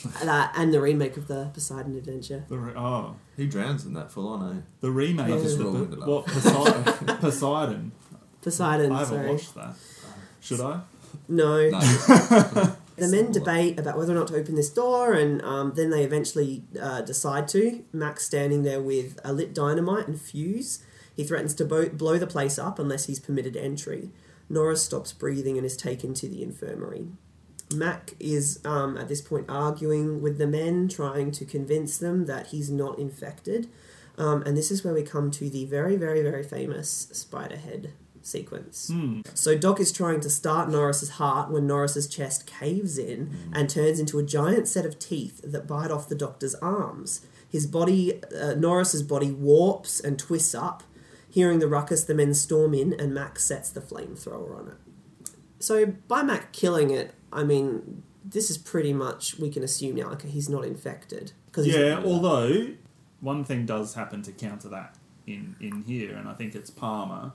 [0.24, 2.44] That and the remake of the Poseidon Adventure.
[2.48, 4.60] The re- oh, He drowns in that full on, eh?
[4.80, 5.34] the remake Yeah.
[5.36, 6.84] is the Ruined it what Poseidon.
[7.20, 7.92] Poseidon.
[8.42, 8.92] Poseidon.
[8.92, 9.30] I haven't sorry.
[9.30, 9.74] watched that.
[10.40, 10.80] Should I?
[11.28, 11.68] No.
[11.70, 12.76] No.
[12.96, 16.02] the men debate about whether or not to open this door, and um, then they
[16.02, 17.84] eventually uh, decide to.
[17.92, 20.82] Mac's standing there with a lit dynamite and fuse.
[21.14, 24.10] He threatens to bo- blow the place up unless he's permitted entry.
[24.48, 27.08] Norris stops breathing and is taken to the infirmary.
[27.74, 32.48] Mac is um, at this point arguing with the men, trying to convince them that
[32.48, 33.68] he's not infected.
[34.18, 37.90] Um, and this is where we come to the very, very, very famous Spiderhead
[38.26, 38.88] sequence.
[38.88, 39.20] Hmm.
[39.34, 44.00] So Doc is trying to start Norris's heart when Norris's chest caves in and turns
[44.00, 47.26] into a giant set of teeth that bite off the doctor's arms.
[47.48, 50.82] His body, uh, Norris's body, warps and twists up.
[51.28, 55.30] Hearing the ruckus, the men storm in, and Mac sets the flamethrower on it.
[55.58, 60.10] So by Mac killing it, I mean this is pretty much we can assume now.
[60.10, 62.68] Okay, he's not infected because Yeah, although
[63.20, 64.96] one thing does happen to counter that
[65.26, 67.32] in in here, and I think it's Palmer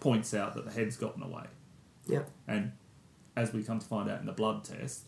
[0.00, 1.44] points out that the head's gotten away,
[2.06, 2.72] yeah, and
[3.36, 5.02] as we come to find out in the blood test,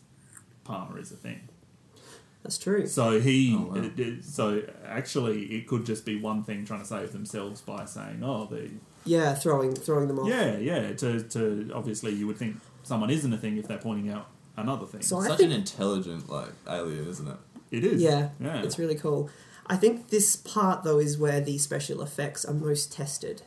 [0.63, 1.49] Palmer is a thing.
[2.43, 2.87] that's true.
[2.87, 3.75] So he, Oh, wow.
[3.75, 7.85] it- it- so actually, it could just be one thing trying to save themselves by
[7.85, 8.69] saying, "Oh, the
[9.05, 10.27] Yeah, throwing throwing them off.
[10.27, 14.09] yeah, yeah." To to obviously, you would think someone isn't a thing if they're pointing
[14.09, 14.27] out
[14.57, 15.01] another thing.
[15.03, 17.37] So I Such think an intelligent like alien, isn't it?
[17.69, 18.63] it is, Yeah, yeah.
[18.63, 19.29] it's really cool.
[19.67, 23.43] I think this part though is where the special effects are most tested.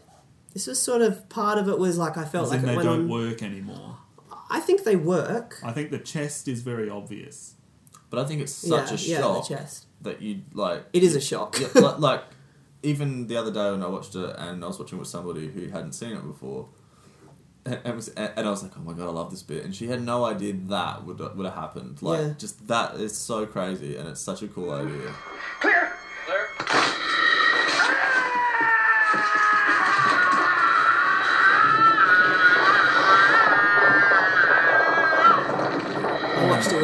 [0.55, 2.77] This was sort of part of it was like I felt As like in it
[2.77, 3.09] they don't on.
[3.09, 3.99] work anymore.
[4.51, 5.61] I think they work.
[5.65, 7.55] I think the chest is very obvious.
[8.11, 9.87] But I think it's such Yeah, a yeah, the shock chest.
[10.03, 10.85] that you like.
[10.93, 11.59] It is a shock.
[11.61, 12.23] Yeah, like, like
[12.85, 15.69] even the other day when I watched it, and I was watching with somebody who
[15.69, 16.69] hadn't seen it before,
[17.65, 19.75] and, and, was, and I was like, "Oh my god, I love this bit," and
[19.75, 22.01] she had no idea that would would have happened.
[22.03, 22.33] Like, Yeah.
[22.39, 25.13] just that is so crazy, and it's such a cool idea.
[25.61, 25.93] Clear!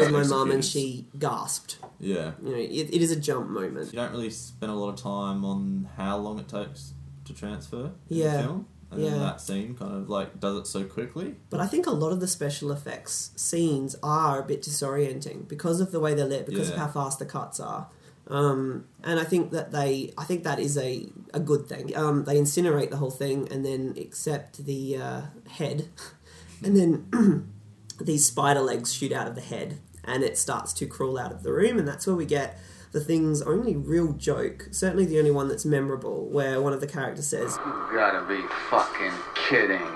[0.01, 1.77] With my mum and she gasped.
[1.99, 2.31] Yeah.
[2.43, 3.87] You know, it, it is a jump moment.
[3.93, 6.93] You don't really spend a lot of time on how long it takes
[7.25, 8.37] to transfer in Yeah.
[8.37, 8.67] the film.
[8.91, 9.19] And then Yeah.
[9.19, 11.35] that scene kind of like does it so quickly.
[11.49, 15.79] But I think a lot of the special effects scenes are a bit disorienting because
[15.79, 17.87] of the way they're lit, because of how fast the cuts are.
[18.27, 21.95] Um, and I think that they, I think that is a, a good thing.
[21.97, 25.87] Um, they incinerate the whole thing and then accept the uh, head,
[26.63, 27.49] and then
[27.99, 31.43] these spider legs shoot out of the head, and it starts to crawl out of
[31.43, 32.57] the room, and that's where we get
[32.91, 36.87] the thing's only real joke, certainly the only one that's memorable, where one of the
[36.87, 39.87] characters says, You gotta be fucking kidding.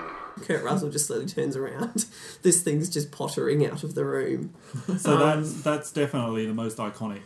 [0.42, 2.06] Kurt Russell just slowly turns around.
[2.42, 4.54] this thing's just pottering out of the room.
[4.98, 7.22] So Um, that's that's definitely the most iconic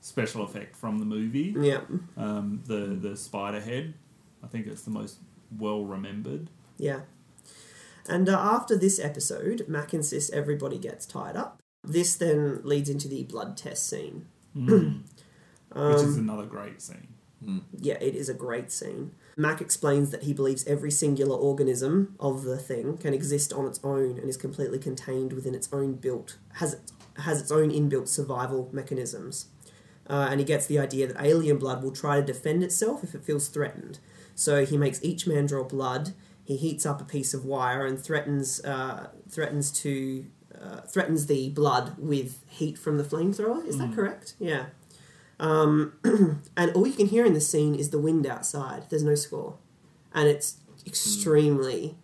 [0.00, 1.54] special effect from the movie.
[1.58, 1.80] Yeah.
[2.16, 3.94] Um, the the spider head.
[4.42, 5.18] I think it's the most
[5.58, 6.48] well remembered.
[6.78, 7.00] Yeah.
[8.08, 11.60] And uh, after this episode, Mac insists everybody gets tied up.
[11.84, 14.26] This then leads into the blood test scene.
[14.56, 15.02] Mm.
[15.74, 17.08] Which is Um, another great scene.
[17.78, 19.10] Yeah, it is a great scene.
[19.36, 23.78] Mac explains that he believes every singular organism of the thing can exist on its
[23.84, 26.78] own and is completely contained within its own built has
[27.18, 29.48] has its own inbuilt survival mechanisms.
[30.08, 33.14] Uh, and he gets the idea that alien blood will try to defend itself if
[33.14, 33.98] it feels threatened.
[34.34, 36.14] So he makes each man draw blood.
[36.44, 40.26] He heats up a piece of wire and threatens uh, threatens to
[40.64, 43.66] uh, threatens the blood with heat from the flamethrower.
[43.66, 43.94] Is that Mm.
[43.94, 44.34] correct?
[44.38, 44.66] Yeah.
[45.38, 45.94] Um,
[46.56, 48.86] and all you can hear in the scene is the wind outside.
[48.88, 49.56] There's no score,
[50.14, 51.96] and it's extremely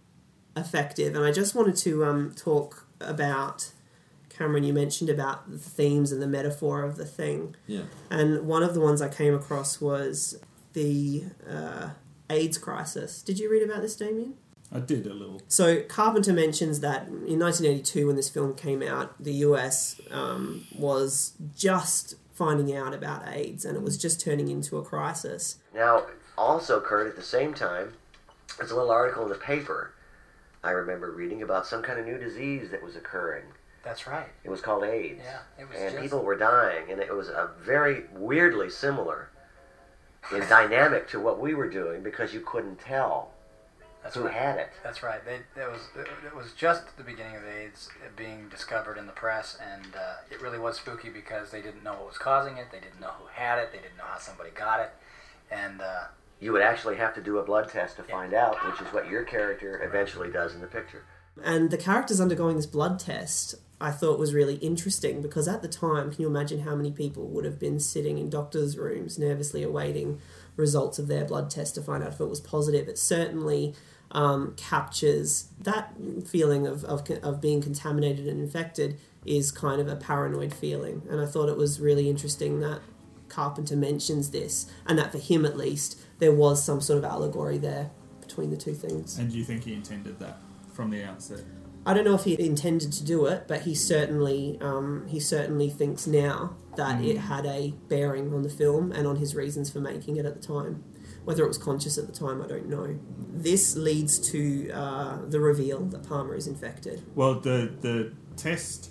[0.57, 1.15] effective.
[1.15, 3.73] And I just wanted to um, talk about
[4.28, 4.65] Cameron.
[4.65, 7.55] You mentioned about the themes and the metaphor of the thing.
[7.66, 7.82] Yeah.
[8.11, 10.39] And one of the ones I came across was
[10.73, 11.91] the uh,
[12.28, 13.23] AIDS crisis.
[13.23, 14.35] Did you read about this, Damien?
[14.72, 15.42] I did a little.
[15.48, 21.32] So Carpenter mentions that in 1982, when this film came out, the US um, was
[21.56, 25.56] just finding out about AIDS, and it was just turning into a crisis.
[25.74, 26.06] Now,
[26.38, 27.94] also, Kurt, at the same time,
[28.59, 29.92] there's a little article in the paper
[30.62, 33.44] I remember reading about some kind of new disease that was occurring.
[33.82, 34.28] That's right.
[34.44, 35.22] It was called AIDS.
[35.24, 39.30] Yeah, it was and just- people were dying, and it was a very weirdly similar
[40.32, 43.32] in dynamic to what we were doing because you couldn't tell
[44.02, 44.35] That's who right.
[44.35, 44.70] had it.
[44.82, 45.20] That's right.
[45.24, 49.12] They, it was it, it was just the beginning of AIDS being discovered in the
[49.12, 52.66] press, and uh, it really was spooky because they didn't know what was causing it.
[52.72, 53.72] They didn't know who had it.
[53.72, 54.90] They didn't know how somebody got it,
[55.51, 56.05] and uh,
[56.40, 59.09] You would actually have to do a blood test to find out, which is what
[59.10, 61.05] your character eventually does in the picture.
[61.44, 65.68] And the characters undergoing this blood test, I thought was really interesting because at the
[65.68, 69.62] time, can you imagine how many people would have been sitting in doctors' rooms nervously
[69.62, 70.18] awaiting
[70.56, 72.89] results of their blood test to find out if it was positive?
[72.89, 73.74] It certainly
[74.10, 75.94] um, captures that
[76.27, 81.02] feeling of, of, of being contaminated and infected is kind of a paranoid feeling.
[81.10, 82.81] And I thought it was really interesting that
[83.28, 87.59] Carpenter mentions this and that for him at least, there was some sort of allegory
[87.59, 87.90] there
[88.20, 89.18] between the two things.
[89.18, 90.39] And do you think he intended that
[90.72, 91.43] from the outset?
[91.86, 95.70] I don't know if he intended to do it, but he certainly um, he certainly
[95.70, 99.81] thinks now that it had a bearing on the film and on his reasons for
[99.81, 100.85] making it at the time.
[101.24, 102.98] Whether it was conscious at the time, I don't know.
[103.32, 107.02] This leads to uh, the reveal that Palmer is infected.
[107.15, 108.90] Well, the the test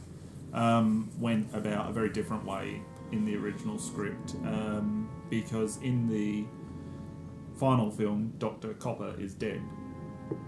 [0.54, 6.46] um, went about a very different way in the original script um, because in the
[7.60, 9.62] final film, Doctor Copper is dead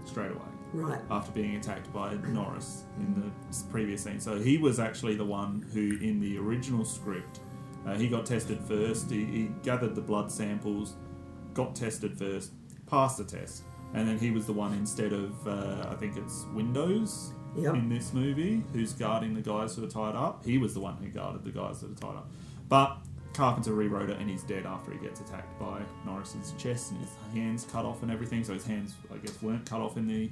[0.04, 0.51] straight away.
[0.72, 1.00] Right.
[1.10, 5.66] After being attacked by Norris in the previous scene, so he was actually the one
[5.72, 7.40] who, in the original script,
[7.86, 9.10] uh, he got tested first.
[9.10, 10.94] He, he gathered the blood samples,
[11.52, 12.52] got tested first,
[12.86, 16.46] passed the test, and then he was the one instead of uh, I think it's
[16.54, 17.74] Windows Yep.
[17.74, 20.42] in this movie who's guarding the guys who are tied up.
[20.42, 22.30] He was the one who guarded the guys that are tied up.
[22.70, 22.96] But
[23.34, 27.10] Carpenter rewrote it and he's dead after he gets attacked by Norris's chest and his
[27.34, 28.42] hands cut off and everything.
[28.42, 30.30] So his hands, I guess, weren't cut off in the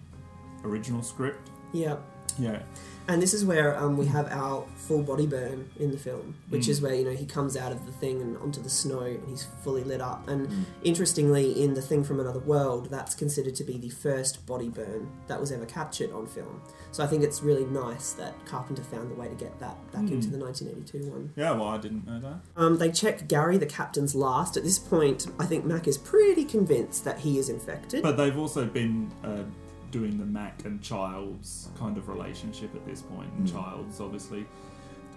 [0.65, 1.51] original script.
[1.73, 1.97] Yeah.
[2.39, 2.61] Yeah.
[3.09, 6.66] And this is where um, we have our full body burn in the film, which
[6.66, 6.69] Mm.
[6.69, 9.27] is where you know he comes out of the thing and onto the snow and
[9.28, 10.28] he's fully lit up.
[10.28, 10.65] And Mm.
[10.85, 15.09] interestingly, in the thing from another world, that's considered to be the first body burn
[15.27, 16.61] that was ever captured on film.
[16.93, 20.03] So I think it's really nice that Carpenter found the way to get that back
[20.03, 20.12] Mm.
[20.12, 21.31] into the 1982 one.
[21.37, 22.41] Yeah, well, I didn't know that.
[22.57, 24.57] Um, they check Gary, the captain's last.
[24.57, 28.03] At this point, I think Mac is pretty convinced that he is infected.
[28.05, 29.43] But they've also been uh,
[29.91, 33.31] doing the Mac and Childs kind of relationship at this point.
[33.39, 33.53] And Mm.
[33.53, 34.47] Childs obviously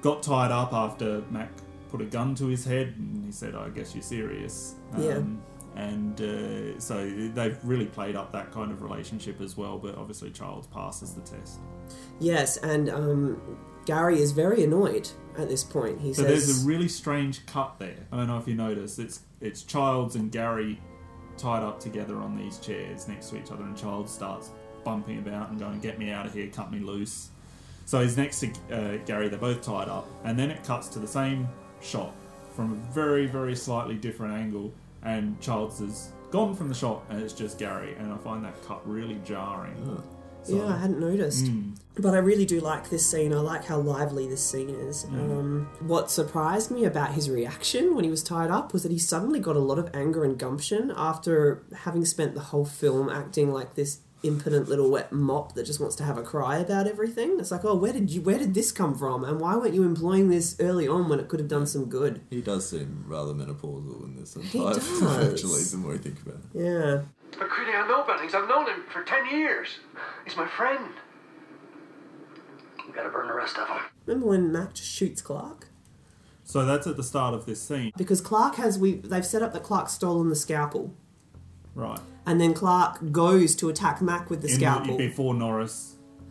[0.02, 1.50] got tied up after Mac
[1.90, 4.76] put a gun to his head and he said, I guess you're serious.
[4.98, 5.22] Yeah.
[5.76, 10.30] And uh, so they've really played up that kind of relationship as well, but obviously
[10.30, 11.60] Childs passes the test.
[12.20, 13.42] yes, and um,
[13.86, 16.00] Gary is very annoyed at this point.
[16.00, 17.98] He So says, there's a really strange cut there.
[18.12, 19.00] I don't know if you noticed.
[19.00, 20.80] It's it's Childs and Gary
[21.38, 24.52] tied up together on these chairs next to each other, and Childs starts
[24.84, 27.30] bumping about and going, "Get me out of here, cut me loose."
[27.86, 29.28] So he's next to uh, Gary.
[29.30, 31.48] They're both tied up, and then it cuts to the same
[31.82, 32.14] shot
[32.56, 34.74] from a very very slightly different angle,
[35.04, 37.96] and Childs is gone from the shot, and it's just Gary.
[38.00, 40.02] And I find that cut really jarring.
[40.44, 41.46] So- Yeah, I hadn't noticed.
[41.46, 41.78] Mm.
[41.98, 43.34] But I really do like this scene.
[43.34, 45.06] I like how lively this scene is.
[45.06, 45.14] Mm.
[45.40, 48.98] Um, what surprised me about his reaction when he was tied up was that he
[48.98, 53.54] suddenly got a lot of anger and gumption after having spent the whole film acting
[53.54, 57.38] like this impotent little wet mop that just wants to have a cry about everything.
[57.40, 59.84] It's like, oh, where did you, where did this come from, and why weren't you
[59.84, 62.22] employing this early on when it could have done some good?
[62.30, 64.88] He does seem rather menopausal in this He entire does.
[64.88, 66.62] film, actually, the more you think about it.
[66.64, 67.02] Yeah.
[67.38, 68.34] But Creedy, I know Bennings.
[68.36, 69.80] I've known him for ten years.
[70.24, 70.86] He's my friend.
[72.88, 73.80] We gotta burn the rest of them.
[74.06, 75.68] Remember when Mac just shoots Clark?
[76.44, 79.54] So that's at the start of this scene, Because Clark has we they've set up
[79.54, 80.94] that Clark's stolen the scalpel.
[81.76, 82.00] Right?
[82.26, 84.98] And then Clark goes to attack Mac with the In scalpel.
[84.98, 85.90] before Norris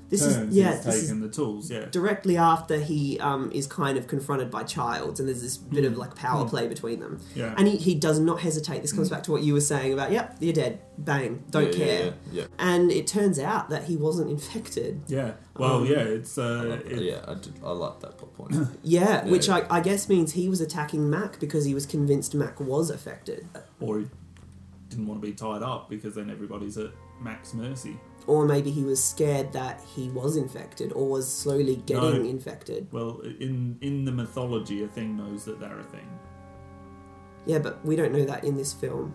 [0.08, 1.70] This is- turns, yeah, he's this is- taken the tools.
[1.70, 5.84] Yeah, directly after he um, is kind of confronted by Childs, and there's this bit
[5.86, 5.98] of Mm.
[5.98, 6.48] like power Mm.
[6.50, 7.18] play between them.
[7.34, 7.54] Yeah.
[7.56, 8.82] And he, he does not hesitate.
[8.82, 10.80] This comes back to what you were saying about, yep, you're dead.
[10.98, 11.42] Bang.
[11.50, 12.04] Don't Yeah, yeah, care.
[12.04, 12.44] yeah, yeah.
[12.58, 15.00] And it turns out that he wasn't infected.
[15.08, 15.32] Yeah.
[15.58, 18.52] Well, Um, yeah, it's uh, I- it- yeah, I, did, I like that plot point.
[18.82, 19.56] Yeah, Yeah, which yeah.
[19.70, 23.46] I, I guess means he was attacking Mac because he was convinced Mac was affected.
[23.80, 24.06] or he
[24.92, 26.90] didn't want to be tied up because then everybody's at
[27.20, 27.98] Mac's mercy.
[28.26, 32.28] Or maybe he was scared that he was infected or was slowly getting No.
[32.28, 32.86] infected.
[32.92, 36.08] Well, in in the mythology, a thing knows that they're a thing.
[37.46, 39.14] Yeah, but we don't know that in this film.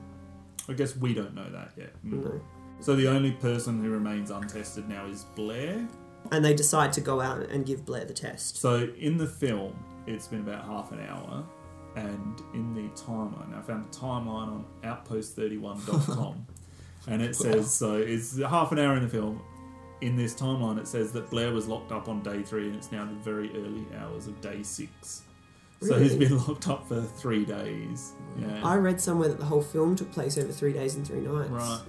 [0.67, 1.93] I guess we don't know that yet.
[2.05, 2.23] Mm.
[2.25, 2.41] No.
[2.79, 5.87] So the only person who remains untested now is Blair.
[6.31, 8.57] And they decide to go out and give Blair the test.
[8.57, 9.73] So in the film,
[10.05, 11.45] it's been about half an hour,
[11.97, 16.45] and in the timeline, I found a timeline on outpost31.com,
[17.07, 19.41] and it says so it's half an hour in the film.
[20.01, 22.91] In this timeline, it says that Blair was locked up on day three, and it's
[22.91, 25.23] now the very early hours of day six.
[25.81, 28.13] So he's been locked up for three days.
[28.37, 28.61] Yeah.
[28.63, 31.49] I read somewhere that the whole film took place over three days and three nights.
[31.49, 31.79] Right.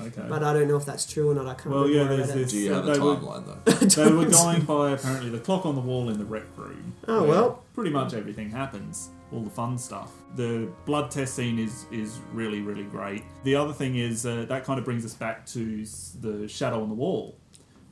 [0.00, 0.24] Okay.
[0.28, 1.46] But I don't know if that's true or not.
[1.46, 2.42] I can't Well, remember yeah, where I there's read it.
[2.44, 2.52] this.
[2.52, 3.72] Do you have a they were- timeline, though?
[4.04, 6.94] they were going by apparently the clock on the wall in the rec room.
[7.08, 7.62] Oh, where well.
[7.74, 9.10] pretty much everything happens.
[9.32, 10.12] All the fun stuff.
[10.36, 13.24] The blood test scene is is really really great.
[13.44, 15.84] The other thing is uh, that kind of brings us back to
[16.20, 17.36] the shadow on the wall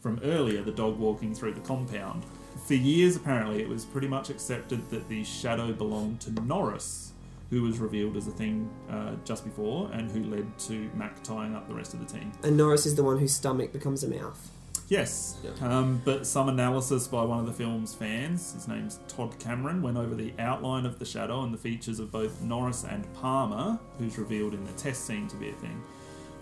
[0.01, 0.63] from earlier.
[0.63, 2.25] The dog walking through the compound.
[2.67, 7.13] For years, apparently, it was pretty much accepted that the shadow belonged to Norris,
[7.51, 11.55] who was revealed as a thing uh, just before, and who led to Mac tying
[11.55, 12.33] up the rest of the team.
[12.43, 14.51] And Norris is the one whose stomach becomes a mouth.
[14.89, 19.83] Yes, um, but some analysis by one of the film's fans, his name's Todd Cameron,
[19.83, 23.79] went over the outline of the shadow and the features of both Norris and Palmer,
[23.99, 25.83] who's revealed in the test scene to be a thing.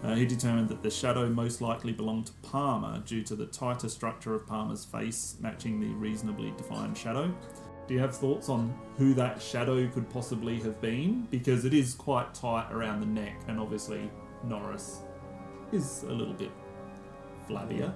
[0.04, 3.88] Uh, he determined that the shadow most likely belonged to Palmer due to the tighter
[3.88, 7.34] structure of Palmer's face matching the reasonably defined shadow.
[7.88, 11.26] Do you have thoughts on who that shadow could possibly have been?
[11.32, 14.08] Because it is quite tight around the neck, and obviously
[14.44, 15.00] Norris
[15.72, 16.50] is a little bit
[17.48, 17.92] flabbier.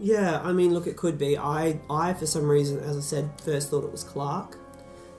[0.00, 1.36] Yeah, I mean, look, it could be.
[1.36, 4.56] I, I for some reason, as I said, first thought it was Clark,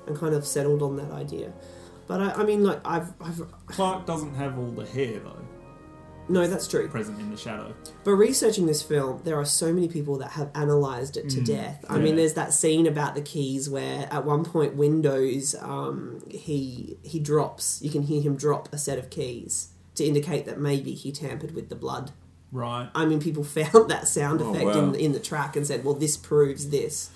[0.08, 1.54] and kind of settled on that idea.
[2.08, 5.38] But I, I mean, like, I've, I've Clark doesn't have all the hair though.
[6.28, 6.88] no, that's true.
[6.90, 7.74] Present in the shadow.
[8.04, 11.46] But researching this film, there are so many people that have analysed it to Mm,
[11.46, 11.86] death.
[11.88, 12.02] I yeah.
[12.04, 17.20] mean, there's that scene about the keys where, at one point, Windows um, he he
[17.20, 17.82] drops.
[17.84, 21.54] You can hear him drop a set of keys to indicate that maybe he tampered
[21.54, 22.12] with the blood.
[22.52, 22.90] Right.
[22.94, 24.90] I mean, people found that sound Oh, effect wow.
[24.90, 27.10] in, in the track and said, "Well, this proves this."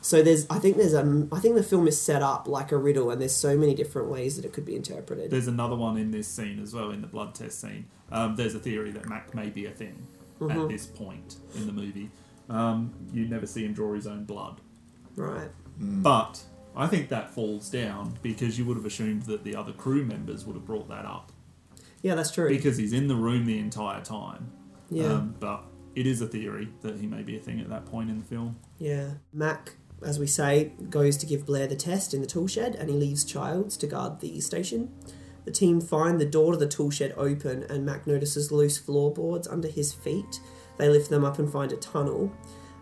[0.00, 2.76] So there's, I think there's a, I think the film is set up like a
[2.76, 5.30] riddle, and there's so many different ways that it could be interpreted.
[5.30, 7.86] There's another one in this scene as well, in the blood test scene.
[8.12, 10.06] Um, there's a theory that Mac may be a thing
[10.40, 10.64] Mhm.
[10.64, 12.10] at this point in the movie.
[12.50, 14.60] um, you never see him draw his own blood.
[15.16, 15.48] Right.
[15.80, 16.44] But
[16.76, 20.44] I think that falls down because you would have assumed that the other crew members
[20.44, 21.32] would have brought that up
[22.02, 22.50] Yeah, that's true.
[22.50, 24.50] because he's in the room the entire time.
[24.94, 25.12] Yeah.
[25.12, 25.64] Um, but
[25.94, 28.24] it is a theory that he may be a thing at that point in the
[28.24, 28.56] film.
[28.78, 29.14] Yeah.
[29.32, 32.88] Mac, as we say, goes to give Blair the test in the tool shed and
[32.88, 34.92] he leaves Childs to guard the station.
[35.44, 39.46] The team find the door to the tool shed open and Mac notices loose floorboards
[39.46, 40.40] under his feet.
[40.78, 42.32] They lift them up and find a tunnel.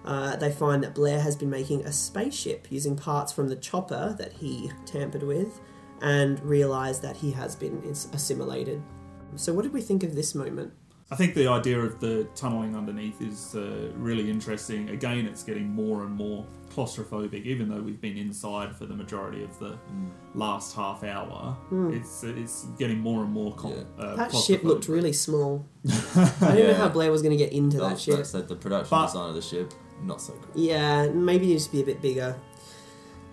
[0.05, 4.15] Uh, they find that Blair has been making a spaceship using parts from the chopper
[4.19, 5.61] that he tampered with
[6.01, 7.81] and realise that he has been
[8.13, 8.83] assimilated.
[9.37, 10.73] So, what did we think of this moment?
[11.13, 14.89] I think the idea of the tunneling underneath is uh, really interesting.
[14.89, 19.45] Again, it's getting more and more claustrophobic, even though we've been inside for the majority
[19.45, 19.77] of the
[20.35, 21.55] last half hour.
[21.71, 21.95] Mm.
[22.01, 25.67] It's it's getting more and more com- uh, That ship looked really small.
[25.87, 28.17] I don't know how Blair was going to get into That that was- ship.
[28.17, 29.75] that said, the production But- design of the ship
[30.05, 30.49] not so good.
[30.61, 32.35] Yeah, maybe it needs to be a bit bigger.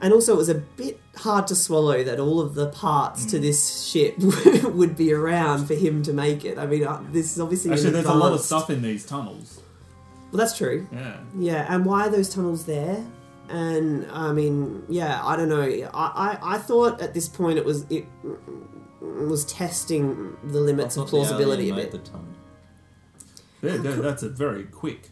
[0.01, 3.29] And also, it was a bit hard to swallow that all of the parts Hmm.
[3.31, 4.15] to this ship
[4.63, 6.57] would be around for him to make it.
[6.57, 9.59] I mean, uh, this is obviously Actually, there's a lot of stuff in these tunnels.
[10.31, 10.87] Well, that's true.
[10.93, 11.17] Yeah.
[11.37, 13.05] Yeah, and why are those tunnels there?
[13.49, 15.61] And I mean, yeah, I don't know.
[15.61, 18.05] I, I, I thought at this point it was it
[19.01, 21.91] was testing the limits of plausibility a bit.
[21.91, 22.25] the tunnel.
[23.61, 25.09] Yeah, that- that's a very quick.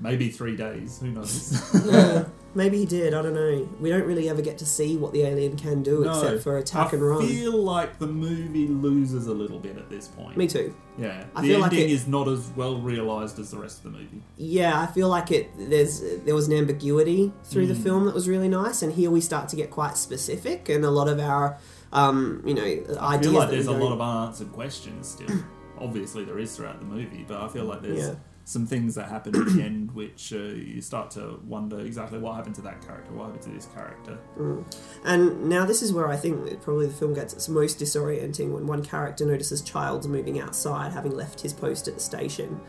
[0.00, 0.98] Maybe three days.
[1.00, 1.52] Who knows?
[1.86, 3.14] yeah, maybe he did.
[3.14, 3.68] I don't know.
[3.80, 6.88] We don't really ever get to see what the alien can do except for attack
[6.92, 7.22] I and run.
[7.22, 10.36] I feel like the movie loses a little bit at this point.
[10.36, 10.74] Me too.
[10.98, 13.78] Yeah, I the feel like ending it- is not as well realised as the rest
[13.84, 14.22] of the movie.
[14.36, 15.50] Yeah, I feel like it.
[15.58, 17.82] There's there was an ambiguity through the Mm.
[17.82, 20.90] film that was really nice, and here we start to get quite specific, and a
[20.90, 21.58] lot of our,
[21.92, 22.96] um, you know, ideas.
[23.00, 25.36] I feel like there's a lot of unanswered questions still.
[25.80, 28.14] Obviously, there is throughout the movie, but I feel like there's Yeah.
[28.44, 32.36] Some things that happen at the end which uh, you start to wonder exactly what
[32.36, 34.18] happened to that character, what happened to this character.
[34.38, 34.76] Mm.
[35.04, 38.66] And now this is where I think probably the film gets its most disorienting when
[38.66, 42.60] one character notices Childs moving outside, having left his post at the station,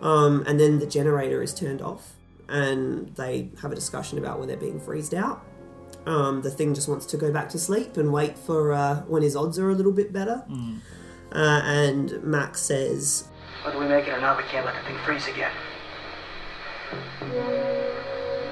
[0.00, 2.14] um, and then the generator is turned off,
[2.48, 5.44] and they have a discussion about where they're being freezed out.
[6.06, 9.22] Um, the thing just wants to go back to sleep and wait for uh, when
[9.22, 10.42] his odds are a little bit better.
[11.32, 13.28] Uh, and Max says,
[13.64, 15.52] Whether we make it or not, we can't let the thing freeze again.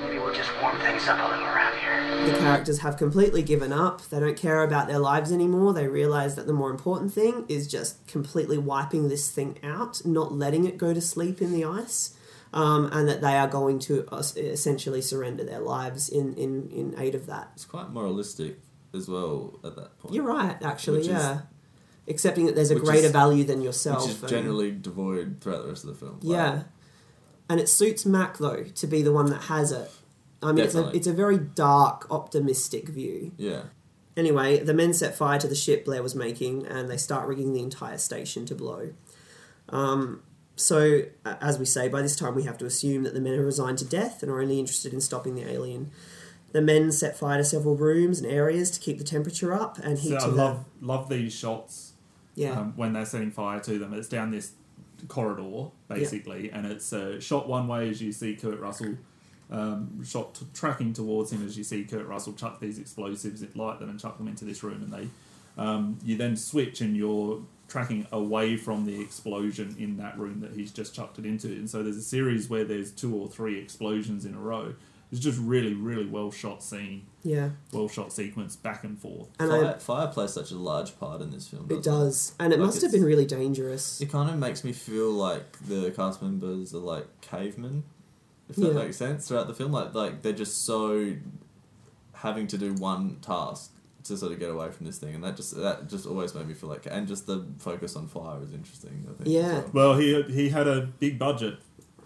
[0.03, 2.27] Maybe we'll just warm things up a little around here.
[2.33, 4.03] the characters have completely given up.
[4.09, 5.73] They don't care about their lives anymore.
[5.73, 10.33] They realize that the more important thing is just completely wiping this thing out, not
[10.33, 12.15] letting it go to sleep in the ice,
[12.53, 16.95] um, and that they are going to uh, essentially surrender their lives in, in, in
[16.99, 17.51] aid of that.
[17.55, 18.59] It's quite moralistic
[18.95, 20.15] as well at that point.
[20.15, 21.41] You're right, actually, Which is- yeah.
[22.09, 24.03] Accepting that there's a which greater is- value than yourself.
[24.07, 26.19] Which is and- generally devoid throughout the rest of the film.
[26.23, 26.63] Like, Yeah.
[27.51, 29.91] And it suits Mac, though, to be the one that has it.
[30.43, 33.33] I mean, it's a, it's a very dark, optimistic view.
[33.37, 33.63] Yeah.
[34.17, 37.53] Anyway, the men set fire to the ship Blair was making and they start rigging
[37.53, 38.91] the entire station to blow.
[39.69, 40.23] Um,
[40.57, 43.45] so, as we say, by this time we have to assume that the men are
[43.45, 45.91] resigned to death and are only interested in stopping the alien.
[46.53, 49.99] The men set fire to several rooms and areas to keep the temperature up and
[49.99, 51.88] heat So I to the- love love these shots.
[52.39, 52.53] Yeah.
[52.53, 54.53] Um, when they're setting fire to them, it's down this
[55.09, 58.95] corridor basically, and it's uh, shot one way as you see Kurt Russell.
[59.51, 63.57] Um, shot t- tracking towards him as you see Kurt Russell chuck these explosives, it
[63.57, 65.09] light them, and chuck them into this room, and they.
[65.61, 70.53] Um, you then switch and you're tracking away from the explosion in that room that
[70.53, 73.59] he's just chucked it into, and so there's a series where there's two or three
[73.59, 74.75] explosions in a row.
[75.11, 77.07] It's just really, really well shot scene.
[77.23, 77.51] Yeah.
[77.73, 79.29] Well shot sequence back and forth.
[79.39, 81.65] And fire, I- fire plays such a large part in this film.
[81.71, 82.33] It doesn't does.
[82.39, 84.01] And it Like, must have been really dangerous.
[84.03, 87.85] It kind of makes me feel like the cast members are like cavemen,
[88.51, 88.73] if that Yeah.
[88.75, 89.29] makes sense.
[89.29, 91.15] Throughout the film, like like they're just so
[92.13, 93.73] having to do one task
[94.05, 96.47] to sort of get away from this thing, and that just that just always made
[96.47, 99.07] me feel like, and just the focus on fire is interesting.
[99.11, 99.29] I think.
[99.35, 99.61] Yeah.
[99.73, 99.91] well.
[99.91, 101.59] Well, he he had a big budget.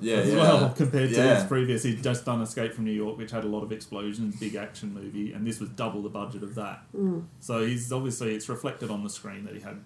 [0.02, 0.36] Yeah, as yeah.
[0.36, 1.34] well compared to Yeah.
[1.36, 1.82] his previous.
[1.82, 4.92] He'd just done Escape from New York, which had a lot of explosions, big action
[4.92, 6.82] movie, and this was double the budget of that.
[6.96, 7.24] Mm.
[7.40, 9.80] So he's obviously it's reflected on the screen that he had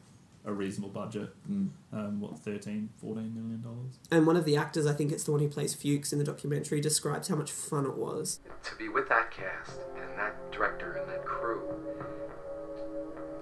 [0.45, 1.31] a reasonable budget.
[1.51, 1.71] Mm.
[1.93, 3.99] Um, what 13, 14 million dollars?
[4.13, 6.25] And one of the actors, I think it's the one who plays Fuchs in the
[6.25, 8.39] documentary, describes how much fun it was.
[8.63, 11.61] to be with that cast and that director and that crew.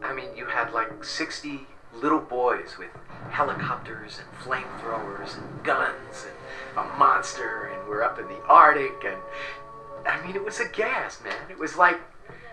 [0.02, 1.60] I mean, you had like 60
[1.94, 2.90] little boys with
[3.30, 6.34] helicopters and flamethrowers and guns and
[6.76, 9.20] a monster, and we're up in the Arctic, and
[10.06, 11.50] I mean, it was a gas, man.
[11.50, 12.00] It was like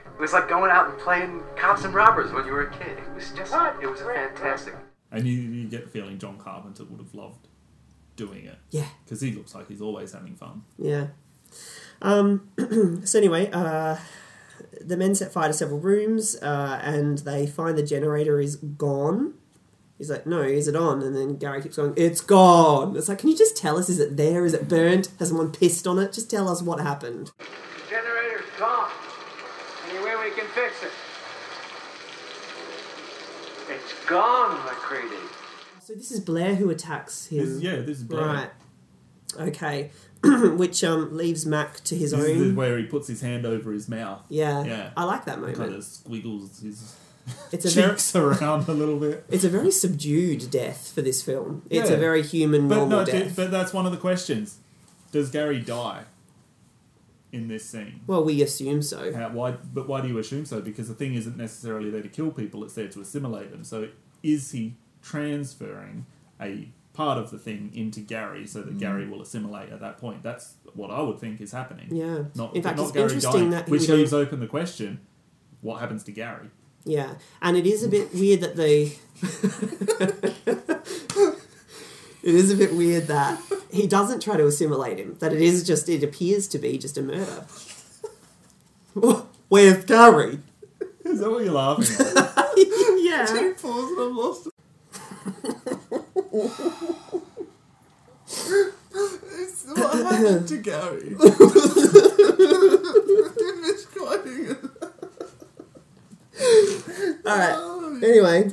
[0.06, 2.98] it was like going out and playing cops and robbers when you were a kid.
[2.98, 4.76] It was just it was a fantastic.
[5.12, 7.48] And you, you get the feeling John Carpenter would have loved
[8.16, 8.58] doing it.
[8.70, 8.88] Yeah.
[9.04, 10.64] because he looks like he's always having fun.
[10.78, 11.08] Yeah.
[12.02, 12.50] Um,
[13.04, 13.98] so anyway, uh,
[14.80, 19.34] the men set fire to several rooms, uh, and they find the generator is gone.
[20.02, 23.20] He's like, "No, is it on?" And then Gary keeps going, "It's gone." It's like,
[23.20, 23.88] can you just tell us?
[23.88, 24.46] Is it there?
[24.48, 25.10] Is it burnt?
[25.20, 26.12] Has someone pissed on it?
[26.12, 27.30] Just tell us what happened.
[27.88, 28.90] Generator's gone.
[29.92, 30.90] Any way we can fix it?
[33.70, 35.16] It's gone, MacReady.
[35.84, 37.46] So this is Blair who attacks him.
[37.46, 38.26] This- yeah, this is Blair.
[38.26, 38.50] Right.
[39.40, 39.92] Okay.
[40.24, 42.44] Which um, leaves Mac to his This own.
[42.48, 44.24] is where he puts his hand over his mouth.
[44.30, 44.64] Yeah.
[44.64, 44.90] yeah.
[44.98, 45.58] I like that moment.
[45.60, 46.96] Kind of squiggles his
[47.52, 49.26] It's a very- cheeks around a little bit.
[49.30, 51.64] It's a very subdued death for this film.
[51.70, 51.96] It's Yeah.
[51.96, 53.36] a very human, But normal no, death.
[53.36, 54.58] but that's one of the questions.
[55.12, 56.06] Does Gary die
[57.32, 58.02] in this scene?
[58.08, 59.14] Well, we assume so.
[59.14, 59.52] How, why?
[59.52, 60.62] But why do you assume so?
[60.62, 63.64] Because the thing isn't necessarily there to kill people; it's there to assimilate them.
[63.64, 63.90] So,
[64.24, 66.06] is he transferring
[66.42, 68.80] a part of the thing into Gary so that Mm.
[68.80, 70.24] Gary will assimilate at that point?
[70.24, 71.88] That's what I would think is happening.
[71.92, 72.24] Yeah.
[72.36, 75.00] Not, In fact, not it's Gary interesting dying, that which leaves open the question:
[75.62, 76.50] What happens to Gary?
[76.84, 78.94] Yeah, and it is a bit weird that the.
[82.24, 83.40] it is a bit weird that
[83.72, 85.16] he doesn't try to assimilate him.
[85.20, 85.88] That it is just.
[85.90, 87.46] It appears to be just a murder.
[89.50, 90.40] Where's Gary?
[91.06, 92.50] Is that what you're laughing at?
[93.00, 93.26] yeah.
[93.26, 94.54] Two pause and I've lost it.
[99.34, 101.16] it's what happened to Gary.
[103.62, 104.58] Misquoting it.
[106.40, 107.56] All right.
[107.56, 108.50] Oh, Anyway,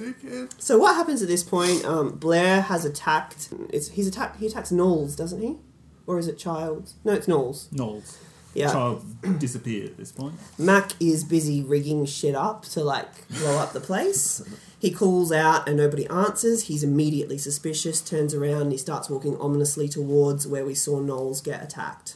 [0.58, 1.82] so what happens at this point?
[1.84, 3.48] Um, Blair has attacked.
[3.70, 4.40] It's he's attacked.
[4.40, 5.56] He attacks Nauls, doesn't he?
[6.06, 6.94] Or is it Childs?
[7.04, 7.68] No, it's Nauls.
[7.72, 8.18] Nauls.
[8.54, 8.72] Yeah.
[8.72, 10.34] Child disappeared at this point.
[10.58, 14.42] Mac is busy rigging shit up to like blow up the place.
[14.80, 16.68] He calls out and nobody answers.
[16.68, 21.40] He's immediately suspicious, turns around, and he starts walking ominously towards where we saw Nauls
[21.40, 22.14] get attacked.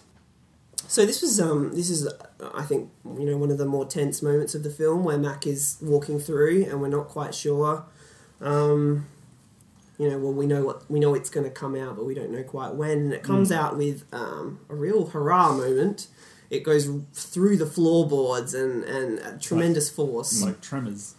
[0.92, 2.12] So this was um this is uh,
[2.54, 5.46] I think you know one of the more tense moments of the film where Mac
[5.46, 7.84] is walking through and we're not quite sure
[8.42, 9.06] um
[9.98, 12.14] you know well we know what we know it's going to come out but we
[12.14, 13.56] don't know quite when and it comes Mm.
[13.56, 16.08] out with um, a real hurrah moment
[16.50, 21.14] it goes through the floorboards and and tremendous force Like tremors.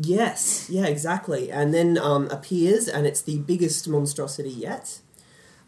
[0.00, 1.52] Yes, yeah, exactly.
[1.52, 5.00] And then um, appears, and it's the biggest monstrosity yet.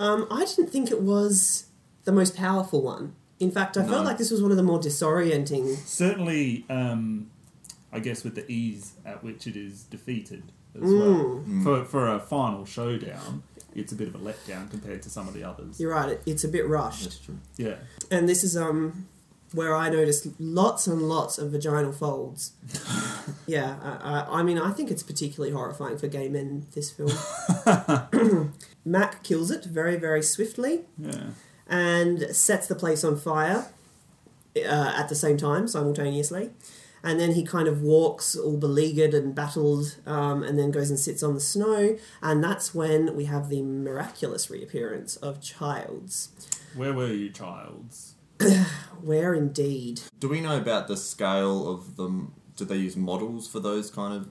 [0.01, 1.67] Um, I didn't think it was
[2.05, 3.15] the most powerful one.
[3.45, 3.89] In fact, I No.
[3.93, 5.77] felt like this was one of the more disorienting.
[5.87, 7.31] Certainly, um,
[7.93, 10.43] I guess with the ease at which it is defeated
[10.75, 10.99] as Mm.
[10.99, 11.45] well.
[11.47, 11.63] Mm.
[11.63, 13.43] For, for a final showdown,
[13.75, 15.79] it's a bit of a letdown compared to some of the others.
[15.79, 17.29] You're right; it, it's a bit rushed.
[17.57, 17.77] Yeah.
[18.11, 19.07] And this is um
[19.53, 22.53] where I noticed lots and lots of vaginal folds.
[23.47, 23.91] yeah, I,
[24.33, 26.67] I, I mean, I think it's particularly horrifying for gay men.
[26.75, 27.13] This film.
[28.85, 30.87] Mac kills it very, very swiftly.
[30.99, 31.27] Yeah.
[31.69, 33.67] And sets the place on fire
[34.57, 36.51] uh, at the same time, simultaneously.
[37.03, 40.99] And then he kind of walks all beleaguered and battled, um, and then goes and
[40.99, 41.99] sits on the snow.
[42.23, 46.31] And that's when we have the miraculous reappearance of Childs.
[46.75, 48.15] Where were you, Childs?
[49.03, 50.01] Where indeed?
[50.19, 52.33] Do we know about the scale of them?
[52.57, 54.29] Did they use models for those kind of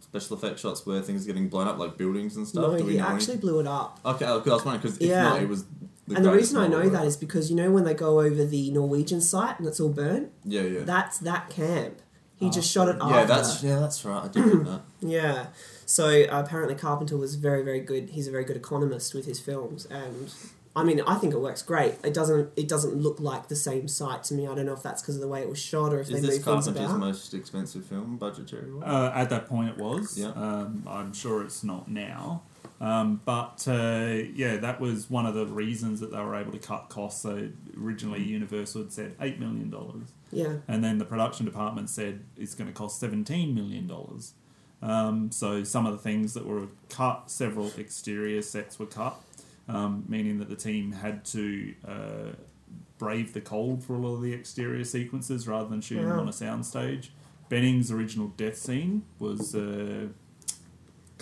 [0.00, 2.72] special effect shots where things are getting blown up, like buildings and stuff?
[2.72, 4.00] No, Do we he know actually blew it up.
[4.04, 5.22] Okay, I was wondering because if Yeah.
[5.22, 5.64] not, it was.
[6.12, 6.90] The and the reason I know ever.
[6.90, 9.88] that is because you know when they go over the Norwegian site and it's all
[9.90, 10.30] burnt.
[10.44, 10.80] Yeah, yeah.
[10.84, 12.00] That's that camp.
[12.36, 13.26] He Oh, just shot it yeah, after.
[13.26, 14.24] that's yeah, that's right.
[14.24, 14.80] I did know that.
[15.00, 15.46] Yeah.
[15.86, 18.10] So uh, apparently Carpenter was very, very good.
[18.10, 20.32] He's a very good economist with his films, and
[20.74, 21.96] I mean, I think it works great.
[22.02, 22.50] It doesn't.
[22.56, 24.46] It doesn't look like the same site to me.
[24.46, 26.14] I don't know if that's because of the way it was shot or if Is
[26.14, 26.98] they this moved things Carpenter's about.
[26.98, 28.72] most expensive film, budgetary?
[28.72, 28.84] wise?
[28.88, 30.16] Uh, at that point, it was.
[30.18, 30.28] Yeah.
[30.28, 32.42] Um, I'm sure it's not now.
[32.80, 36.58] Um, but uh, yeah, that was one of the reasons that they were able to
[36.58, 37.22] cut costs.
[37.22, 37.48] So
[37.80, 40.08] originally, Universal had said eight million dollars.
[40.32, 40.56] Yeah.
[40.66, 44.32] And then the production department said it's going to cost seventeen million dollars.
[44.82, 49.14] Um, so some of the things that were cut, several exterior sets were cut,
[49.68, 52.32] um, meaning that the team had to uh,
[52.98, 56.28] brave the cold for a lot of the exterior sequences rather than shooting them on
[56.28, 57.10] a soundstage.
[57.48, 60.08] Benning's original death scene was uh,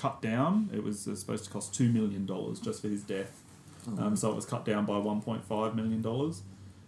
[0.00, 0.70] cut down.
[0.72, 3.32] It was uh, supposed to cost two million dollars just for his death,
[3.88, 6.42] Oh, um, so it was cut down by one point five million dollars.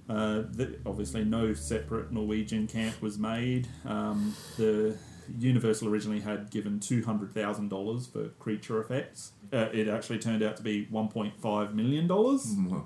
[0.09, 3.69] Uh, the, obviously, no separate Norwegian camp was made.
[3.87, 4.97] Um, the
[5.39, 9.33] Universal originally had given two hundred thousand dollars for creature effects.
[9.53, 12.45] Uh, it actually turned out to be one point five million dollars.
[12.55, 12.85] Mm,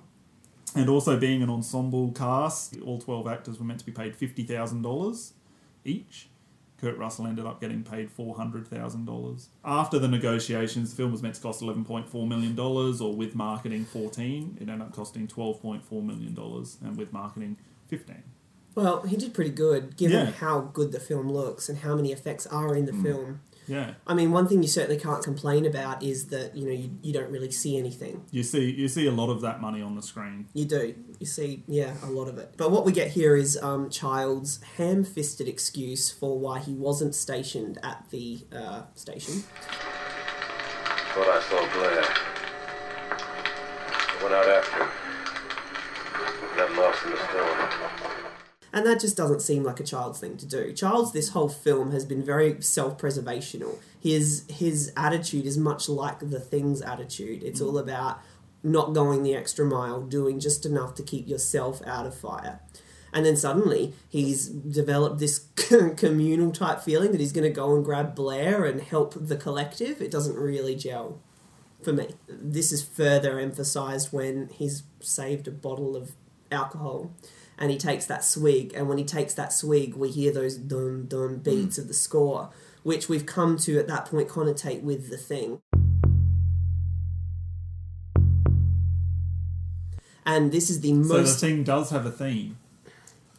[0.74, 4.44] And also, being an ensemble cast, all twelve actors were meant to be paid fifty
[4.44, 5.32] thousand dollars
[5.84, 6.28] each.
[6.78, 9.46] Kurt Russell ended up getting paid $400,000.
[9.64, 14.58] After the negotiations, the film was meant to cost $11.4 million, or with marketing, 14
[14.60, 16.36] It ended up costing $12.4 million,
[16.84, 17.56] and with marketing,
[17.88, 18.22] 15
[18.74, 20.30] Well, he did pretty good, given Yeah.
[20.32, 23.02] how good the film looks and how many effects are in the Mm.
[23.02, 23.40] film.
[23.68, 23.94] Yeah.
[24.06, 27.12] I mean, one thing you certainly can't complain about is that you know you, you
[27.12, 28.24] don't really see anything.
[28.30, 30.48] You see, you see a lot of that money on the screen.
[30.54, 30.94] You do.
[31.18, 32.54] You see, yeah, a lot of it.
[32.56, 37.78] But what we get here is um, Child's ham-fisted excuse for why he wasn't stationed
[37.82, 39.42] at the uh, station.
[41.14, 42.04] Thought I saw Blair.
[44.22, 44.90] Went out after him.
[46.56, 48.15] Got lost in the storm.
[48.76, 50.70] And that just doesn't seem like a child's thing to do.
[50.70, 53.78] Child's this whole film has been very self-preservational.
[53.98, 57.42] His his attitude is much like the thing's attitude.
[57.42, 57.68] It's mm.
[57.68, 58.20] all about
[58.62, 62.60] not going the extra mile, doing just enough to keep yourself out of fire.
[63.14, 65.46] And then suddenly he's developed this
[65.96, 70.02] communal type feeling that he's going to go and grab Blair and help the collective.
[70.02, 71.22] It doesn't really gel
[71.82, 72.08] for me.
[72.28, 76.12] This is further emphasized when he's saved a bottle of
[76.52, 77.10] alcohol
[77.58, 78.72] and he takes that swig.
[78.74, 82.50] And when he takes that swig, we hear those dun dun beats of the score,
[82.82, 85.60] which we've come to at that point connotate with the thing.
[90.24, 91.08] And this is the most.
[91.08, 91.40] So the most.
[91.40, 92.58] thing does have a theme.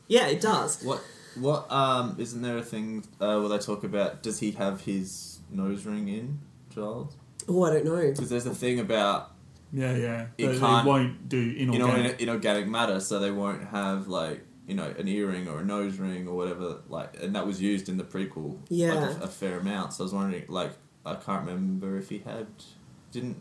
[0.08, 0.82] yeah, it does.
[0.84, 1.04] What
[1.36, 5.40] what um isn't there a thing uh, where they talk about does he have his
[5.52, 6.40] nose ring in,
[6.74, 7.14] child?
[7.48, 8.12] Oh, I don't know.
[8.12, 9.32] Because there's a thing about
[9.72, 10.22] Yeah, yeah.
[10.38, 12.22] It They- can't they won't do you know inorganic.
[12.22, 16.28] inorganic matter, so they won't have like you know an earring or a nose ring
[16.28, 18.94] or whatever like, and that was used in the prequel Yeah.
[18.94, 19.94] like a, a fair amount.
[19.94, 20.72] So I was wondering like
[21.06, 22.48] I can't remember if he had
[23.12, 23.38] didn't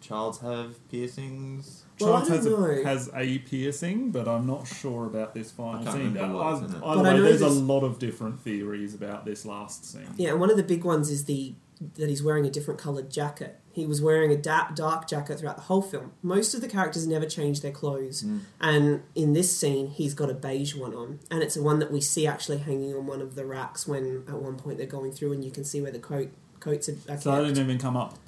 [0.00, 1.84] Charles have piercings.
[2.00, 5.84] Well, I has a, has a piercing, but I'm not sure about this final I
[5.84, 6.14] can't scene.
[6.14, 6.82] remember Either- what's in it.
[6.82, 10.06] Either But I way, know there's a lot of different theories about this last scene.
[10.16, 11.52] Yeah, one of the big ones is the
[11.96, 13.58] that he's wearing a different coloured jacket.
[13.72, 16.12] He was wearing a da- dark jacket throughout the whole film.
[16.22, 18.24] Most of the characters never change their clothes,
[18.60, 21.90] and in this scene, he's got a beige one on, and it's the one that
[21.92, 25.12] we see actually hanging on one of the racks when at one point they're going
[25.12, 26.96] through, and you can see where the coat coats are.
[27.08, 28.18] are So I didn't even come up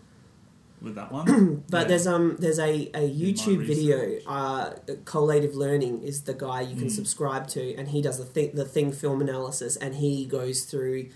[0.80, 1.64] with that one.
[1.70, 1.88] But Yeah.
[1.88, 4.20] there's um there's a, a YouTube video.
[4.26, 4.74] Uh,
[5.04, 6.92] Collative Learning is the guy you can Mm.
[6.92, 11.08] subscribe to, and he does the thing the thing film analysis, and he goes through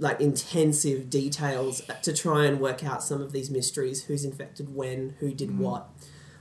[0.00, 5.14] like intensive details to try and work out some of these mysteries: who's infected when,
[5.20, 5.58] who did Mhm.
[5.58, 5.88] what.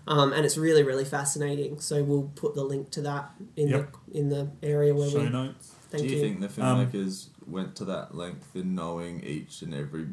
[0.07, 1.79] Um, and it's really, really fascinating.
[1.79, 3.91] So we'll put the link to that in Yep.
[4.11, 5.29] the in the area where we Show we.
[5.29, 5.71] notes.
[5.91, 6.21] Thank Do you, you.
[6.21, 10.07] think the Um, filmmakers went to that length in knowing each and every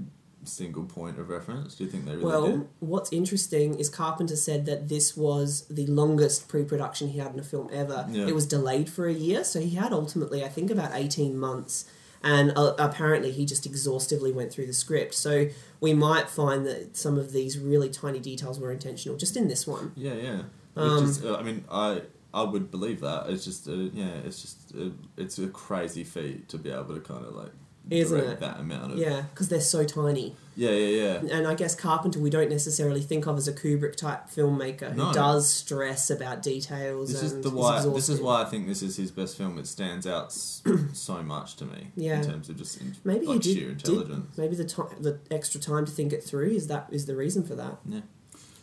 [0.45, 1.75] single point of reference?
[1.77, 2.69] Do you think they really Well, did?
[2.81, 7.43] what's interesting is Carpenter said that this was the longest pre-production he had in a
[7.43, 8.07] film ever.
[8.11, 8.27] Yeah.
[8.27, 11.85] It was delayed for a year, so he had ultimately, I think, about eighteen months.
[12.23, 15.15] And uh, apparently, he just exhaustively went through the script.
[15.15, 15.49] So
[15.81, 19.67] we might find that some of these really tiny details were intentional, just in this
[19.67, 19.93] one.
[19.97, 20.43] Yeah, yeah.
[20.77, 22.03] Um, uh, I mean, I
[22.35, 23.31] I would believe that.
[23.31, 27.01] It's just, uh, yeah, it's just, uh, it's a crazy feat to be able to
[27.01, 27.53] kind of like
[27.91, 28.41] Isn't it?
[28.41, 28.99] that amount of.
[28.99, 30.35] Yeah, because they're so tiny.
[30.57, 31.37] yeah, yeah, yeah.
[31.37, 34.97] And I guess Carpenter, we don't necessarily think of as a Kubrick type filmmaker who
[35.05, 35.13] No.
[35.13, 37.13] does stress about details.
[37.13, 37.77] This is and the why.
[37.77, 38.25] This is exhaustive.
[38.25, 39.57] why I think this is his best film.
[39.59, 40.63] It stands out s-
[40.95, 41.89] so much to me.
[41.97, 42.19] Yeah.
[42.21, 45.19] In terms of just in, Maybe like he did, sheer did- maybe the time, the
[45.31, 47.77] extra time to think it through is that is the reason for that.
[47.89, 48.01] Yeah.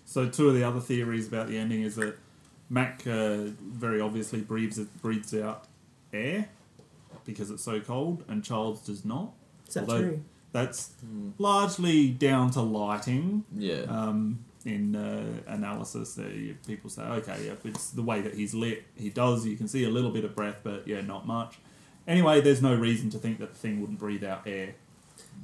[0.05, 2.15] So two of the other theories about the ending is that
[2.69, 5.65] Mac uh, very obviously breathes breathes out
[6.11, 6.49] air
[7.25, 9.31] because it's so cold, and Childs does not.
[9.67, 10.23] Is that true?
[10.51, 10.91] That's
[11.39, 13.43] largely down to lighting.
[13.55, 13.81] Yeah.
[13.89, 18.53] Um, in uh, analysis, that you- people say, okay, yeah, it's the way that he's
[18.53, 18.83] lit.
[18.95, 19.45] He does.
[19.45, 21.57] You can see a little bit of breath, but yeah, not much.
[22.07, 24.75] Anyway, there's no reason to think that the thing wouldn't breathe out air.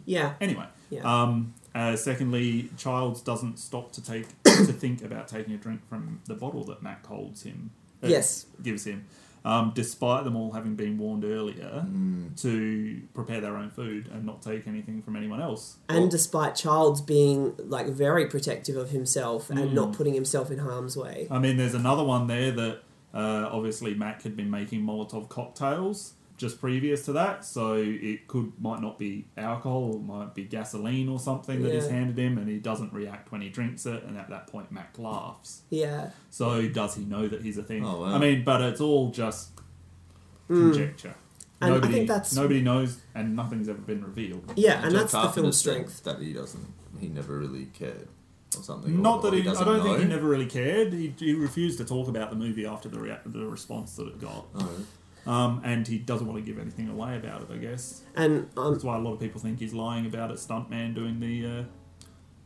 [0.05, 0.33] Yeah.
[0.39, 1.01] Anyway, Yeah.
[1.23, 6.21] um, uh, secondly, Childs doesn't stop to take to think about taking a drink from
[6.25, 7.71] the bottle that Mac holds him.
[8.03, 8.45] uh, Yes.
[8.63, 9.05] gives him,
[9.45, 12.39] um, despite them all having been warned earlier Mm.
[12.41, 15.77] to prepare their own food and not take anything from anyone else.
[15.87, 19.73] And despite Childs being like very protective of himself and Mm.
[19.73, 21.27] not putting himself in harm's way.
[21.31, 22.79] I mean, there's another one there that
[23.13, 28.53] uh, obviously Mac had been making Molotov cocktails just previous to that, so it could
[28.59, 31.91] might not be alcohol, it might be gasoline or something that is Yeah.
[31.91, 34.97] handed him, and he doesn't react when he drinks it, and at that point Mac
[34.97, 35.61] laughs.
[35.69, 36.11] Yeah.
[36.31, 37.85] So does he know that he's a thing?
[37.85, 38.15] Oh, wow.
[38.15, 39.51] I mean, but it's all just
[40.49, 40.71] Mm.
[40.71, 41.15] conjecture.
[41.61, 44.53] And I nobody, think that's- nobody knows, and nothing's ever been revealed.
[44.55, 46.03] Yeah, and John that's the Carpenter film's strength.
[46.05, 46.65] That he doesn't.
[46.99, 48.07] He never really cared
[48.57, 48.95] or something.
[48.95, 50.93] or- Not that or he, I doesn't don't think he never really cared.
[50.93, 54.19] He, he refused to talk about the movie after the rea- the response that it
[54.21, 54.47] got.
[54.55, 54.69] Oh.
[55.29, 58.01] Um, and he doesn't want to give anything away about it, I guess.
[58.15, 60.37] And um, That's why a lot of people think he's lying about it.
[60.37, 61.45] Stuntman doing the.
[61.45, 61.63] Uh,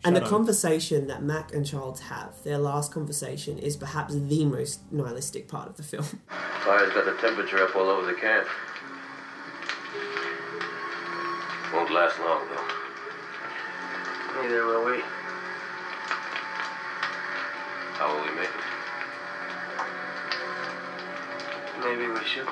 [0.03, 4.81] And the conversation that Mac and Childs have, their last conversation, is perhaps the most
[4.91, 6.03] nihilistic part of the film.
[6.65, 8.47] Fire's got the temperature up all over the camp.
[11.73, 14.41] Won't last long, though.
[14.41, 15.01] Neither will we.
[17.97, 18.63] How will we make it?
[21.79, 22.47] Maybe we should.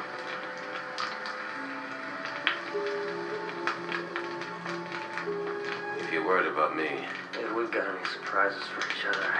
[6.31, 6.87] Worried about me,
[7.33, 9.33] If we've got any surprises for each other,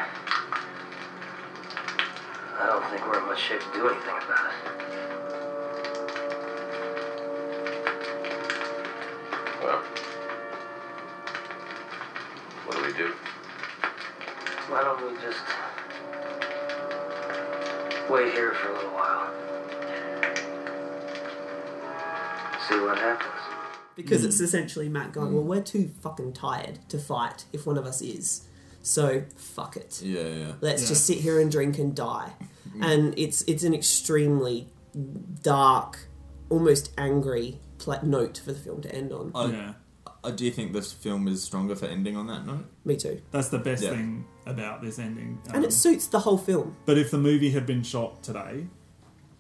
[2.60, 4.66] I don't think we're in much shape to do anything about it.
[9.64, 9.82] well,
[12.66, 13.14] what do we do?
[14.68, 15.48] Why don't we just
[18.10, 19.32] wait here for a little while?
[22.68, 23.41] See what happens.
[23.96, 24.44] Because it's mm.
[24.44, 25.36] essentially Matt going, mm.
[25.36, 28.48] well, we're too fucking tired to fight if one of us is.
[28.84, 30.02] So, fuck it.
[30.02, 30.52] Yeah, yeah.
[30.62, 30.88] Let's Yeah.
[30.90, 32.34] just sit here and drink and die.
[32.76, 32.86] Mm.
[32.86, 34.70] And it's it's an extremely
[35.44, 36.08] dark,
[36.50, 39.32] almost angry pla note for the film to end on.
[39.36, 39.76] I,
[40.24, 42.66] I do think this film is stronger for ending on that note.
[42.86, 43.22] Me too.
[43.32, 43.92] That's the best Yeah.
[43.92, 45.40] thing about this ending.
[45.48, 46.76] and Um, it suits the whole film.
[46.86, 48.68] But if the movie had been shot today,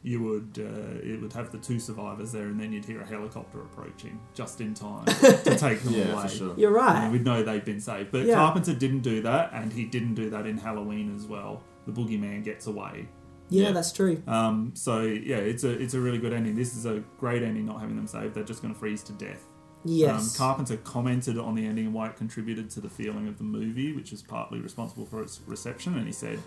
[0.03, 3.05] you would uh, it would have the two survivors there, and then you'd hear a
[3.05, 6.23] helicopter approaching just in time to take them Yeah, away.
[6.23, 6.53] for sure.
[6.57, 7.03] You're right.
[7.03, 8.11] And we'd know they'd been saved.
[8.11, 8.35] But Yeah.
[8.35, 11.61] Carpenter didn't do that, and he didn't do that in Halloween as well.
[11.85, 13.07] The boogeyman gets away.
[13.49, 14.23] Yeah, that's true.
[14.27, 16.55] Um, so yeah, it's a it's a really good ending.
[16.55, 17.65] This is a great ending.
[17.65, 19.43] Not having them saved, they're just going to freeze to death.
[19.83, 20.39] Yes.
[20.39, 23.43] Um, Carpenter commented on the ending and why it contributed to the feeling of the
[23.43, 25.97] movie, which is partly responsible for its reception.
[25.97, 26.39] And he said,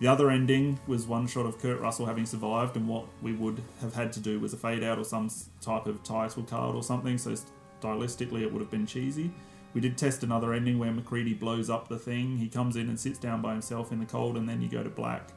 [0.00, 3.62] The other ending was one shot of Kurt Russell having survived, and what we would
[3.80, 6.82] have had to do was a fade out or some type of title card or
[6.82, 7.18] something.
[7.18, 7.34] So
[7.82, 9.30] stylistically, it would have been cheesy.
[9.74, 12.38] We did test another ending where MacReady blows up the thing.
[12.38, 14.82] He comes in and sits down by himself in the cold, and then you go
[14.82, 15.28] to black.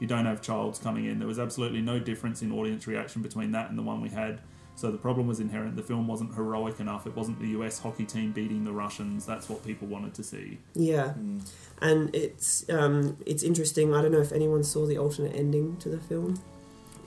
[0.00, 1.18] You don't have Childs coming in.
[1.18, 4.40] There was absolutely no difference in audience reaction between that and the one we had.
[4.76, 5.74] So the problem was inherent.
[5.74, 7.06] The film wasn't heroic enough.
[7.06, 9.24] It wasn't the US hockey team beating the Russians.
[9.24, 10.58] That's what people wanted to see.
[10.74, 11.14] Yeah,
[11.80, 13.94] and it's um, it's interesting.
[13.94, 16.38] I don't know if anyone saw the alternate ending to the film.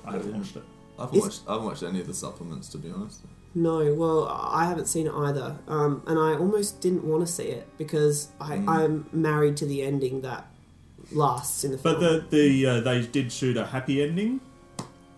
[0.05, 0.63] I haven't watched it.
[0.97, 1.41] I haven't Is- watched.
[1.47, 3.21] I haven't watched any of the supplements to be honest.
[3.55, 7.45] No, well, I haven't seen it either, um, and I almost didn't want to see
[7.45, 8.67] it because I, Mm.
[8.69, 10.45] I'm married to the ending that
[11.11, 11.95] lasts in the film.
[11.95, 14.39] But the the uh, they did shoot a happy ending,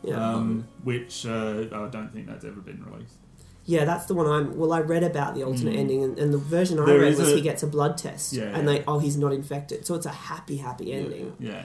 [0.03, 0.15] Yeah.
[0.33, 3.15] um, which uh, I don't think that's ever been released.
[3.65, 4.57] yeah, that's the one I'm.
[4.57, 5.79] Well, I read about the alternate Mm.
[5.79, 7.97] ending, and, and the version I There read is was a- he gets a blood
[7.97, 8.77] test, Yeah, and yeah.
[8.79, 11.63] they oh he's not infected, so it's a happy, happy ending, Yeah,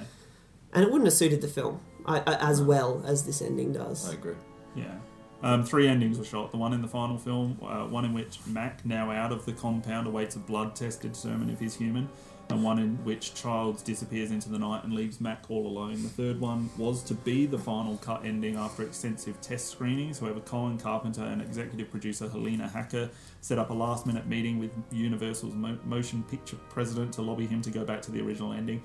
[0.74, 4.08] and it wouldn't have suited the film I, I, as well as this ending does.
[4.10, 4.34] I agree.
[4.74, 4.96] yeah.
[5.42, 6.50] Um, three endings were shot.
[6.50, 9.52] The one in the final film, uh, one in which Mac, now out of the
[9.52, 12.08] compound, awaits a blood test to determine if he's human,
[12.48, 16.02] and one in which Childs disappears into the night and leaves Mac all alone.
[16.02, 20.20] The third one was to be the final cut ending after extensive test screenings.
[20.20, 23.10] However, Colin Carpenter and executive producer Helena Hacker
[23.40, 27.62] set up a last minute meeting with Universal's mo- motion picture president to lobby him
[27.62, 28.80] to go back to the original ending.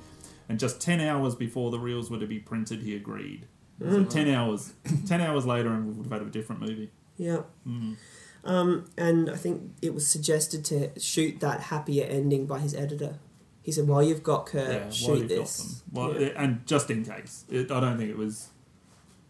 [0.49, 3.45] And just 10 hours before the reels were to be printed, he agreed.
[3.79, 4.09] So Mhm.
[4.09, 4.73] 10 hours.
[5.07, 6.91] 10 hours later, and we would have had a different movie.
[7.17, 7.43] Yeah.
[7.67, 7.95] Mm.
[8.43, 13.19] Um, and I think it was suggested to shoot that happier ending by his editor.
[13.61, 16.29] He said, "While you've got Kurt, Yeah, shoot this." Well, Yeah.
[16.35, 17.45] And just in case.
[17.49, 18.49] It, I don't think it was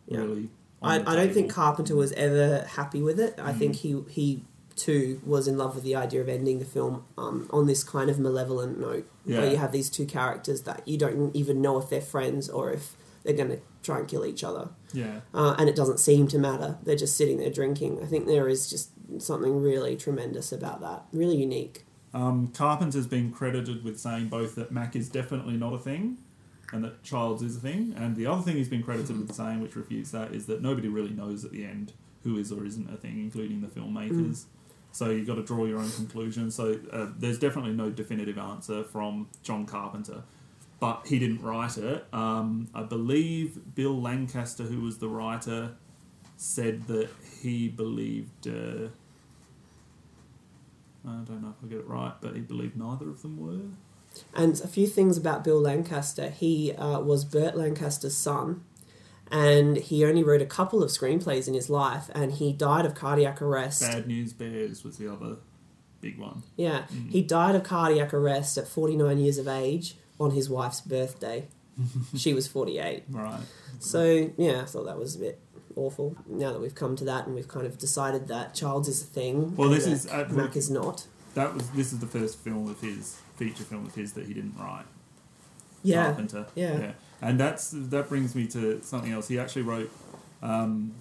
[0.08, 0.20] Yeah.
[0.20, 0.50] really.
[0.82, 1.52] I, I don't think.
[1.52, 3.36] Carpenter was ever happy with it.
[3.38, 3.58] I Mm.
[3.60, 4.44] think he he
[4.76, 8.10] too was in love with the idea of ending the film um, on this kind
[8.10, 11.90] of malevolent note, where you have these two characters that you don't even know if
[11.90, 14.70] they're friends or if they're going to try and kill each other.
[14.94, 15.20] Yeah.
[15.36, 16.78] Uh, and it doesn't seem to matter.
[16.84, 18.02] They're just sitting there drinking.
[18.02, 18.90] I think there is just
[19.20, 21.06] something really tremendous about that.
[21.12, 21.86] Really unique.
[22.14, 26.18] Um, Carpenter's been credited with saying both that Mac is definitely not a thing
[26.74, 27.94] and that Childs is a thing.
[27.98, 30.88] And the other thing he's been credited with saying, which refutes that, is that nobody
[30.88, 31.94] really knows at the end
[32.24, 34.46] who is or isn't a thing, including the filmmakers.
[34.92, 36.56] So you've got to draw your own conclusions.
[36.56, 40.24] So uh, there's definitely no definitive answer from John Carpenter.
[40.80, 42.06] But he didn't write it.
[42.12, 45.72] Um, I believe Bill Lancaster, who was the writer,
[46.38, 47.10] said that
[47.42, 48.48] he believed.
[48.48, 48.90] Uh,
[51.06, 53.62] I don't know if I get it right, but he believed neither of them were.
[54.36, 56.30] And a few things about Bill Lancaster.
[56.30, 58.64] He uh, was Burt Lancaster's son,
[59.32, 62.94] and he only wrote a couple of screenplays in his life, and he died of
[62.94, 63.82] cardiac arrest.
[63.82, 65.38] Bad News Bears was the other
[66.02, 66.44] big one.
[66.58, 67.10] Yeah, Mm.
[67.12, 71.48] he died of cardiac arrest at 49 years of age on his wife's birthday.
[72.16, 73.04] she was 48.
[73.10, 73.40] Right.
[73.80, 75.40] So, yeah, I thought that was a bit
[75.76, 76.16] awful.
[76.28, 79.06] Now that we've come to that and we've kind of decided that Childs is a
[79.06, 81.08] thing, Well, this is uh, Mac is not.
[81.34, 84.34] That was this is the first film of his feature film of his that he
[84.34, 84.86] didn't write.
[85.84, 86.46] Yeah, Carpenter.
[86.56, 86.80] yeah.
[86.80, 86.92] yeah.
[87.22, 89.28] And that's that brings me to something else.
[89.28, 89.92] He actually wrote
[90.42, 90.94] um,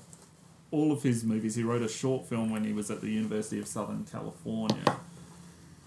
[0.71, 1.55] all of his movies.
[1.55, 4.97] He wrote a short film when he was at the University of Southern California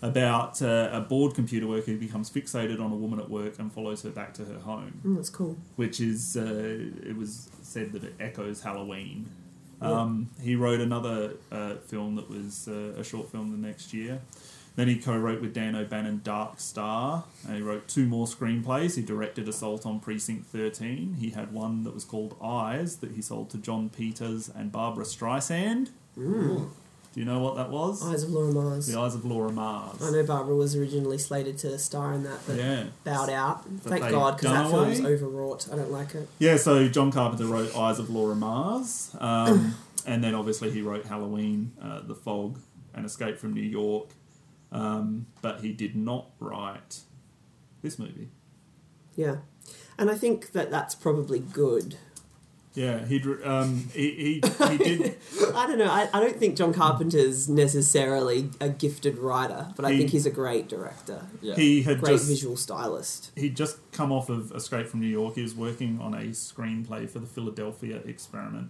[0.02, 3.72] about uh, a board computer worker who becomes fixated on a woman at work and
[3.72, 5.00] follows her back to her home.
[5.06, 5.56] Mm, that's cool.
[5.78, 9.30] Which is, uh, it was said that it echoes Halloween.
[9.82, 14.22] Um, he wrote another uh, film that was uh, a short film the next year.
[14.76, 18.96] Then he co-wrote with Dan O'Bannon Dark Star, and he wrote two more screenplays.
[18.96, 21.18] He directed Assault on Precinct 13.
[21.20, 25.06] He had one that was called Eyes that he sold to Jon Peters and Barbra
[25.06, 25.90] Streisand.
[26.18, 26.70] Mm.
[27.14, 28.04] Do you know what that was?
[28.04, 28.88] Eyes of Laura Mars.
[28.88, 30.02] The Eyes of Laura Mars.
[30.02, 32.86] I know Barbra was originally slated to star in that, but Yeah.
[33.04, 33.64] bowed out.
[33.82, 35.68] Thank God, because that done film's overwrought.
[35.72, 36.28] I don't like it.
[36.40, 39.76] Yeah, so John Carpenter wrote Eyes of Laura Mars, um,
[40.08, 42.60] and then obviously he wrote Halloween, uh, The Fog,
[42.96, 44.08] and Escape from New York,
[44.72, 47.02] um, but he did not write
[47.84, 48.30] this movie.
[49.16, 49.38] Yeah,
[50.00, 51.98] and I think that that's probably good.
[52.76, 55.18] Yeah, he um, he, he, he did.
[55.54, 55.90] I don't know.
[55.92, 60.26] I, I don't think John Carpenter's necessarily a gifted writer, but I He- think he's
[60.26, 61.28] a great director.
[61.42, 63.32] He had great just- visual stylist.
[63.36, 65.36] He'd just come off of Escape from New York.
[65.36, 68.70] He was working on a screenplay for the Philadelphia Experiment.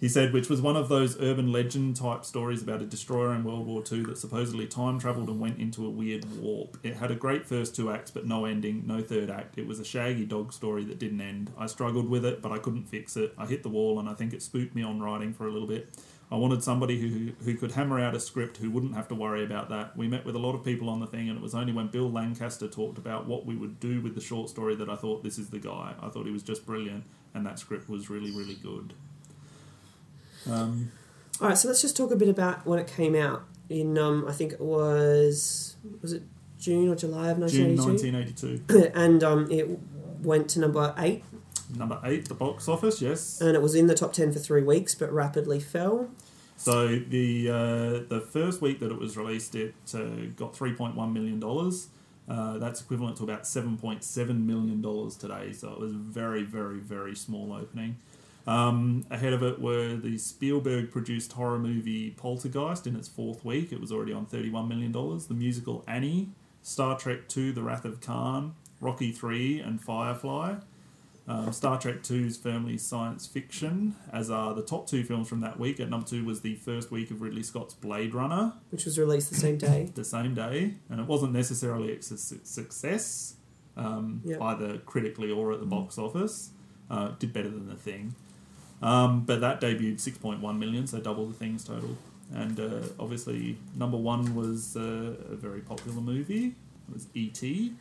[0.00, 3.44] He said, which was one of those urban legend type stories about a destroyer in
[3.44, 6.78] World War II that supposedly time travelled and went into a weird warp.
[6.82, 9.58] It had a great first two acts, but no ending, no third act.
[9.58, 11.52] It was a shaggy dog story that didn't end.
[11.58, 13.34] I struggled with it, but I couldn't fix it.
[13.36, 15.68] I hit the wall, and I think it spooked me on writing for a little
[15.68, 15.90] bit.
[16.32, 19.44] I wanted somebody who, who could hammer out a script who wouldn't have to worry
[19.44, 19.98] about that.
[19.98, 21.88] We met with a lot of people on the thing, and it was only when
[21.88, 25.22] Bill Lancaster talked about what we would do with the short story that I thought
[25.22, 25.92] this is the guy.
[26.00, 27.04] I thought he was just brilliant,
[27.34, 28.94] and that script was really, really good.
[30.48, 30.92] Um,
[31.40, 33.42] All right, so let's just talk a bit about when it came out.
[33.68, 36.22] In um, I think it was was it
[36.58, 38.64] June or July of June 1982?
[38.66, 38.98] 1982.
[38.98, 39.68] and um, it
[40.22, 41.22] went to number eight,
[41.76, 43.40] Number eight, the box office, yes.
[43.40, 46.10] and it was in the top ten for three weeks, but rapidly fell.
[46.56, 50.96] So the uh, the first week that it was released, it uh, got three point
[50.96, 51.88] one million dollars.
[52.28, 55.52] Uh, that's equivalent to about seven point seven million dollars today.
[55.52, 57.96] So it was a very, very, very small opening.
[58.46, 63.70] Um, ahead of it were the Spielberg produced horror movie Poltergeist in its fourth week.
[63.72, 64.92] It was already on $31 million.
[64.92, 66.30] The musical Annie,
[66.62, 70.62] Star Trek II The Wrath of Khan, Rocky III, and Firefox.
[71.28, 75.40] Um, Star Trek II is firmly science fiction, as are the top two films from
[75.42, 75.78] that week.
[75.78, 79.28] At number two was the first week of Ridley Scott's Blade Runner, which was released
[79.30, 79.92] the same day.
[79.94, 83.36] the same day, and it wasn't necessarily a su- success,
[83.76, 84.40] um, Yep.
[84.42, 86.50] either critically or at the box office.
[86.90, 88.16] Uh, did better than the thing,
[88.82, 91.96] um, but that debuted 6.1 million, so double the thing's total.
[92.32, 96.54] And uh, obviously, number one was uh, a very popular movie.
[96.88, 97.74] It was E E.T.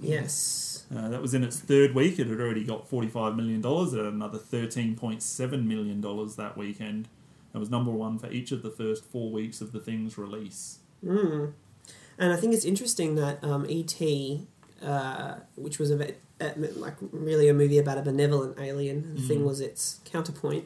[0.00, 0.84] Yes.
[0.94, 2.18] Uh, that was in its third week.
[2.18, 3.60] It had already got $45 million.
[3.64, 7.08] It had another $13.7 million that weekend.
[7.54, 10.78] It was number one for each of the first four weeks of the thing's release.
[11.04, 11.52] Mm.
[12.18, 14.46] And I think it's interesting that um, E.T.,
[14.82, 16.14] uh, which was a,
[16.76, 19.44] like really a movie about a benevolent alien, the thing Mhm.
[19.44, 20.64] was its counterpoint.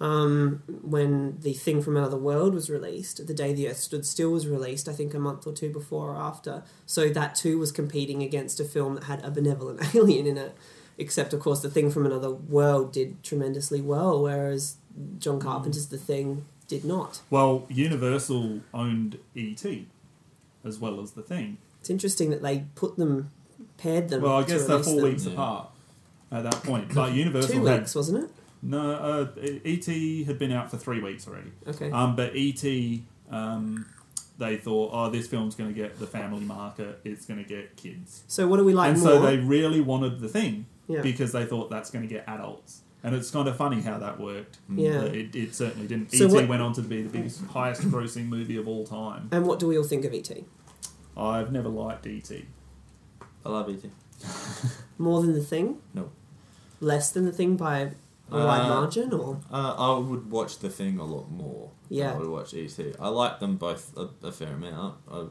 [0.00, 4.30] Um, when the thing from another world was released, the day the Earth stood still
[4.32, 4.88] was released.
[4.88, 6.64] I think a month or two before or after.
[6.84, 10.54] So that too was competing against a film that had a benevolent alien in it.
[10.98, 14.76] Except, of course, the thing from another world did tremendously well, whereas
[15.18, 17.20] John Carpenter's The Thing did not.
[17.30, 19.88] Well, Universal owned E.T.
[20.64, 21.58] as well as the thing.
[21.80, 23.30] It's interesting that they put them,
[24.08, 24.22] them.
[24.22, 25.68] Well, I guess they're four weeks apart
[26.32, 26.92] at that point.
[26.94, 28.30] But Universal Two had weeks, wasn't it?
[28.62, 28.92] no.
[29.36, 30.24] Uh, E.T.
[30.24, 31.52] had been out for three weeks already.
[31.66, 31.90] Okay.
[31.90, 33.04] Um, but E.T.
[33.30, 33.86] Um,
[34.36, 37.00] they thought, oh, this film's going to get the family market.
[37.04, 38.24] It's going to get kids.
[38.26, 39.08] So what do we like and more?
[39.12, 41.02] so they really wanted the thing Yeah.
[41.02, 42.80] because they thought that's going to get adults.
[43.04, 44.58] And it's kind of funny how that worked.
[44.68, 45.02] Yeah.
[45.02, 46.10] But It, it certainly didn't.
[46.12, 46.34] So E.T.
[46.34, 49.28] what- went on to be the biggest, highest grossing movie of all time.
[49.30, 50.44] And what do we all think of E.T.?
[51.16, 52.46] I've never liked E.T.
[53.44, 53.90] I love E.T.
[54.98, 55.78] More than the thing?
[55.92, 56.10] No.
[56.80, 57.90] Less than the thing by a
[58.30, 61.70] wide Uh, margin, or Uh, I would watch The Thing a lot more.
[61.88, 62.14] than Yeah.
[62.14, 62.94] I would watch E.T.
[62.98, 64.96] I like them both a, a fair amount.
[65.10, 65.26] I,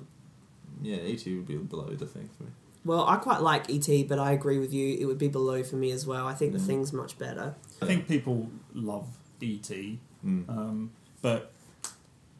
[0.81, 1.33] yeah, E.T.
[1.35, 2.49] would be below The Thing for me.
[2.85, 4.97] well, I quite like E.T., but I agree with you.
[4.99, 6.27] It would be below for me as well.
[6.27, 6.67] I think the Mm.
[6.67, 7.55] thing's much better.
[7.81, 9.07] I think people love
[9.41, 10.47] E.T., Mm.
[10.49, 10.91] um,
[11.21, 11.51] but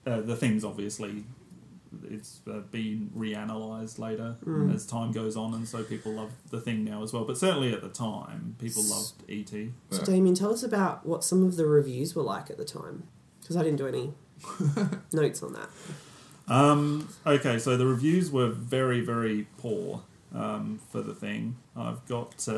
[0.05, 1.25] uh, the thing's obviously
[2.09, 4.73] it's uh, been reanalyzed later Mm.
[4.73, 7.23] as time goes on, and so people love the thing now as well.
[7.25, 9.51] But certainly at the time, people loved ET.
[9.91, 13.03] So, Damien, tell us about what some of the reviews were like at the time,
[13.41, 14.13] because I didn't do any
[15.13, 15.69] notes on that.
[16.47, 20.03] Um, okay, so the reviews were very, very poor
[20.35, 21.55] um, for the thing.
[21.75, 22.53] I've got uh,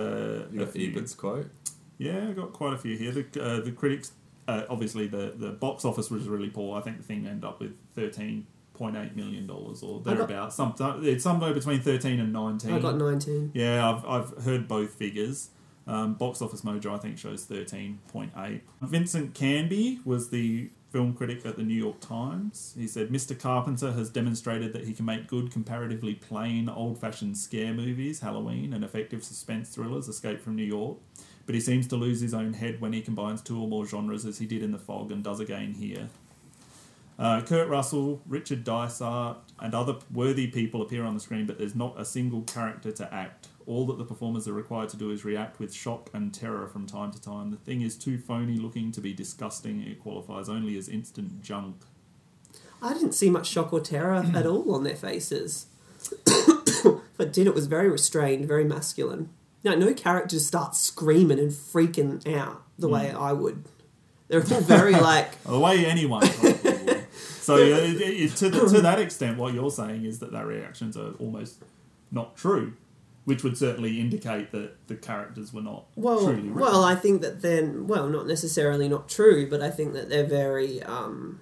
[0.52, 1.50] You a got few- Ebert's quote?
[1.98, 3.12] Yeah, I got quite a few here.
[3.12, 4.12] The uh, the critics,
[4.50, 6.78] uh, obviously, the the box office was really poor.
[6.78, 10.28] I think the thing ended up with thirteen point eight million dollars or I got-
[10.28, 10.56] thereabouts.
[10.56, 10.74] Some
[11.04, 12.74] it's somewhere between thirteen and nineteen.
[12.74, 13.52] I got 19.
[13.54, 15.50] Yeah, I've I've heard both figures.
[15.88, 18.62] Um, box office mojo, I think, shows thirteen point eight.
[18.82, 22.74] Vincent Canby was the film critic at the New York Times.
[22.78, 23.38] He said, "Mr.
[23.38, 28.84] Carpenter has demonstrated that he can make good, comparatively plain, old-fashioned scare movies, Halloween, and
[28.84, 30.98] effective suspense thrillers, Escape from New York."
[31.46, 34.26] But he seems to lose his own head when he combines two or more genres,
[34.26, 36.10] as he did in The Fog and does again here.
[37.18, 41.76] Uh, Kurt Russell, Richard Dysart, and other worthy people appear on the screen, but there's
[41.76, 43.48] not a single character to act.
[43.66, 46.86] All that the performers are required to do is react with shock and terror from
[46.86, 47.52] time to time.
[47.52, 49.82] The thing is too phony looking to be disgusting.
[49.82, 51.78] It qualifies only as instant junk.
[52.82, 55.68] I didn't see much shock or terror at all on their faces.
[56.28, 59.30] if I did, it was very restrained, very masculine.
[59.64, 63.20] No, no characters start screaming and freaking out the way Mm.
[63.20, 63.64] I would.
[64.28, 65.42] They're all very like.
[65.44, 66.28] The way anyone.
[67.46, 70.98] So it, it, to, the, to that extent, what you're saying is that their reactions
[70.98, 71.64] are almost
[72.12, 72.74] not true,
[73.26, 76.56] which would certainly indicate that the characters were not Well, truly written.
[76.56, 80.26] well, I think that then, well, not necessarily not true, but I think that they're
[80.26, 81.40] very, um,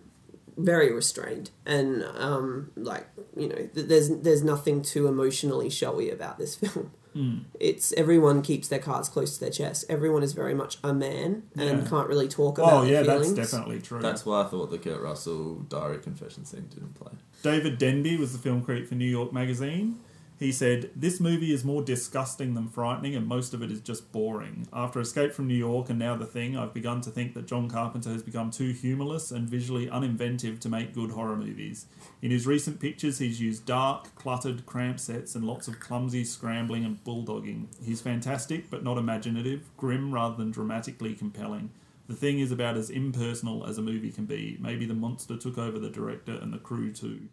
[0.57, 6.55] very restrained, and um, like you know, there's there's nothing too emotionally showy about this
[6.61, 6.91] film.
[7.13, 7.39] Hmm.
[7.59, 9.85] It's everyone keeps their cards close to their chest.
[9.89, 11.87] Everyone is very much a man and Yeah.
[11.89, 12.87] can't really talk Oh, about.
[12.87, 14.01] yeah, their that's definitely true.
[14.01, 17.11] That's why I thought the Kurt Russell diary confession scene didn't play.
[17.43, 19.99] David Denby was the film critic for New York Magazine.
[20.43, 24.11] He said, This movie is more disgusting than frightening, and most of it is just
[24.11, 24.67] boring.
[24.73, 27.69] After Escape from New York and now The Thing, I've begun to think that John
[27.69, 31.85] Carpenter has become too humorless and visually uninventive to make good horror movies.
[32.21, 36.83] In his recent pictures, he's used dark, cluttered, cramped sets and lots of clumsy scrambling
[36.83, 37.67] and bulldogging.
[37.81, 41.69] He's fantastic, but not imaginative, grim rather than dramatically compelling.
[42.07, 44.57] The thing is about as impersonal as a movie can be.
[44.59, 47.29] Maybe the monster took over the director and the crew too.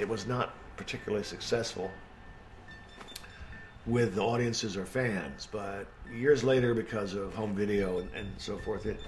[0.00, 1.92] It was not particularly successful
[3.86, 8.86] with audiences or fans, but years later, because of home video and, and so forth,
[8.86, 8.98] it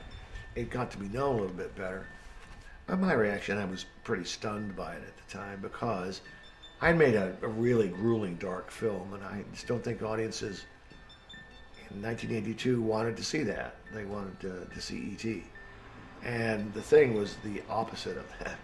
[0.55, 2.07] it got to be known a little bit better.
[2.87, 6.23] But my reaction, I was pretty stunned by it at the time because
[6.81, 10.65] I made a, a really grueling, dark film, and I just don't think audiences
[11.91, 13.77] in 1982 wanted to see that.
[13.93, 15.45] They wanted to, to see E.T.
[16.23, 18.57] And the thing was the opposite of that.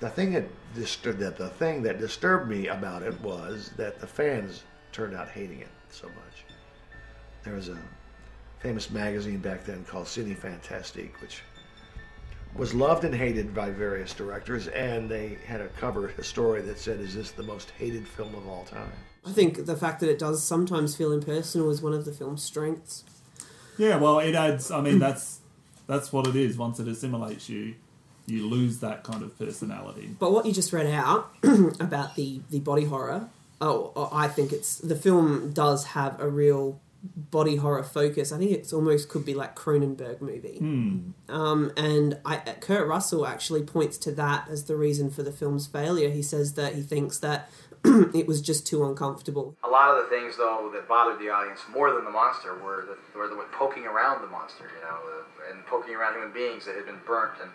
[0.00, 0.44] The thing that
[0.74, 4.62] disturbed that the thing that disturbed me about it was that the fans
[4.96, 6.44] turned out hating it so much.
[7.44, 7.76] There was a
[8.60, 11.42] famous magazine back then called Cinefantastique, which
[12.54, 16.78] was loved and hated by various directors, and they had a cover a story that
[16.78, 18.90] said, "Is this the most hated film of all time?"
[19.26, 22.42] I think the fact that it does sometimes feel impersonal is one of the film's
[22.42, 23.04] strengths.
[23.76, 24.70] Yeah, well, it adds.
[24.70, 25.40] I mean, that's
[25.86, 26.56] that's what it is.
[26.56, 27.74] Once it assimilates you,
[28.26, 30.16] you lose that kind of personality.
[30.18, 31.30] But what you just read out
[31.80, 33.28] about the, the body horror,
[33.60, 38.32] oh, oh, I think it's the film does have a real body horror focus.
[38.32, 40.58] I think it's almost could be like Cronenberg movie.
[40.58, 41.10] Hmm.
[41.28, 45.66] Um, and I, Kurt Russell actually points to that as the reason for the film's
[45.66, 46.10] failure.
[46.10, 47.50] He says that he thinks that
[47.84, 49.56] it was just too uncomfortable.
[49.62, 52.86] A lot of the things, though, that bothered the audience more than the monster were
[52.86, 56.66] the, were the poking around the monster, you know, uh, and poking around human beings
[56.66, 57.34] that had been burnt.
[57.40, 57.50] And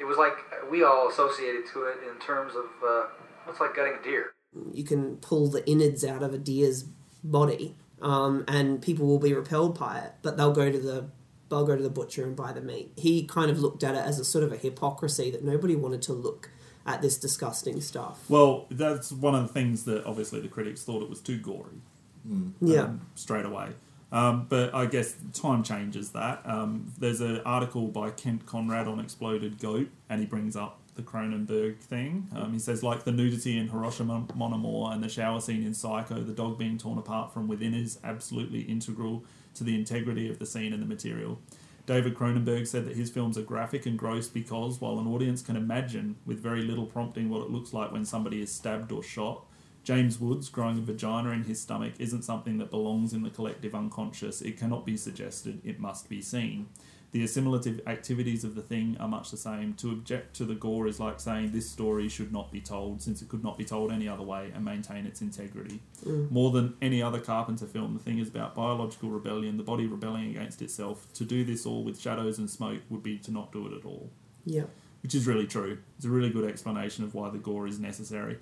[0.00, 0.34] it was like
[0.70, 3.06] we all associated to it in terms of uh,
[3.44, 4.32] what's like gutting a deer.
[4.72, 6.84] You can pull the innards out of a deer's
[7.22, 11.10] body, um, and people will be repelled by it, but they'll go to the
[11.48, 12.92] they'll go to the butcher and buy the meat.
[12.96, 16.02] He kind of looked at it as a sort of a hypocrisy that nobody wanted
[16.02, 16.50] to look
[16.84, 18.24] at this disgusting stuff.
[18.28, 21.82] Well, that's one of the things that obviously the critics thought it was too gory.
[22.28, 22.52] Mm.
[22.60, 22.82] Yeah.
[22.82, 23.70] um, straight away.
[24.12, 26.42] Um, but I guess time changes that.
[26.44, 31.02] Um, there's an article by Kent Conrad on Exploded Goat, and he brings up the
[31.02, 32.28] Cronenberg thing.
[32.34, 35.74] Um, he says, like the nudity in Hiroshima Mon Amour and the shower scene in
[35.74, 39.24] Psycho, the dog being torn apart from within is absolutely integral
[39.54, 41.38] to the integrity of the scene and the material.
[41.86, 45.54] David Cronenberg said that his films are graphic and gross because, while an audience can
[45.54, 49.44] imagine with very little prompting what it looks like when somebody is stabbed or shot,
[49.84, 53.72] James Woods growing a vagina in his stomach isn't something that belongs in the collective
[53.72, 54.42] unconscious.
[54.42, 56.66] It cannot be suggested, it must be seen.
[57.12, 59.74] The assimilative activities of the thing are much the same.
[59.74, 63.22] To object to the gore is like saying this story should not be told, since
[63.22, 65.80] it could not be told any other way and maintain its integrity.
[66.04, 66.30] Mm.
[66.30, 70.30] More than any other Carpenter film, the thing is about biological rebellion, the body rebelling
[70.30, 71.06] against itself.
[71.14, 73.84] To do this all with shadows and smoke would be to not do it at
[73.84, 74.10] all.
[74.44, 74.64] Yeah.
[75.02, 75.78] Which is really true.
[75.96, 78.38] It's a really good explanation of why the gore is necessary.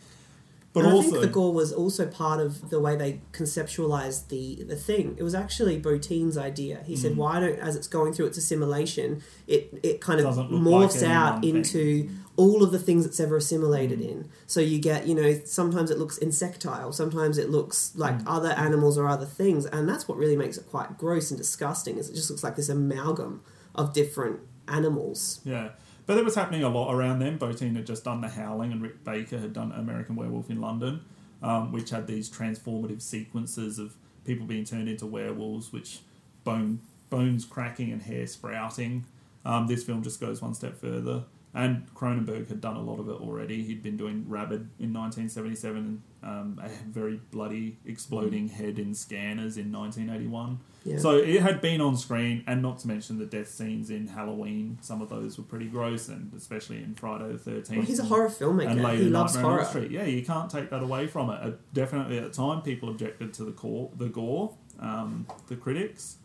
[0.75, 4.29] But and also, I think the gore was also part of the way they conceptualized
[4.29, 5.15] the the thing.
[5.17, 6.83] It was actually Bottin's idea.
[6.85, 7.17] He said, Mm.
[7.17, 11.03] "Why don't, as it's going through its assimilation, it it kind of Doesn't like morphs
[11.03, 11.57] out one thing.
[11.57, 14.11] into all of the things it's ever assimilated Mm.
[14.11, 14.29] in.
[14.49, 18.25] So you get, you know, sometimes it looks insectile, sometimes it looks like Mm.
[18.27, 21.99] other animals or other things, and that's what really makes it quite gross and disgusting.
[21.99, 23.43] Is it just looks like this amalgam
[23.77, 25.41] of different animals.
[25.45, 25.69] Yeah.
[26.07, 27.39] But it was happening a lot around then.
[27.39, 31.03] Bottin had just done The Howling, and Rick Baker had done American Werewolf in London,
[31.43, 33.95] um, which had these transformative sequences of
[34.25, 36.01] people being turned into werewolves, which
[36.45, 39.05] bone bones cracking and hair sprouting.
[39.45, 41.25] Um, this film just goes one step further.
[41.55, 43.63] And Cronenberg had done a lot of it already.
[43.63, 49.71] He'd been doing Rabid in 1977, um, a very bloody exploding head in Scanners in
[49.71, 50.59] 1981.
[50.85, 50.99] Yeah.
[50.99, 54.77] So it had been on screen, and not to mention the death scenes in Halloween.
[54.83, 57.79] Some of those were pretty gross, and especially in Friday the Thirteenth.
[57.79, 58.71] Well, he's a horror filmmaker.
[58.71, 59.71] And later He loves Nightmare on Elm horror.
[59.71, 59.91] Street.
[59.91, 61.41] Yeah, you can't take that away from it.
[61.43, 64.55] Uh, definitely at the time, people objected to the core, the gore.
[64.79, 66.17] Um, the critics.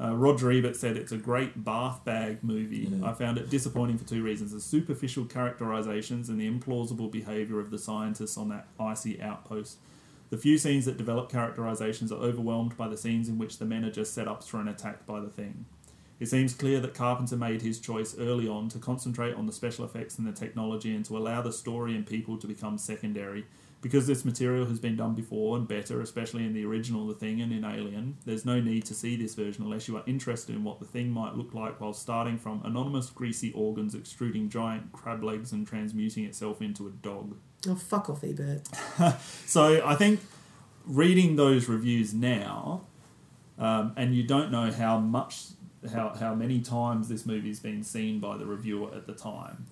[0.00, 2.90] Uh, Roger Ebert said it's a great bath bag movie.
[3.04, 7.70] I found it disappointing for two reasons: the superficial characterizations and the implausible behavior of
[7.70, 9.78] the scientists on that icy outpost.
[10.34, 13.84] The few scenes that develop characterizations are overwhelmed by the scenes in which the men
[13.84, 15.64] are just set up for an attack by the thing.
[16.18, 19.84] It seems clear that Carpenter made his choice early on to concentrate on the special
[19.84, 23.46] effects and the technology and to allow the story and people to become secondary.
[23.84, 27.42] Because this material has been done before and better, especially in the original The Thing
[27.42, 30.64] and in Alien, there's no need to see this version unless you are interested in
[30.64, 35.22] what the thing might look like while starting from anonymous greasy organs extruding giant crab
[35.22, 37.36] legs and transmuting itself into a dog.
[37.68, 38.66] Oh, fuck off, Ebert.
[39.44, 40.20] so I think
[40.86, 42.86] reading those reviews now,
[43.58, 45.48] um, and you don't know how much,
[45.92, 49.66] how, how many times this movie's been seen by the reviewer at the time,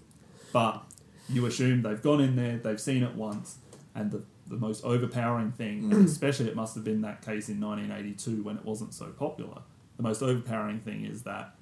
[0.53, 0.85] but
[1.31, 3.57] you assume they've gone in there, they've seen it once,
[3.95, 7.61] and the, the most overpowering thing, and especially it must have been that case in
[7.61, 9.63] 1982 when it wasn't so popular,
[9.97, 11.55] the most overpowering thing is that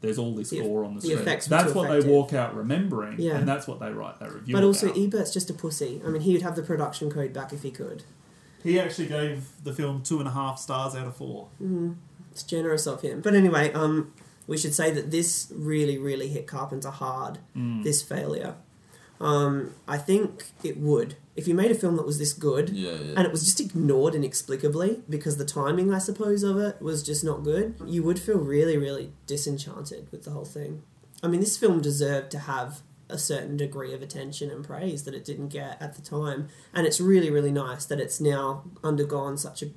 [0.00, 1.24] there's all this The- gore on the, the screen.
[1.24, 3.36] That's too what they walk out remembering, Yeah.
[3.36, 4.98] and that's what they write their review But also, about.
[4.98, 6.00] Ebert's just a pussy.
[6.04, 8.04] I mean, he would have the production code back if he could.
[8.62, 11.48] He actually gave the film two and a half stars out of four.
[11.62, 11.96] Mm,
[12.32, 13.20] it's generous of him.
[13.22, 14.12] But anyway, um,
[14.46, 17.38] we should say that this really, really hit Carpenter hard.
[17.56, 17.82] Mm.
[17.82, 18.54] This failure.
[19.20, 21.16] Um, I think it would.
[21.36, 23.14] If you made a film that was this good, Yeah, yeah.
[23.16, 27.24] and it was just ignored inexplicably because the timing, I suppose, of it was just
[27.24, 30.82] not good, you would feel really, really disenchanted with the whole thing.
[31.22, 35.14] I mean, this film deserved to have a certain degree of attention and praise that
[35.14, 39.36] it didn't get at the time, and it's really, really nice that it's now undergone
[39.38, 39.70] such a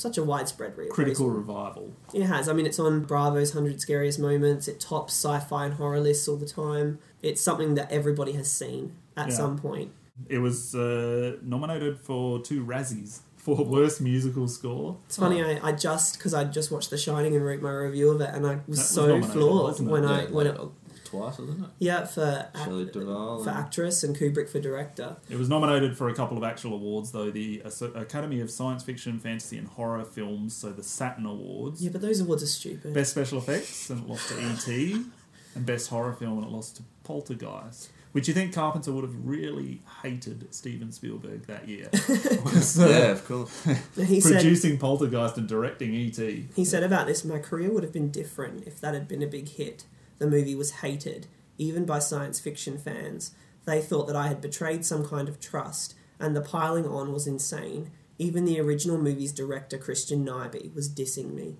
[0.00, 0.90] such a widespread reappraisal.
[0.90, 1.92] Critical revival.
[2.14, 2.48] It has.
[2.48, 4.68] I mean, it's on Bravo's 100 Scariest Moments.
[4.68, 6.98] It tops sci fi and horror lists all the time.
[7.22, 9.34] It's something that everybody has seen at Yeah.
[9.34, 9.92] some point.
[10.28, 14.98] It was uh, nominated for two Razzies for worst musical score.
[15.06, 18.10] It's funny, I, I just, because I just watched The Shining and wrote my review
[18.10, 20.24] of it, and I was, so floored when I.
[20.24, 20.68] Yeah, when like, it,
[21.10, 21.70] twice, wasn't it?
[21.78, 23.42] yeah, for, Shelley Duvall.
[23.44, 25.16] for and- actress and Kubrick for director.
[25.28, 27.62] It was nominated for a couple of actual awards, though the
[27.94, 31.82] Academy of Science Fiction, Fantasy, and Horror Films, so the Saturn Awards.
[31.82, 32.94] Yeah, but those awards are stupid.
[32.94, 35.04] Best Special Effects, and it lost to E.T.,
[35.54, 37.90] and Best Horror Film, and it lost to Poltergeist.
[38.12, 41.88] Which you think Carpenter would have really hated Steven Spielberg that year?
[42.44, 43.64] Was, uh, Yeah, of course.
[43.94, 46.48] He said- producing Poltergeist and directing E E.T.
[46.56, 49.28] He said about this, my career would have been different if that had been a
[49.28, 49.84] big hit.
[50.20, 51.26] The movie was hated,
[51.58, 53.32] even by science fiction fans.
[53.64, 57.26] They thought that I had betrayed some kind of trust, and the piling on was
[57.26, 57.90] insane.
[58.18, 61.56] Even the original movie's director, Christian Nyby, was dissing me.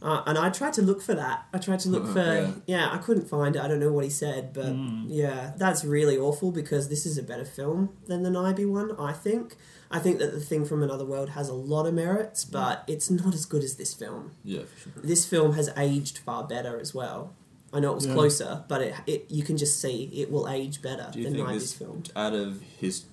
[0.00, 1.46] Uh, and I tried to look for that.
[1.52, 2.18] I tried to look for.
[2.22, 2.50] Yeah.
[2.66, 2.88] Yeah.
[2.92, 3.62] I couldn't find it.
[3.62, 5.06] I don't know what he said, but Mm.
[5.08, 9.12] yeah, that's really awful because this is a better film than the Nyby one, I
[9.12, 9.56] think.
[9.90, 13.10] I think that The Thing from Another World has a lot of merits, but it's
[13.10, 14.32] not as good as this film.
[14.44, 14.92] Yeah, for sure.
[15.02, 17.34] This film has aged far better as well.
[17.72, 18.14] I know it was Yeah.
[18.14, 21.34] closer, but it, it you can just see it will age better Do you than
[21.34, 22.02] think Nyby's this, film.
[22.16, 23.04] out of his,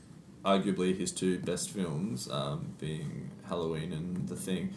[0.44, 4.74] arguably his two best films, um, being Halloween and The Thing,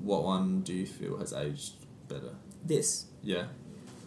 [0.00, 1.74] what one do you feel has aged
[2.08, 2.34] better?
[2.64, 3.46] This, Yeah,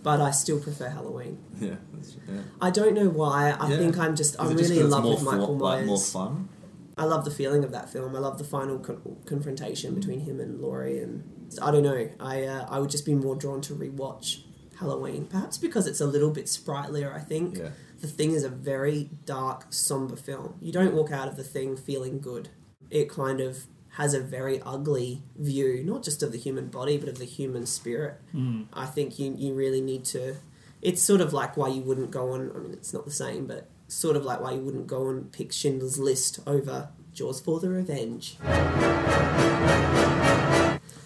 [0.03, 1.37] but I still prefer Halloween.
[1.61, 2.41] yeah, that's, yeah.
[2.61, 3.51] I don't know why.
[3.51, 3.77] I Yeah.
[3.77, 5.59] think I'm just Is I'm it just really in 'cause love it's with more Michael
[5.59, 5.87] fo- like, Myers.
[5.87, 6.49] more fun.
[6.97, 8.15] I love the feeling of that film.
[8.15, 11.23] I love the final con- confrontation between him and Laurie, and
[11.61, 12.09] I don't know.
[12.19, 14.43] I uh, I would just be more drawn to rewatch
[14.79, 17.13] Halloween, perhaps because it's a little bit sprightlier.
[17.13, 17.69] I think Yeah.
[17.99, 20.55] the thing is a very dark, somber film.
[20.61, 22.49] You don't walk out of the thing feeling good.
[22.89, 27.07] It kind of has a very ugly view, not just of the human body, but
[27.09, 28.15] of the human spirit.
[28.33, 28.67] Mm.
[28.73, 30.35] I think you you really need to.
[30.81, 32.51] It's sort of like why you wouldn't go on.
[32.55, 35.31] I mean, it's not the same, but sort of like why you wouldn't go and
[35.31, 38.37] pick Schindler's List over Jaws for the Revenge.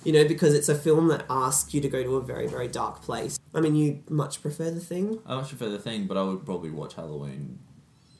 [0.04, 2.68] You know, because it's a film that asks you to go to a very, very
[2.68, 3.38] dark place.
[3.54, 5.20] I mean, you much prefer the thing.
[5.26, 7.60] I much prefer the thing, but I would probably watch Halloween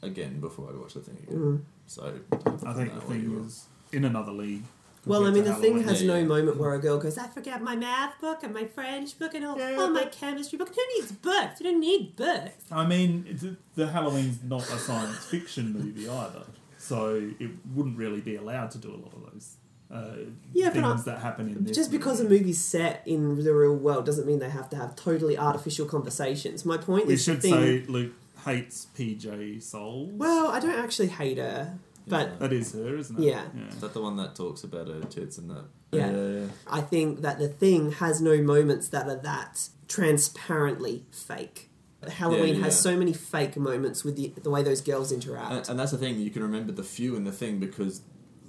[0.02, 1.38] again before I'd watch the thing again.
[1.38, 1.62] Mm.
[1.86, 2.20] So
[2.64, 4.62] I think the thing is in another league.
[5.06, 7.74] Well, I mean, the thing has no moment where a girl goes, I forgot my
[7.74, 10.68] math book and my French book and all, oh, my chemistry book.
[10.74, 11.60] Who needs books?
[11.60, 12.64] You don't need books.
[12.70, 16.42] I mean, it's- the Halloween's not a science fiction movie either,
[16.76, 19.56] so it wouldn't really be allowed to do a lot of those
[19.90, 20.16] uh,
[20.52, 21.74] Yeah, but things I- that happen in this.
[21.76, 24.94] Just because a movie's set in the real world doesn't mean they have to have
[24.94, 26.64] totally artificial conversations.
[26.64, 28.12] My point we is, should the thing, say Luke
[28.44, 30.08] hates PJ Soul.
[30.12, 33.22] well, I don't actually hate her, but that is her, isn't it?
[33.22, 33.44] Yeah.
[33.68, 35.64] Is that the one that talks about her tits and that?
[35.92, 36.46] Yeah.
[36.66, 41.68] I think that the thing has no moments that are that transparently fake.
[42.08, 45.52] Halloween Yeah, has so many fake moments with the, the way those girls interact.
[45.52, 48.00] And, and that's the thing, you can remember the few in the thing because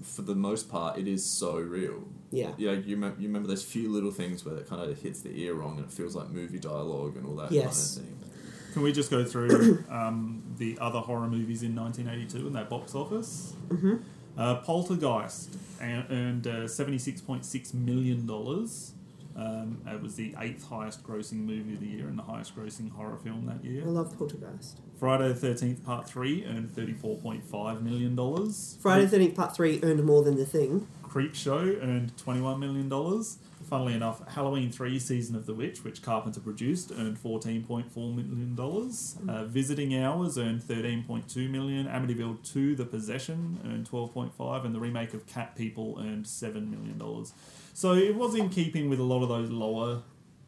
[0.03, 2.07] for the most part it is so real.
[2.31, 2.51] Yeah.
[2.57, 5.29] Yeah, you, remember, you remember those few little things where it kind of hits the
[5.43, 7.97] ear wrong and it feels like movie dialogue and all that Yes.
[7.97, 8.20] kind of thing.
[8.73, 12.95] Can we just go through um, the other horror movies in 1982 in that box
[12.95, 13.53] office?
[13.69, 14.01] Mhm.
[14.37, 18.29] Uh, Poltergeist earned uh, $76.6 million.
[19.35, 22.91] Um, it was the eighth highest grossing movie of the year and the highest grossing
[22.91, 23.83] horror film that year.
[23.85, 24.79] I love Poltergeist.
[24.99, 28.15] Friday the 13th, Part 3 earned $34.5 million.
[28.81, 30.87] Friday the Thirteenth Part Three earned more than the thing.
[31.03, 32.87] Creepshow earned $21 million.
[33.63, 38.57] Funnily enough, Halloween 3 Season of the Witch, which Carpenter produced, earned $14.4 million.
[39.29, 41.87] Uh, Visiting Hours earned 13.2 million.
[41.87, 47.01] Amityville 2 The Possession earned $12.5 and the remake of Cat People earned $7 million.
[47.73, 50.03] So it was in keeping with a lot of those lower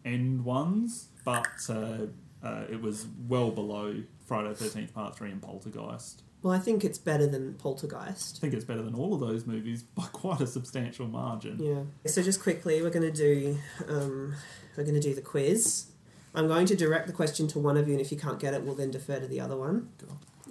[0.05, 2.07] end ones, but uh,
[2.43, 6.23] uh, it was well below Friday 13th Part 3 and Poltergeist.
[6.43, 8.37] Well, I think it's better than Poltergeist.
[8.37, 11.57] I think it's better than all of those movies by quite a substantial margin.
[11.59, 12.11] Yeah.
[12.11, 13.57] So just quickly, we're going to do
[13.87, 14.35] um,
[14.77, 15.85] we're going to do the quiz.
[16.35, 18.53] I'm going to direct the question to one of you, and if you can't get
[18.53, 19.89] it, we'll then defer to the other one.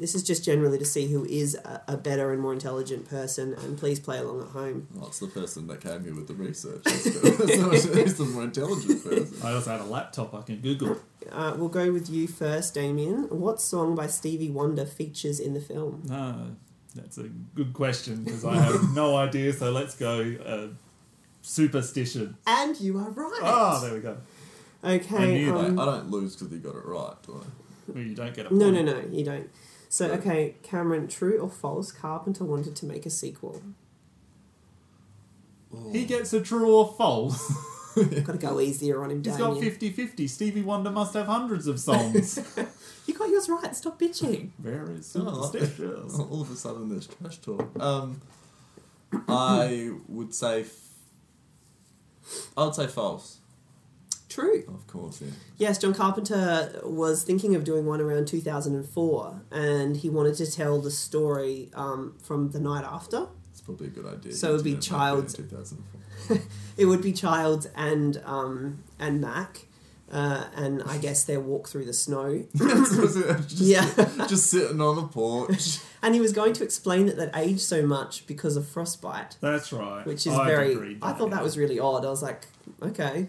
[0.03, 3.55] This is just generally to see who is a, a better and more intelligent person,
[3.55, 4.89] and please play along at home.
[4.93, 6.83] Well, it's the person that came here with the research.
[6.83, 9.37] That's the, that's the more intelligent person.
[9.45, 10.97] I also had a laptop I can Google.
[11.31, 13.29] Uh, we'll go with you first, Damien.
[13.31, 16.03] What song by Stevie Wonder features in the film?
[16.09, 16.57] No,
[16.97, 19.53] that's a good question because I have no idea.
[19.53, 20.75] So let's go uh,
[21.43, 22.37] superstition.
[22.45, 23.41] And you are right.
[23.41, 24.17] Oh, there we go.
[24.83, 25.17] Okay.
[25.17, 27.93] I knew um, I don't lose because you got it right, do I?
[27.93, 28.61] Well, you don't get a point.
[28.61, 29.49] No, no, no, you don't.
[29.93, 31.93] So, okay, Cameron, true or false?
[31.93, 33.61] Carpenter wanted to make a sequel.
[35.93, 37.39] He gets a true or false.
[37.95, 39.65] Got to go easier on him, He's got Damien.
[39.71, 40.27] 50 50.
[40.29, 42.39] Stevie Wonder must have hundreds of songs.
[43.07, 43.75] You got yours right.
[43.77, 44.51] Stop bitching.
[44.61, 46.19] Very Oh, superstitious.
[46.21, 47.69] all of a sudden there's trash talk.
[47.79, 48.23] Um,
[49.29, 50.61] I would say.
[50.61, 50.89] F-
[52.57, 53.39] I would say false.
[54.33, 54.65] True.
[54.69, 55.31] Of course, yeah.
[55.59, 60.81] Yes, John Carpenter was thinking of doing one around 2004, and he wanted to tell
[60.81, 63.27] the story um, from the night after.
[63.51, 64.33] It's probably a good idea.
[64.33, 65.35] So it would be Yeah, Childs.
[65.35, 66.39] 2004.
[66.79, 69.67] it would be Childs and um, and Mac,
[70.11, 72.45] uh, and I guess their walk through the snow.
[72.57, 73.87] just, yeah,
[74.29, 75.79] just sitting on the porch.
[76.03, 79.37] and he was going to explain that they'd aged so much because of frostbite.
[79.41, 80.07] That's right.
[80.07, 80.97] Which is I'd very.
[81.03, 82.07] I thought that was really odd.
[82.07, 82.47] I was like,
[82.83, 83.29] okay.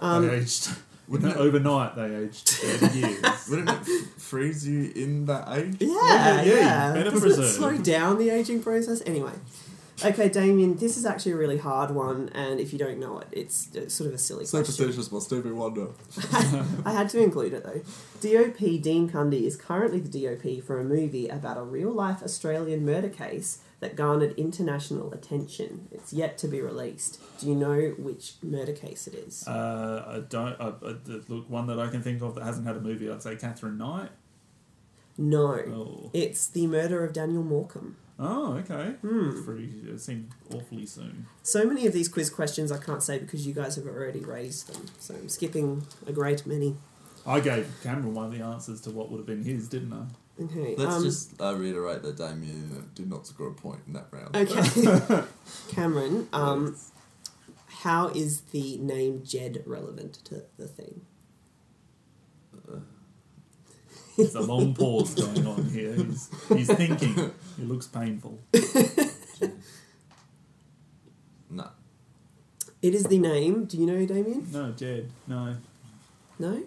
[0.00, 0.70] Um, they aged.
[1.08, 3.48] Wouldn't it, overnight they aged 30 years.
[3.48, 5.76] Wouldn't it f- freeze you in that age?
[5.80, 6.92] Yeah, yeah, yeah.
[6.92, 9.02] better Doesn't it slow down the aging process?
[9.06, 9.32] Anyway.
[10.04, 13.26] Okay, Damien, this is actually a really hard one, and if you don't know it,
[13.32, 14.64] it's uh, sort of a silly question.
[14.64, 15.88] Superstitious by Stevie Wonder.
[16.84, 17.80] I had to include it though.
[18.20, 22.84] DOP Dean Cundey is currently the DOP for a movie about a real life Australian
[22.84, 25.88] murder case that garnered international attention.
[25.90, 27.20] It's yet to be released.
[27.38, 29.46] Do you know which murder case it is?
[29.46, 30.58] Uh, I don't.
[31.28, 33.78] Look, one that I can think of that hasn't had a movie, I'd say Katherine
[33.78, 34.10] Knight.
[35.16, 35.54] No.
[35.54, 36.10] Oh.
[36.12, 37.94] It's the murder of Daniel Morcombe.
[38.20, 38.96] Oh, okay.
[39.00, 39.44] Hmm.
[39.44, 41.26] Pretty, it seemed awfully soon.
[41.44, 44.72] So many of these quiz questions I can't say because you guys have already raised
[44.72, 44.86] them.
[44.98, 46.76] So I'm skipping a great many.
[47.24, 50.06] I gave Cameron one of the answers to what would have been his, didn't I?
[50.40, 50.74] Okay.
[50.76, 54.36] Let's um, just uh, reiterate that Damien did not score a point in that round.
[54.36, 55.24] Okay.
[55.70, 56.76] Cameron, um,
[57.66, 61.02] how is the name Jed relevant to the thing?
[64.18, 65.94] There's a long pause going on here.
[65.94, 67.16] He's, he's thinking.
[67.16, 68.40] It looks painful.
[71.48, 71.68] no.
[72.82, 73.66] It is the name.
[73.66, 74.48] Do you know Damien?
[74.50, 75.12] No, Jed.
[75.28, 75.54] No.
[76.40, 76.64] No.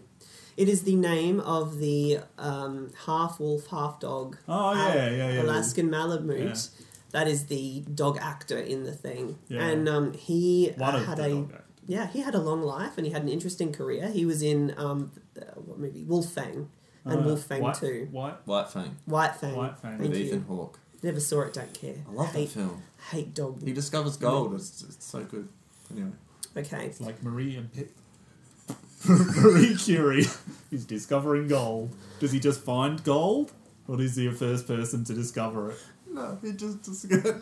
[0.57, 4.37] It is the name of the um, half wolf, half dog.
[4.47, 5.41] Oh, yeah, yeah, yeah.
[5.43, 6.39] Alaskan Malamute.
[6.79, 6.85] Yeah.
[7.11, 9.65] That is the dog actor in the thing, Yeah.
[9.67, 11.53] and um, he One uh, of had the a dog
[11.87, 14.07] yeah he had a long life and he had an interesting career.
[14.09, 16.69] He was in um, the, what movie Wolf Fang
[17.03, 18.07] and Uh, Wolf Fang White- Two.
[18.11, 18.35] White.
[18.45, 18.95] White Fang.
[19.05, 19.55] White Fang.
[19.55, 19.97] White Fang.
[19.97, 20.25] Thank With you.
[20.27, 20.79] Ethan Hawke.
[21.03, 21.53] Never saw it.
[21.53, 21.95] Don't care.
[22.07, 22.81] I love hate, that film.
[23.09, 23.61] Hate dog.
[23.65, 24.53] He discovers gold.
[24.53, 25.49] It's, it's so good.
[25.91, 26.11] Anyway.
[26.55, 26.85] Okay.
[26.85, 27.91] It's like Marie and Pip.
[29.07, 30.25] Marie Curie
[30.71, 31.95] is discovering gold.
[32.19, 33.51] Does he just find gold?
[33.87, 35.77] Or is he a first person to discover it?
[36.09, 37.41] No, he just discovered.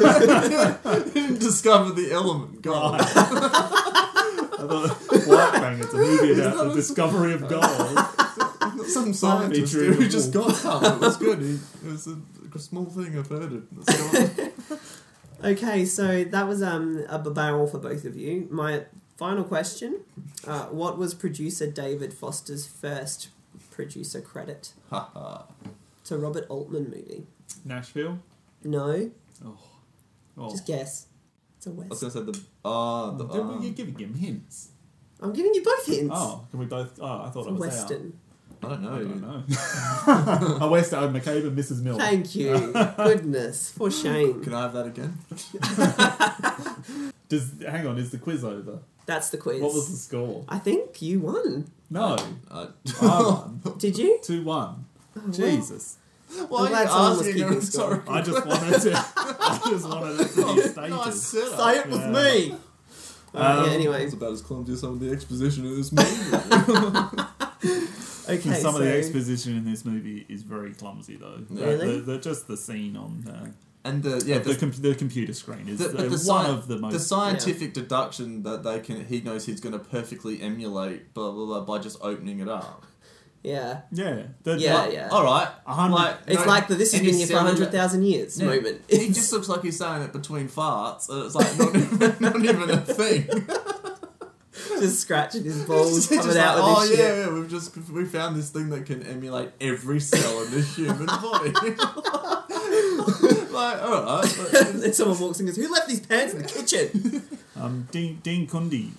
[0.00, 1.00] No.
[1.04, 2.96] he didn't discover the element gold.
[3.00, 8.86] I thought White Fang, it's a movie about the a- discovery of gold.
[8.88, 10.84] Some scientist Featuring who just got some.
[10.84, 11.40] It was good.
[11.40, 12.16] He, it was a,
[12.54, 13.18] a small thing.
[13.18, 13.62] I've heard it.
[13.74, 15.50] Let's go on.
[15.52, 18.48] Okay, so that was um, a barrel for both of you.
[18.50, 18.84] My
[19.16, 20.00] final question:
[20.46, 23.28] uh, What was producer David Foster's first
[23.70, 24.72] producer credit?
[24.90, 25.46] Ha ha.
[26.00, 27.26] It's a Robert Altman movie.
[27.64, 28.18] Nashville?
[28.62, 29.10] No,
[29.44, 29.56] Oh.
[30.36, 30.50] oh.
[30.50, 31.06] just guess.
[31.56, 32.40] It's a I was going to say the.
[32.64, 33.24] Ah, the.
[33.26, 33.60] Then ah.
[33.60, 34.68] You're giving him hints.
[35.20, 36.14] I'm giving you both hints.
[36.14, 36.98] Oh, can we both?
[37.00, 38.18] Oh, I thought It's I a was Western.
[38.62, 38.94] I don't know.
[38.94, 40.56] I don't know.
[40.66, 41.82] a Western, McCabe and Mrs.
[41.82, 41.98] Miller.
[41.98, 42.72] Thank you.
[42.96, 44.42] Goodness, for shame.
[44.44, 45.18] Can I have that again?
[47.28, 47.98] Does hang on?
[47.98, 48.80] Is the quiz over?
[49.06, 49.60] That's the quiz.
[49.60, 50.44] What was the score?
[50.48, 51.70] I think you won.
[51.90, 52.16] No,
[52.50, 52.68] Uh,
[53.00, 53.60] I won.
[53.78, 54.18] Did you?
[54.22, 54.86] Two one.
[55.14, 55.28] well.
[55.28, 55.98] Jesus.
[56.48, 57.90] why I'm are glad you someone was asking keeping a score.
[57.90, 58.92] rhetorical I just wanted to.
[59.16, 60.90] I just wanted it to be stated.
[60.90, 61.58] Nice setup.
[61.60, 62.10] Say it with Yeah.
[62.10, 62.50] me.
[63.34, 64.04] Um, yeah, anyway.
[64.04, 67.22] It's about as clumsy as some of the exposition in this movie.
[68.26, 71.36] Okay, Some so of the exposition in this movie is very clumsy, though.
[71.50, 71.96] The- Really?
[72.00, 73.50] The, the, just the scene on uh,
[73.84, 76.68] and the yeah, the, the, com- the computer screen is the, the, one sci- of
[76.68, 76.92] the most.
[76.94, 81.44] the scientific deduction that they can he knows he's going to perfectly emulate blah blah
[81.46, 82.84] blah by just opening it up.
[83.42, 85.08] yeah, yeah, the, Yeah, like, yeah.
[85.10, 87.52] All right, A hundred- like, it's no, like the "this has been here for cellular-
[87.54, 88.46] hundred thousand years" Yeah.
[88.46, 88.80] moment.
[88.88, 92.36] He just looks like he's saying it between farts, and it's like not even, not
[92.44, 93.26] even a thing.
[94.80, 97.18] just scratching his balls He's coming just out like, with oh his yeah, shit.
[97.26, 101.06] yeah, we've just we found this thing that can emulate every cell in the human
[101.06, 101.52] body.
[103.54, 106.42] Like, all right, but- then someone walks in and goes, "Who left these pants in
[106.42, 107.22] the kitchen?"
[107.56, 108.90] um, Dean, Dean Cundey,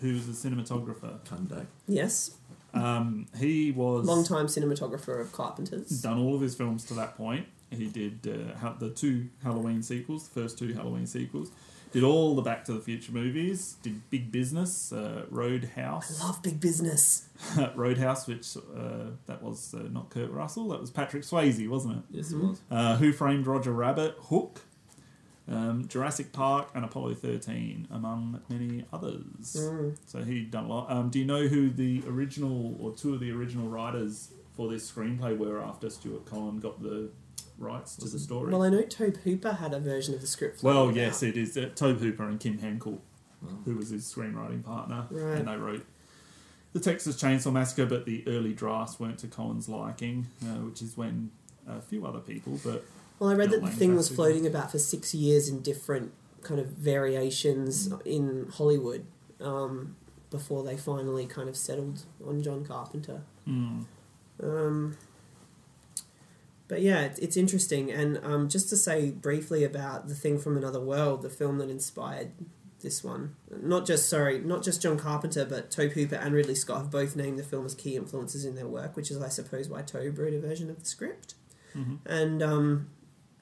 [0.00, 1.66] who's a cinematographer, Kunde.
[1.86, 2.32] yes,
[2.74, 5.88] um, he was long-time cinematographer of Carpenters.
[6.02, 7.46] done all of his films to that point.
[7.70, 11.50] He did uh, ha- the two Halloween sequels, the first two Halloween sequels.
[11.92, 13.76] Did all the Back to the Future movies.
[13.82, 17.28] Did Big Business, uh, Roadhouse, I Love big business.
[17.74, 22.02] Roadhouse, which uh, that was uh, not Kurt Russell, that was Patrick Swayze, wasn't it?
[22.10, 22.60] Yes, it was.
[22.70, 24.60] Uh, Who Framed Roger Rabbit, Hook,
[25.50, 29.56] um, Jurassic Park, and Apollo 13, among many others.
[29.56, 29.96] Mm.
[30.06, 30.90] So he'd done a lot.
[30.90, 34.90] Um, do you know who the original, or two of the original writers for this
[34.90, 37.10] screenplay were after Stuart Cohen got the
[37.58, 38.52] rights to the story?
[38.52, 40.62] Well, I know Tobe Hooper had a version of the script.
[40.62, 41.28] Well, yes, about.
[41.30, 43.00] it is uh, Tobe Hooper and Kim Henkel,
[43.64, 45.38] who was his screenwriting partner, Right.
[45.38, 45.84] and they wrote
[46.72, 47.86] the Texas Chainsaw Massacre.
[47.86, 51.30] But the early drafts weren't to Cohen's liking, uh, which is when
[51.66, 52.58] a few other people.
[52.64, 52.84] But
[53.18, 56.12] Well, I read that the thing was floating about for six years in different
[56.42, 58.02] kind of variations Mm.
[58.06, 59.04] in Hollywood
[59.40, 59.96] um,
[60.30, 63.22] before they finally kind of settled on John Carpenter.
[63.46, 63.84] mm,
[64.42, 64.96] Um,
[66.68, 67.90] but yeah, it's, it's interesting.
[67.90, 71.70] And um, just to say briefly about The Thing from Another World, the film that
[71.70, 72.32] inspired
[72.80, 73.34] this one.
[73.50, 77.16] Not just, sorry, not just John Carpenter, but Tobe Hooper and Ridley Scott have both
[77.16, 80.18] named the film as key influences in their work, which is, I suppose, why Tobe
[80.18, 81.34] wrote a version of the script.
[81.74, 81.98] mhm.
[82.06, 82.90] And um,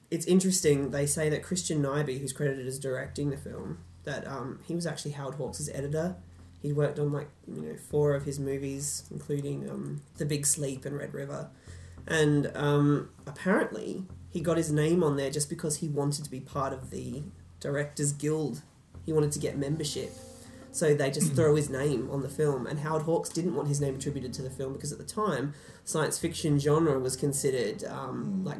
[0.09, 0.91] it's interesting.
[0.91, 4.87] They say that Christian Nyby, who's credited as directing the film, that um, he was
[4.87, 6.15] actually Howard Hawks' editor.
[6.61, 10.85] He'd worked on like you know four of his movies, including um, The Big Sleep
[10.85, 11.49] and Red River,
[12.07, 16.39] and um, apparently he got his name on there just because he wanted to be
[16.39, 17.23] part of the
[17.59, 18.61] Directors Guild.
[19.05, 20.11] He wanted to get membership.
[20.71, 23.81] So they just throw his name on the film, and Howard Hawks didn't want his
[23.81, 25.53] name attributed to the film because at the time,
[25.85, 28.59] science fiction genre was considered um, like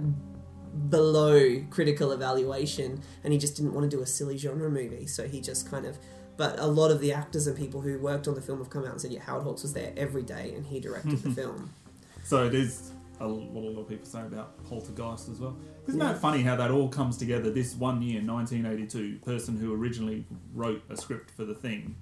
[0.89, 5.05] below critical evaluation, and he just didn't want to do a silly genre movie.
[5.05, 5.99] So he just kind of
[6.37, 8.83] But a lot of the actors and people who worked on the film have come
[8.85, 11.71] out and said, yeah, Howard Hawks was there every day and he directed the film.
[12.23, 15.57] So it is a, what a lot of people say about Poltergeist as well.
[15.87, 16.13] Isn't Yeah.
[16.13, 17.49] that funny how that all comes together?
[17.51, 21.95] This one year, 1982, person who originally wrote a script for the thing,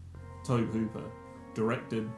[0.45, 1.03] Tobe Hooper,
[1.53, 2.09] directed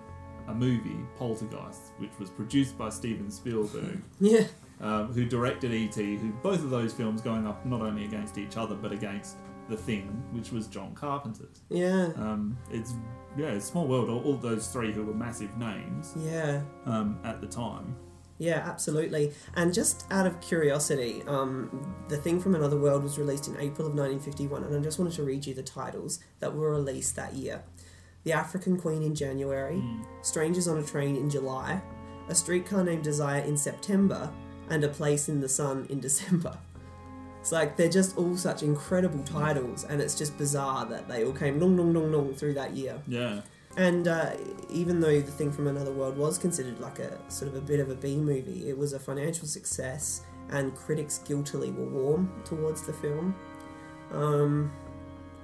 [0.47, 4.01] a movie, Poltergeist, which was produced by Steven Spielberg.
[4.19, 4.45] Yeah.
[4.79, 8.57] Um, who directed E.T., who both of those films going up not only against each
[8.57, 9.37] other but against
[9.69, 11.61] The Thing, which was John Carpenter's.
[11.69, 12.11] Yeah.
[12.15, 12.93] Um, it's
[13.35, 14.07] yeah, it's small world.
[14.09, 16.61] All, all those three who were massive names Yeah.
[16.85, 17.95] um, at the time.
[18.39, 19.33] Yeah, absolutely.
[19.55, 23.87] And just out of curiosity, um, The Thing from Another World was released in April
[23.87, 27.33] of 1951, and I just wanted to read you the titles that were released that
[27.33, 27.63] year
[28.23, 29.83] The African Queen in January,
[30.21, 31.81] Strangers on a Train in July,
[32.29, 34.31] A Streetcar Named Desire in September,
[34.69, 36.57] and A Place in the Sun in December.
[37.39, 41.31] It's like they're just all such incredible titles, and it's just bizarre that they all
[41.31, 43.01] came long, long, long, long through that year.
[43.07, 43.41] Yeah.
[43.77, 44.31] And uh,
[44.69, 47.79] even though The Thing from Another World was considered like a sort of a bit
[47.79, 52.81] of a B movie, it was a financial success, and critics guiltily were warm towards
[52.81, 53.35] the film.
[54.11, 54.71] Um,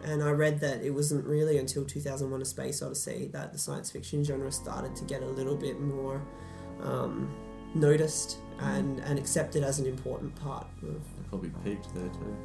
[0.04, 3.92] and I read that it wasn't really until 2001 A Space Odyssey that the science
[3.92, 6.22] fiction genre started to get a little bit more
[6.82, 7.34] um,
[7.76, 10.96] noticed and, and accepted as an important part of.
[10.96, 12.36] It probably peaked there too.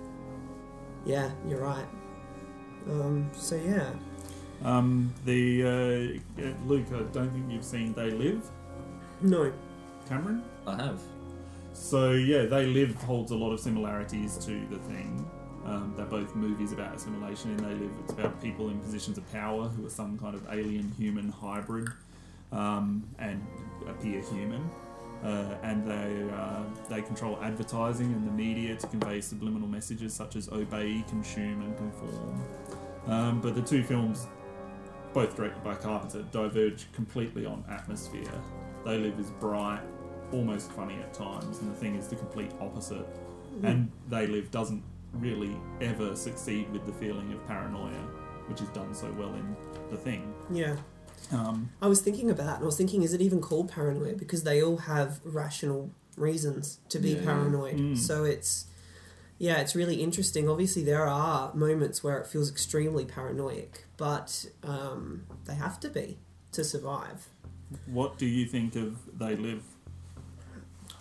[1.06, 1.86] Yeah, you're right.
[2.90, 3.92] Um, so yeah.
[4.64, 8.42] Um, the uh, uh, Luke, I don't think you've seen They Live.
[9.20, 9.52] No.
[10.08, 10.42] Cameron.
[10.66, 11.00] I have.
[11.74, 15.28] So yeah, They Live holds a lot of similarities to the thing.
[15.64, 17.50] Um, they're both movies about assimilation.
[17.50, 20.46] In They Live, it's about people in positions of power who are some kind of
[20.50, 21.88] alien human hybrid
[22.52, 23.46] um, and
[23.88, 24.68] appear human.
[25.22, 30.36] Uh, and they uh, they control advertising and the media to convey subliminal messages such
[30.36, 32.40] as obey, consume, and conform.
[33.08, 34.28] Um, but the two films,
[35.12, 38.30] both directed by Carpenter, diverge completely on atmosphere.
[38.84, 39.82] They Live is bright,
[40.32, 43.06] almost funny at times, and the thing is the complete opposite.
[43.60, 43.64] Mm.
[43.64, 44.82] And They Live doesn't
[45.14, 48.02] really ever succeed with the feeling of paranoia,
[48.46, 49.56] which is done so well in
[49.90, 50.32] the thing.
[50.50, 50.76] Yeah.
[51.32, 54.14] Um, I was thinking about that, and I was thinking, is it even called paranoia?
[54.14, 57.76] Because they all have rational reasons to be Yeah, paranoid.
[57.76, 57.98] Mm.
[57.98, 58.66] So it's,
[59.38, 60.48] yeah, it's really interesting.
[60.48, 66.18] Obviously, there are moments where it feels extremely paranoid, but um, they have to be
[66.52, 67.28] to survive.
[67.86, 69.62] what do you think of They Live?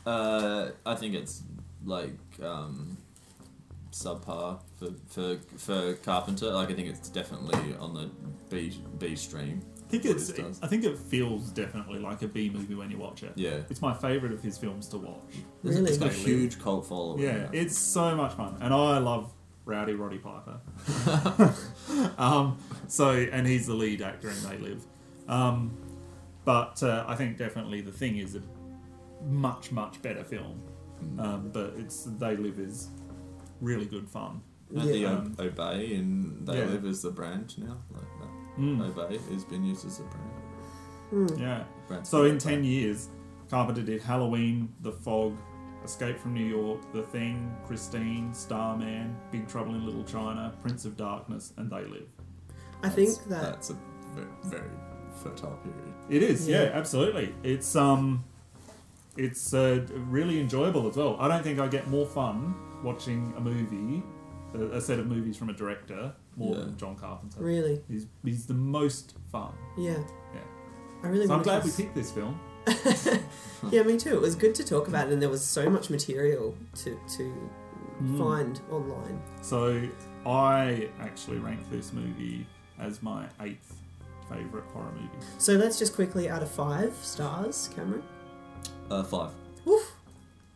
[0.06, 1.44] Uh, I think it's
[1.86, 2.98] like um,
[3.92, 6.52] subpar for, for for Carpenter.
[6.52, 8.10] Like I think it's definitely on the
[8.50, 9.62] B B stream.
[9.88, 10.30] I think it's.
[10.30, 10.60] it does.
[10.62, 13.32] I think it feels definitely like a B movie when you watch it.
[13.36, 13.62] Yeah.
[13.70, 15.36] it's my favorite of his films to watch.
[15.64, 17.24] It's- It's got a huge cult following.
[17.24, 17.50] Yeah, now.
[17.54, 19.32] it's so much fun, and I love
[19.66, 20.60] Rowdy Roddy Piper.
[22.18, 22.58] um,
[22.88, 24.84] so, and he's the lead actor in They Live.
[25.28, 25.78] Um,
[26.46, 28.42] but uh, I think definitely the thing is a
[29.26, 30.62] much much better film.
[31.20, 32.90] Um, but it's They Live is
[33.62, 34.42] really good fun.
[34.76, 36.66] And the Um, O- Obey and They yeah.
[36.66, 37.78] Live is the brand now.
[37.92, 38.17] Like that.
[38.60, 38.90] Mm.
[38.90, 41.40] Obey has been used as a brand.
[41.40, 41.64] Yeah.
[41.88, 42.40] Brand So in Obey.
[42.40, 43.10] 10 years,
[43.50, 45.38] Carpenter did Halloween, The Fog,
[45.86, 50.98] Escape from New York, The Thing, Christine, Starman, Big Trouble in Little China, Prince of
[50.98, 52.08] Darkness, and They Live.
[52.84, 53.78] I think that That's a
[54.14, 54.70] very, very
[55.24, 55.94] fertile period.
[56.10, 56.70] It is, yeah, Yeah.
[56.74, 57.34] absolutely.
[57.44, 58.24] It's um,
[59.16, 61.16] it's uh, really enjoyable as well.
[61.20, 62.54] I don't think I get more fun
[62.84, 64.04] watching a movie,
[64.54, 66.62] a, a set of movies from a director, more Yeah.
[66.66, 67.40] than John Carpenter.
[67.42, 67.82] Really?
[67.90, 69.54] he's he's the most fun.
[69.78, 69.92] yeah,
[70.34, 70.42] Yeah,
[71.04, 71.28] I really.
[71.28, 72.40] so I'm wanna glad we picked this film.
[73.72, 74.14] yeah, me too.
[74.16, 77.50] It was good to talk about, it, and there was so much material to to
[78.02, 78.16] Mm.
[78.20, 79.20] find online.
[79.42, 79.82] So
[80.24, 82.46] I actually rank this movie
[82.78, 83.74] as my eighth
[84.30, 85.10] favorite horror movie.
[85.40, 88.04] So let's just quickly out of five stars, Cameron.
[88.92, 89.32] Uh, five.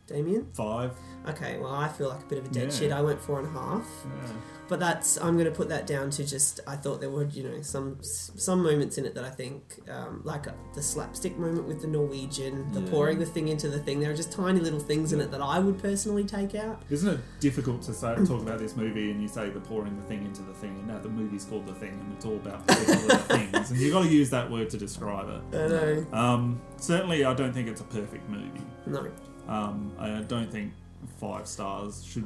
[0.07, 0.47] Damien.
[0.53, 0.91] Five.
[1.29, 2.77] Okay, well I feel like a bit of a dead Yeah.
[2.79, 2.91] shit.
[2.91, 3.87] I went four and a half.
[4.05, 4.31] Yeah.
[4.67, 7.43] But that's I'm going to put that down to just I thought there were you
[7.43, 11.67] know some some moments in it that I think um, like uh, the slapstick moment
[11.67, 12.89] with the Norwegian, the Yeah.
[12.89, 13.99] pouring the thing into the thing.
[13.99, 16.81] There are just tiny little things in it that I would personally take out.
[16.89, 20.03] Isn't it difficult to say, talk about this movie and you say the pouring the
[20.03, 22.65] thing into the thing, and now the movie's called the thing, and it's all about
[22.65, 25.57] particular things, and you've got to use that word to describe it.
[25.57, 26.05] I know.
[26.13, 28.61] Um, certainly, I don't think it's a perfect movie.
[28.85, 29.07] No.
[29.51, 30.71] Um, I don't think
[31.19, 32.25] five stars should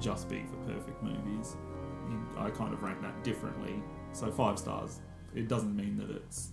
[0.00, 1.56] just be for perfect movies.
[2.36, 3.82] I kind of rank that differently.
[4.12, 5.00] So five stars.
[5.34, 6.50] It doesn't mean that it's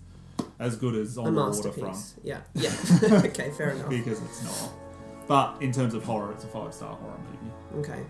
[0.60, 1.84] as good as A On the masterpiece.
[1.84, 2.14] Waterfront.
[2.24, 2.42] Yeah.
[2.54, 2.72] Yeah.
[3.26, 3.90] okay, fair enough.
[3.90, 4.72] because it's not.
[5.28, 7.90] but in terms of horror, it's a five star horror movie.
[7.90, 8.04] Okay.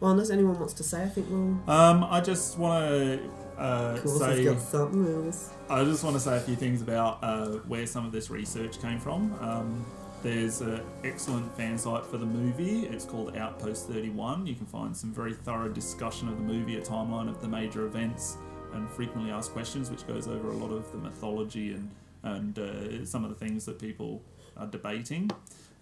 [0.00, 1.58] Well, unless anyone wants to say, I think we'll.
[1.66, 4.44] Um, I just want to uh, say.
[4.44, 5.50] got something else.
[5.70, 8.80] I just want to say a few things about uh, where some of this research
[8.82, 9.34] came from.
[9.40, 9.86] Um,
[10.22, 12.86] there's an excellent fan site for the movie.
[12.86, 14.46] It's called Outpost 31.
[14.46, 17.86] You can find some very thorough discussion of the movie, a timeline of the major
[17.86, 18.36] events,
[18.72, 21.90] and frequently asked questions, which goes over a lot of the mythology and
[22.24, 24.22] and uh, some of the things that people
[24.56, 25.30] are debating.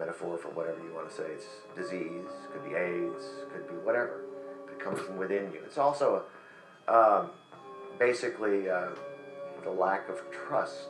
[0.00, 1.28] metaphor for whatever you want to say.
[1.30, 1.46] It's
[1.76, 4.24] disease, could be AIDS, could be whatever
[4.66, 5.60] that comes from within you.
[5.64, 6.24] It's also
[6.88, 7.30] um,
[7.98, 8.88] basically uh,
[9.62, 10.88] the lack of trust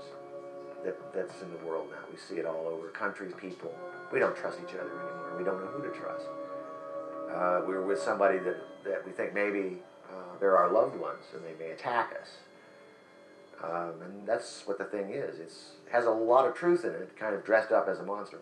[0.84, 1.98] that, that's in the world now.
[2.10, 3.74] We see it all over countries, people.
[4.12, 5.34] We don't trust each other anymore.
[5.36, 6.26] We don't know who to trust.
[7.30, 9.78] Uh, we're with somebody that, that we think maybe
[10.10, 12.28] uh, they're our loved ones and they may attack us.
[13.62, 15.38] Um, and that's what the thing is.
[15.38, 18.38] It's has a lot of truth in it, kind of dressed up as a monster.